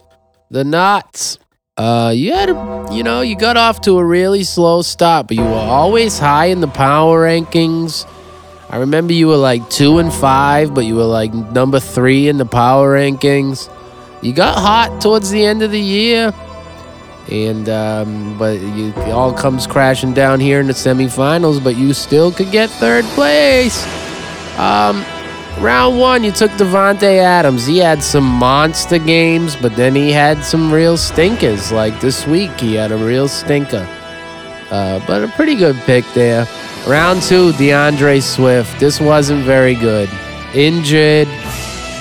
The 0.50 0.64
knots. 0.64 1.38
Uh, 1.76 2.14
you 2.16 2.32
had, 2.32 2.48
a, 2.48 2.88
you 2.90 3.02
know, 3.02 3.20
you 3.20 3.36
got 3.36 3.58
off 3.58 3.82
to 3.82 3.98
a 3.98 4.04
really 4.04 4.42
slow 4.42 4.80
start, 4.80 5.28
but 5.28 5.36
you 5.36 5.42
were 5.42 5.48
always 5.50 6.18
high 6.18 6.46
in 6.46 6.62
the 6.62 6.68
power 6.68 7.26
rankings. 7.26 8.10
I 8.70 8.78
remember 8.78 9.12
you 9.12 9.28
were 9.28 9.36
like 9.36 9.68
two 9.68 9.98
and 9.98 10.10
five, 10.10 10.74
but 10.74 10.86
you 10.86 10.94
were 10.94 11.04
like 11.04 11.34
number 11.34 11.78
three 11.78 12.28
in 12.28 12.38
the 12.38 12.46
power 12.46 12.96
rankings. 12.96 13.68
You 14.22 14.32
got 14.32 14.58
hot 14.58 15.00
towards 15.00 15.30
the 15.30 15.44
end 15.44 15.62
of 15.62 15.70
the 15.70 15.80
year, 15.80 16.32
and 17.30 17.68
um, 17.68 18.36
but 18.38 18.60
you, 18.60 18.88
it 18.88 19.10
all 19.10 19.32
comes 19.32 19.66
crashing 19.66 20.12
down 20.12 20.40
here 20.40 20.60
in 20.60 20.66
the 20.66 20.74
semifinals. 20.74 21.62
But 21.62 21.76
you 21.76 21.94
still 21.94 22.30
could 22.30 22.50
get 22.50 22.68
third 22.68 23.04
place. 23.16 23.82
Um, 24.58 25.04
round 25.58 25.98
one, 25.98 26.22
you 26.22 26.32
took 26.32 26.50
Davante 26.52 27.16
Adams. 27.18 27.64
He 27.64 27.78
had 27.78 28.02
some 28.02 28.24
monster 28.24 28.98
games, 28.98 29.56
but 29.56 29.74
then 29.74 29.94
he 29.94 30.12
had 30.12 30.44
some 30.44 30.70
real 30.70 30.98
stinkers. 30.98 31.72
Like 31.72 31.98
this 32.00 32.26
week, 32.26 32.50
he 32.60 32.74
had 32.74 32.92
a 32.92 32.98
real 32.98 33.26
stinker. 33.26 33.88
Uh, 34.70 35.04
but 35.06 35.24
a 35.24 35.28
pretty 35.28 35.54
good 35.54 35.76
pick 35.86 36.04
there. 36.14 36.46
Round 36.86 37.22
two, 37.22 37.52
D'Andre 37.52 38.20
Swift. 38.20 38.78
This 38.78 39.00
wasn't 39.00 39.44
very 39.44 39.74
good. 39.74 40.08
Injured, 40.54 41.28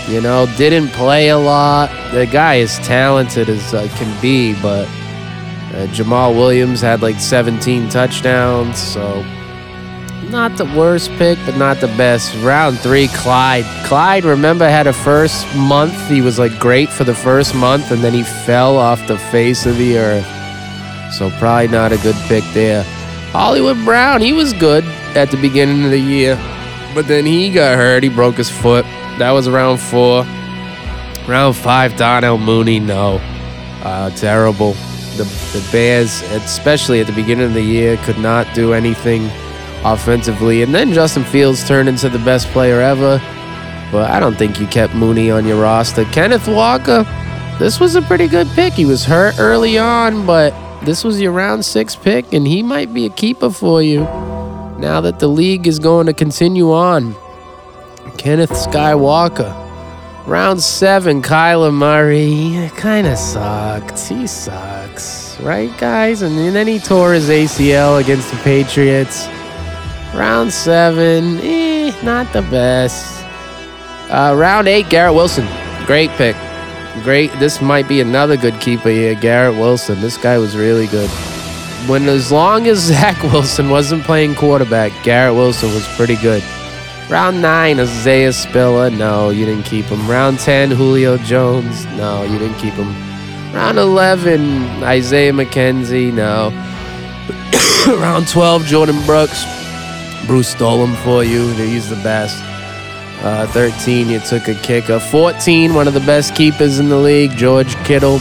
you 0.07 0.21
know, 0.21 0.45
didn't 0.57 0.89
play 0.89 1.29
a 1.29 1.37
lot. 1.37 1.89
The 2.11 2.25
guy 2.25 2.55
is 2.55 2.77
talented 2.79 3.49
as 3.49 3.73
uh, 3.73 3.87
can 3.97 4.21
be, 4.21 4.53
but 4.61 4.87
uh, 4.87 5.87
Jamaal 5.87 6.33
Williams 6.35 6.81
had 6.81 7.01
like 7.01 7.19
17 7.19 7.89
touchdowns, 7.89 8.79
so 8.79 9.23
not 10.29 10.57
the 10.57 10.65
worst 10.65 11.09
pick, 11.13 11.39
but 11.45 11.57
not 11.57 11.79
the 11.79 11.87
best. 11.87 12.35
Round 12.43 12.79
three, 12.79 13.07
Clyde. 13.07 13.65
Clyde, 13.85 14.25
remember, 14.25 14.69
had 14.69 14.85
a 14.87 14.93
first 14.93 15.47
month. 15.55 16.07
He 16.07 16.21
was 16.21 16.37
like 16.37 16.57
great 16.59 16.89
for 16.89 17.03
the 17.03 17.15
first 17.15 17.55
month, 17.55 17.91
and 17.91 18.03
then 18.03 18.13
he 18.13 18.23
fell 18.23 18.77
off 18.77 19.05
the 19.07 19.17
face 19.17 19.65
of 19.65 19.77
the 19.77 19.97
earth. 19.97 21.13
So 21.13 21.31
probably 21.39 21.67
not 21.69 21.91
a 21.91 21.97
good 21.97 22.15
pick 22.27 22.43
there. 22.53 22.83
Hollywood 23.31 23.83
Brown, 23.85 24.21
he 24.21 24.33
was 24.33 24.53
good 24.53 24.83
at 25.15 25.31
the 25.31 25.37
beginning 25.37 25.83
of 25.85 25.91
the 25.91 25.99
year, 25.99 26.35
but 26.93 27.07
then 27.07 27.25
he 27.25 27.51
got 27.51 27.77
hurt. 27.77 28.03
He 28.03 28.09
broke 28.09 28.35
his 28.35 28.49
foot. 28.49 28.85
That 29.19 29.31
was 29.31 29.49
round 29.49 29.81
four. 29.81 30.23
Round 31.27 31.55
five, 31.55 31.97
Darnell 31.97 32.37
Mooney, 32.37 32.79
no. 32.79 33.19
Uh, 33.83 34.09
terrible. 34.11 34.73
The, 35.17 35.25
the 35.53 35.67
Bears, 35.73 36.21
especially 36.31 37.01
at 37.01 37.07
the 37.07 37.13
beginning 37.13 37.45
of 37.45 37.53
the 37.53 37.61
year, 37.61 37.97
could 37.97 38.17
not 38.17 38.47
do 38.55 38.73
anything 38.73 39.29
offensively. 39.83 40.61
And 40.61 40.73
then 40.73 40.93
Justin 40.93 41.25
Fields 41.25 41.67
turned 41.67 41.89
into 41.89 42.07
the 42.07 42.19
best 42.19 42.47
player 42.47 42.79
ever. 42.79 43.21
But 43.91 44.09
I 44.09 44.21
don't 44.21 44.35
think 44.35 44.57
you 44.57 44.67
kept 44.67 44.95
Mooney 44.95 45.29
on 45.29 45.45
your 45.45 45.61
roster. 45.61 46.05
Kenneth 46.05 46.47
Walker, 46.47 47.03
this 47.59 47.79
was 47.79 47.95
a 47.95 48.01
pretty 48.01 48.29
good 48.29 48.47
pick. 48.51 48.71
He 48.71 48.85
was 48.85 49.03
hurt 49.03 49.37
early 49.37 49.77
on, 49.77 50.25
but 50.25 50.53
this 50.85 51.03
was 51.03 51.19
your 51.19 51.33
round 51.33 51.65
six 51.65 51.93
pick, 51.93 52.31
and 52.31 52.47
he 52.47 52.63
might 52.63 52.93
be 52.93 53.05
a 53.05 53.09
keeper 53.09 53.49
for 53.49 53.83
you 53.83 54.01
now 54.79 55.01
that 55.01 55.19
the 55.19 55.27
league 55.27 55.67
is 55.67 55.77
going 55.77 56.05
to 56.05 56.13
continue 56.13 56.71
on. 56.71 57.15
Kenneth 58.19 58.51
Skywalker. 58.51 59.55
Round 60.27 60.61
seven, 60.61 61.21
Kyler 61.21 61.73
Murray. 61.73 62.69
Kind 62.75 63.07
of 63.07 63.17
sucked. 63.17 63.97
He 63.97 64.27
sucks. 64.27 65.39
Right, 65.39 65.71
guys? 65.77 66.21
And 66.21 66.37
then 66.37 66.67
he 66.67 66.79
tore 66.79 67.13
his 67.13 67.29
ACL 67.29 68.01
against 68.01 68.29
the 68.29 68.37
Patriots. 68.39 69.25
Round 70.13 70.51
seven, 70.51 71.39
eh, 71.39 71.95
not 72.03 72.31
the 72.33 72.41
best. 72.41 73.23
Uh, 74.11 74.35
round 74.37 74.67
eight, 74.67 74.89
Garrett 74.89 75.15
Wilson. 75.15 75.47
Great 75.85 76.09
pick. 76.11 76.35
Great. 77.03 77.31
This 77.39 77.61
might 77.61 77.87
be 77.87 78.01
another 78.01 78.35
good 78.35 78.59
keeper 78.59 78.89
here, 78.89 79.15
Garrett 79.15 79.55
Wilson. 79.55 80.01
This 80.01 80.17
guy 80.17 80.37
was 80.37 80.57
really 80.57 80.87
good. 80.87 81.09
When 81.87 82.09
as 82.09 82.33
long 82.33 82.67
as 82.67 82.79
Zach 82.89 83.23
Wilson 83.23 83.69
wasn't 83.69 84.03
playing 84.03 84.35
quarterback, 84.35 84.91
Garrett 85.05 85.35
Wilson 85.35 85.73
was 85.73 85.87
pretty 85.95 86.17
good. 86.17 86.43
Round 87.09 87.41
nine, 87.41 87.79
Isaiah 87.79 88.31
Spiller. 88.31 88.91
No, 88.91 89.31
you 89.31 89.43
didn't 89.43 89.65
keep 89.65 89.85
him. 89.85 90.07
Round 90.07 90.37
10, 90.37 90.69
Julio 90.69 91.17
Jones. 91.17 91.85
No, 91.97 92.21
you 92.21 92.37
didn't 92.37 92.59
keep 92.59 92.75
him. 92.75 92.93
Round 93.51 93.79
11, 93.79 94.83
Isaiah 94.83 95.33
McKenzie. 95.33 96.13
No. 96.13 96.51
Round 97.99 98.27
12, 98.27 98.61
Jordyn 98.63 99.03
Brooks. 99.07 99.43
Bruce 100.27 100.49
stole 100.49 100.85
him 100.85 100.95
for 100.97 101.23
you. 101.23 101.47
He's 101.53 101.89
the 101.89 101.95
best. 102.03 102.43
Uh, 103.23 103.47
13, 103.47 104.07
you 104.07 104.19
took 104.19 104.47
a 104.47 104.53
kicker. 104.53 104.99
14, 104.99 105.73
one 105.73 105.87
of 105.87 105.95
the 105.95 105.99
best 106.01 106.35
keepers 106.35 106.77
in 106.77 106.89
the 106.89 106.97
league, 106.97 107.31
George 107.31 107.75
Kittle. 107.85 108.19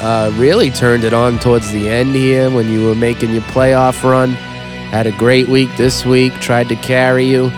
Uh, 0.00 0.32
really 0.36 0.70
turned 0.70 1.04
it 1.04 1.12
on 1.12 1.38
towards 1.38 1.70
the 1.72 1.90
end 1.90 2.14
here 2.14 2.50
when 2.50 2.68
you 2.70 2.86
were 2.86 2.94
making 2.94 3.32
your 3.32 3.42
playoff 3.42 4.02
run. 4.02 4.30
Had 4.30 5.06
a 5.06 5.12
great 5.12 5.46
week 5.48 5.68
this 5.76 6.06
week, 6.06 6.32
tried 6.40 6.70
to 6.70 6.76
carry 6.76 7.26
you. 7.26 7.50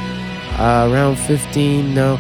Uh, 0.59 0.89
round 0.91 1.19
15, 1.19 1.95
no. 1.95 2.19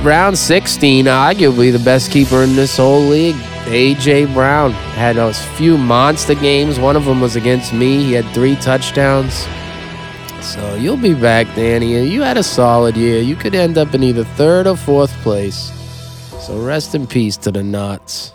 Round 0.00 0.36
16, 0.36 1.04
arguably 1.04 1.70
the 1.70 1.78
best 1.78 2.10
keeper 2.10 2.42
in 2.42 2.56
this 2.56 2.76
whole 2.76 3.02
league, 3.02 3.36
A.J. 3.66 4.26
Brown. 4.34 4.72
Had 4.72 5.16
a 5.16 5.32
few 5.32 5.78
monster 5.78 6.34
games. 6.34 6.80
One 6.80 6.96
of 6.96 7.04
them 7.04 7.20
was 7.20 7.36
against 7.36 7.72
me. 7.72 8.02
He 8.02 8.12
had 8.12 8.26
three 8.34 8.56
touchdowns. 8.56 9.46
So 10.40 10.74
you'll 10.74 10.96
be 10.96 11.14
back, 11.14 11.46
Danny. 11.54 12.08
You 12.08 12.22
had 12.22 12.36
a 12.36 12.42
solid 12.42 12.96
year. 12.96 13.20
You 13.22 13.36
could 13.36 13.54
end 13.54 13.78
up 13.78 13.94
in 13.94 14.02
either 14.02 14.24
third 14.24 14.66
or 14.66 14.76
fourth 14.76 15.12
place. 15.22 15.72
So 16.40 16.60
rest 16.60 16.96
in 16.96 17.06
peace 17.06 17.36
to 17.38 17.52
the 17.52 17.62
Knots. 17.62 18.32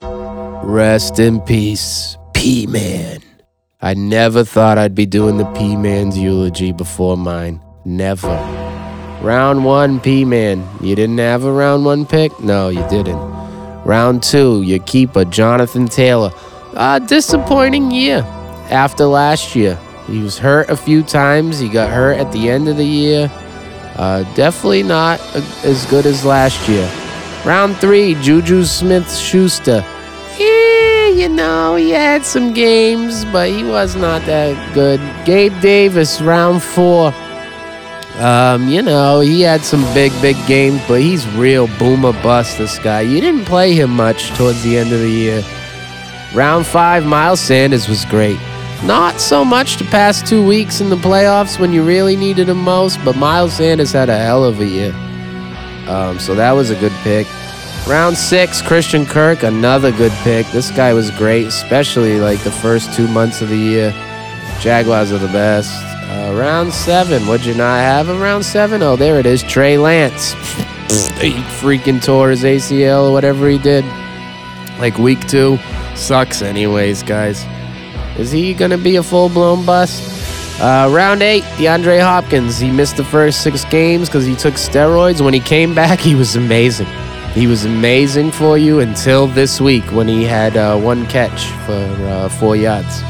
Rest 0.00 1.18
in 1.18 1.40
peace, 1.40 2.16
P 2.34 2.66
Man. 2.66 3.27
I 3.80 3.94
never 3.94 4.42
thought 4.42 4.76
I'd 4.76 4.96
be 4.96 5.06
doing 5.06 5.36
the 5.36 5.44
P 5.52 5.76
Man's 5.76 6.18
eulogy 6.18 6.72
before 6.72 7.16
mine. 7.16 7.62
Never. 7.84 8.26
Round 9.22 9.64
one, 9.64 10.00
P 10.00 10.24
Man. 10.24 10.68
You 10.80 10.96
didn't 10.96 11.18
have 11.18 11.44
a 11.44 11.52
round 11.52 11.84
one 11.84 12.04
pick? 12.04 12.40
No, 12.40 12.70
you 12.70 12.84
didn't. 12.88 13.20
Round 13.84 14.20
two, 14.20 14.62
your 14.62 14.80
keeper, 14.80 15.24
Jonathan 15.24 15.86
Taylor. 15.86 16.32
Uh, 16.74 16.98
disappointing 16.98 17.92
year 17.92 18.22
after 18.68 19.04
last 19.04 19.54
year. 19.54 19.78
He 20.08 20.22
was 20.22 20.38
hurt 20.38 20.68
a 20.70 20.76
few 20.76 21.04
times. 21.04 21.60
He 21.60 21.68
got 21.68 21.88
hurt 21.88 22.18
at 22.18 22.32
the 22.32 22.50
end 22.50 22.66
of 22.66 22.78
the 22.78 22.84
year. 22.84 23.30
Uh, 23.94 24.24
definitely 24.34 24.82
not 24.82 25.20
as 25.64 25.86
good 25.86 26.04
as 26.04 26.24
last 26.24 26.68
year. 26.68 26.90
Round 27.44 27.76
three, 27.76 28.14
Juju 28.16 28.64
Smith 28.64 29.08
Schuster. 29.16 29.84
You 31.18 31.28
know, 31.28 31.74
he 31.74 31.90
had 31.90 32.24
some 32.24 32.54
games, 32.54 33.24
but 33.24 33.48
he 33.48 33.64
was 33.64 33.96
not 33.96 34.24
that 34.26 34.72
good. 34.72 35.00
Gabe 35.26 35.52
Davis, 35.60 36.20
round 36.20 36.62
four. 36.62 37.12
Um, 38.20 38.68
you 38.68 38.82
know, 38.82 39.18
he 39.18 39.40
had 39.40 39.62
some 39.62 39.82
big, 39.94 40.12
big 40.22 40.36
games, 40.46 40.80
but 40.86 41.00
he's 41.00 41.26
real 41.30 41.66
boomer 41.76 42.12
bust, 42.22 42.58
this 42.58 42.78
guy. 42.78 43.00
You 43.00 43.20
didn't 43.20 43.46
play 43.46 43.74
him 43.74 43.90
much 43.96 44.30
towards 44.36 44.62
the 44.62 44.78
end 44.78 44.92
of 44.92 45.00
the 45.00 45.10
year. 45.10 45.42
Round 46.34 46.64
five, 46.64 47.04
Miles 47.04 47.40
Sanders 47.40 47.88
was 47.88 48.04
great. 48.04 48.38
Not 48.84 49.20
so 49.20 49.44
much 49.44 49.78
the 49.78 49.86
past 49.86 50.24
two 50.24 50.46
weeks 50.46 50.80
in 50.80 50.88
the 50.88 50.96
playoffs 50.96 51.58
when 51.58 51.72
you 51.72 51.82
really 51.82 52.14
needed 52.14 52.48
him 52.48 52.58
most, 52.58 53.04
but 53.04 53.16
Miles 53.16 53.54
Sanders 53.54 53.90
had 53.90 54.08
a 54.08 54.16
hell 54.16 54.44
of 54.44 54.60
a 54.60 54.66
year. 54.66 54.94
Um, 55.88 56.20
so 56.20 56.36
that 56.36 56.52
was 56.52 56.70
a 56.70 56.76
good 56.76 56.92
pick. 57.02 57.26
Round 57.88 58.18
six, 58.18 58.60
Christian 58.60 59.06
Kirk, 59.06 59.44
another 59.44 59.90
good 59.90 60.12
pick. 60.22 60.46
This 60.48 60.70
guy 60.70 60.92
was 60.92 61.10
great, 61.12 61.46
especially 61.46 62.20
like 62.20 62.38
the 62.44 62.52
first 62.52 62.92
two 62.92 63.08
months 63.08 63.40
of 63.40 63.48
the 63.48 63.56
year. 63.56 63.92
Jaguars 64.60 65.10
are 65.10 65.16
the 65.16 65.26
best. 65.28 65.72
Uh, 66.04 66.34
round 66.34 66.70
seven, 66.70 67.26
what'd 67.26 67.46
you 67.46 67.54
not 67.54 67.78
have 67.78 68.10
in 68.10 68.20
round 68.20 68.44
seven? 68.44 68.82
Oh, 68.82 68.94
there 68.94 69.18
it 69.18 69.24
is, 69.24 69.42
Trey 69.42 69.78
Lance. 69.78 70.32
he 71.18 71.32
freaking 71.62 72.04
tore 72.04 72.28
his 72.28 72.44
ACL 72.44 73.08
or 73.08 73.12
whatever 73.12 73.48
he 73.48 73.56
did. 73.56 73.86
Like 74.78 74.98
week 74.98 75.26
two. 75.26 75.58
Sucks, 75.94 76.42
anyways, 76.42 77.02
guys. 77.02 77.46
Is 78.18 78.30
he 78.30 78.52
going 78.52 78.70
to 78.70 78.76
be 78.76 78.96
a 78.96 79.02
full 79.02 79.30
blown 79.30 79.64
bust? 79.64 80.60
Uh, 80.60 80.90
round 80.92 81.22
eight, 81.22 81.44
DeAndre 81.56 82.02
Hopkins. 82.02 82.58
He 82.58 82.70
missed 82.70 82.98
the 82.98 83.04
first 83.04 83.42
six 83.42 83.64
games 83.64 84.10
because 84.10 84.26
he 84.26 84.36
took 84.36 84.54
steroids. 84.54 85.22
When 85.22 85.32
he 85.32 85.40
came 85.40 85.74
back, 85.74 86.00
he 86.00 86.14
was 86.14 86.36
amazing. 86.36 86.88
He 87.38 87.46
was 87.46 87.64
amazing 87.64 88.32
for 88.32 88.58
you 88.58 88.80
until 88.80 89.28
this 89.28 89.60
week 89.60 89.84
when 89.92 90.08
he 90.08 90.24
had 90.24 90.56
uh, 90.56 90.76
one 90.76 91.06
catch 91.06 91.44
for 91.66 91.72
uh, 91.72 92.28
four 92.30 92.56
yards. 92.56 93.00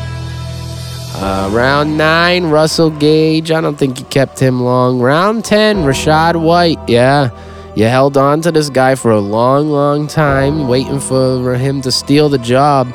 Uh, 1.14 1.49
round 1.51 1.97
nine, 1.97 2.45
Russell 2.45 2.91
Gage. 2.91 3.51
I 3.51 3.62
don't 3.62 3.76
think 3.79 3.99
you 3.99 4.05
kept 4.05 4.39
him 4.39 4.61
long. 4.62 5.01
Round 5.01 5.43
10, 5.43 5.79
Rachaad 5.79 6.39
White. 6.43 6.79
Yeah, 6.87 7.31
you 7.74 7.87
held 7.87 8.18
on 8.18 8.43
to 8.43 8.53
this 8.53 8.68
guy 8.68 8.97
for 8.97 9.12
a 9.12 9.18
long, 9.18 9.70
long 9.70 10.07
time, 10.07 10.68
waiting 10.68 11.01
for 11.01 11.55
him 11.55 11.81
to 11.81 11.91
steal 11.91 12.29
the 12.29 12.37
job. 12.37 12.87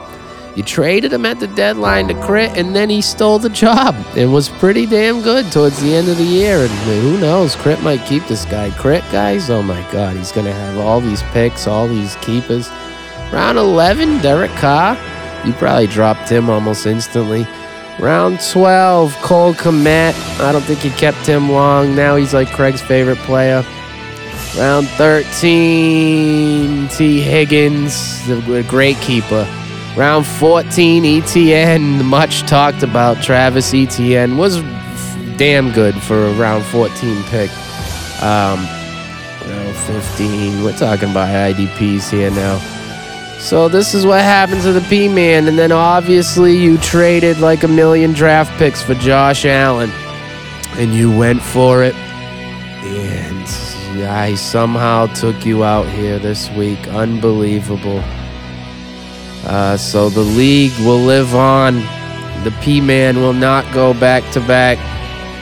You 0.55 0.61
traded 0.61 1.11
him 1.11 1.25
at 1.25 1.39
the 1.39 1.47
deadline 1.47 2.07
to 2.09 2.13
Crit, 2.21 2.55
and 2.55 2.75
then 2.75 2.87
he 2.87 3.01
stole 3.01 3.39
the 3.39 3.49
job. 3.49 3.95
It 4.15 4.27
was 4.27 4.49
pretty 4.49 4.85
damn 4.85 5.23
good 5.23 5.51
towards 5.51 5.81
the 5.81 5.95
end 5.95 6.09
of 6.09 6.17
the 6.17 6.23
year. 6.23 6.59
And 6.59 6.69
who 6.69 7.17
knows? 7.19 7.55
Crit 7.55 7.81
might 7.81 8.05
keep 8.05 8.23
this 8.27 8.45
guy. 8.45 8.69
Crit, 8.71 9.03
guys, 9.11 9.49
oh 9.49 9.63
my 9.63 9.81
God, 9.91 10.15
he's 10.15 10.31
going 10.31 10.45
to 10.45 10.53
have 10.53 10.77
all 10.77 11.01
these 11.01 11.23
picks, 11.31 11.65
all 11.65 11.87
these 11.87 12.15
keepers. 12.17 12.69
Round 13.31 13.57
11, 13.57 14.21
Derek 14.21 14.51
Carr. 14.51 14.95
You 15.43 15.53
probably 15.53 15.87
dropped 15.87 16.29
him 16.29 16.51
almost 16.51 16.85
instantly. 16.85 17.47
Round 17.99 18.39
12, 18.51 19.15
Cole 19.23 19.55
Kmet. 19.55 20.13
I 20.39 20.51
don't 20.51 20.61
think 20.61 20.85
you 20.85 20.91
kept 20.91 21.25
him 21.25 21.51
long. 21.51 21.95
Now 21.95 22.15
he's 22.15 22.35
like 22.35 22.51
Craig's 22.51 22.81
favorite 22.81 23.17
player. 23.19 23.65
Round 24.55 24.87
13, 24.87 26.89
Tee 26.89 27.21
Higgins, 27.21 28.27
the 28.27 28.63
great 28.69 28.97
keeper. 28.97 29.47
Round 29.95 30.25
14, 30.25 31.05
Etienne, 31.05 32.03
much 32.03 32.41
talked 32.41 32.81
about. 32.81 33.21
Travis 33.21 33.75
Etienne, 33.75 34.37
was 34.37 34.59
damn 35.37 35.71
good 35.71 35.93
for 35.93 36.25
a 36.25 36.33
round 36.33 36.65
14 36.65 37.23
pick. 37.25 37.51
Um, 38.23 38.65
round 39.45 39.75
15, 39.75 40.63
we're 40.63 40.75
talking 40.75 41.11
about 41.11 41.27
IDPs 41.27 42.09
here 42.09 42.31
now. 42.31 42.57
So 43.37 43.69
this 43.69 43.93
is 43.93 44.03
what 44.03 44.21
happened 44.21 44.63
to 44.63 44.71
the 44.71 44.81
P 44.81 45.07
Man, 45.07 45.47
and 45.47 45.59
then 45.59 45.71
obviously 45.71 46.57
you 46.57 46.79
traded 46.79 47.39
like 47.39 47.61
a 47.61 47.67
million 47.67 48.13
draft 48.13 48.51
picks 48.57 48.81
for 48.81 48.95
Josh 48.95 49.45
Allen, 49.45 49.91
and 50.77 50.91
you 50.93 51.15
went 51.15 51.41
for 51.41 51.83
it, 51.83 51.93
and 51.93 53.47
I 54.07 54.33
somehow 54.33 55.05
took 55.07 55.45
you 55.45 55.63
out 55.63 55.87
here 55.87 56.17
this 56.17 56.49
week. 56.51 56.87
Unbelievable. 56.87 58.01
Uh, 59.45 59.77
so 59.77 60.09
the 60.09 60.21
league 60.21 60.77
will 60.79 60.99
live 60.99 61.35
on. 61.35 61.75
The 62.43 62.53
P 62.61 62.81
Man 62.81 63.17
will 63.17 63.33
not 63.33 63.71
go 63.73 63.93
back 63.93 64.29
to 64.33 64.39
back. 64.41 64.77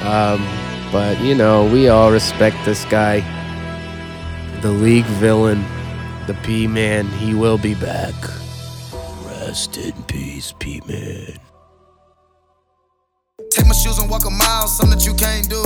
Um, 0.03 0.45
but 0.91 1.19
you 1.21 1.35
know, 1.35 1.65
we 1.65 1.87
all 1.87 2.11
respect 2.11 2.57
this 2.65 2.85
guy. 2.85 3.21
The 4.61 4.71
league 4.71 5.05
villain. 5.05 5.63
The 6.27 6.33
P 6.43 6.67
Man, 6.67 7.07
he 7.07 7.33
will 7.33 7.57
be 7.57 7.75
back. 7.75 8.13
Rest 9.25 9.77
in 9.77 9.93
peace, 10.03 10.53
P 10.59 10.81
Man. 10.87 11.37
Take 13.49 13.67
my 13.67 13.73
shoes 13.73 13.97
and 13.99 14.09
walk 14.09 14.25
a 14.25 14.29
mile, 14.29 14.67
something 14.67 14.97
that 14.97 15.05
you 15.05 15.13
can't 15.13 15.49
do. 15.49 15.61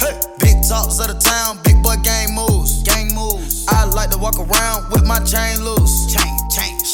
Hey. 0.00 0.18
Big 0.40 0.56
talks 0.68 0.98
of 0.98 1.08
the 1.08 1.18
town, 1.20 1.58
big 1.62 1.82
boy 1.82 1.96
gang 2.02 2.34
moves. 2.34 2.82
Gang 2.82 3.14
moves. 3.14 3.66
I 3.68 3.84
like 3.84 4.10
to 4.10 4.18
walk 4.18 4.38
around 4.38 4.90
with 4.90 5.06
my 5.06 5.20
chain 5.20 5.62
loose. 5.62 6.12
Chain. 6.12 6.35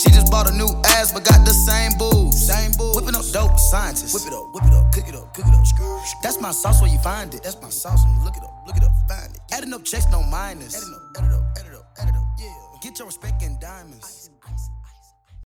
She 0.02 0.10
just 0.10 0.32
bought 0.32 0.50
a 0.50 0.54
new 0.54 0.66
ass, 0.98 1.12
but 1.12 1.24
got 1.24 1.46
the 1.46 1.54
same 1.54 1.92
booze. 1.96 2.34
Same 2.34 2.72
booze. 2.72 2.96
Whipping 2.96 3.14
up 3.14 3.22
dope 3.30 3.58
scientists. 3.58 4.12
Whip 4.12 4.26
it 4.26 4.34
up, 4.34 4.50
whip 4.52 4.64
it 4.66 4.74
up, 4.74 4.90
cook 4.90 5.08
it 5.08 5.14
up, 5.14 5.32
cook 5.32 5.46
it 5.46 5.54
up. 5.54 5.62
That's 6.22 6.40
my 6.40 6.50
sauce 6.50 6.82
where 6.82 6.90
you 6.90 6.98
find 6.98 7.32
it. 7.32 7.42
That's 7.44 7.60
my 7.62 7.70
sauce 7.70 8.02
when 8.04 8.18
you 8.18 8.24
look 8.24 8.36
it 8.36 8.42
up, 8.42 8.66
look 8.66 8.76
it 8.76 8.82
up, 8.82 8.90
find 9.08 9.32
it. 9.32 9.40
Adding 9.52 9.72
up 9.72 9.84
checks, 9.84 10.10
no 10.10 10.22
minus. 10.24 10.74
Adding 10.74 10.94
up, 10.94 11.02
add 11.18 11.24
it 11.24 11.34
up, 11.34 11.44
add 11.58 11.66
it 11.66 11.74
up, 11.74 11.86
add 11.98 12.08
it 12.08 12.16
up, 12.16 12.26
yeah. 12.38 12.80
Get 12.82 12.98
your 12.98 13.06
respect 13.06 13.32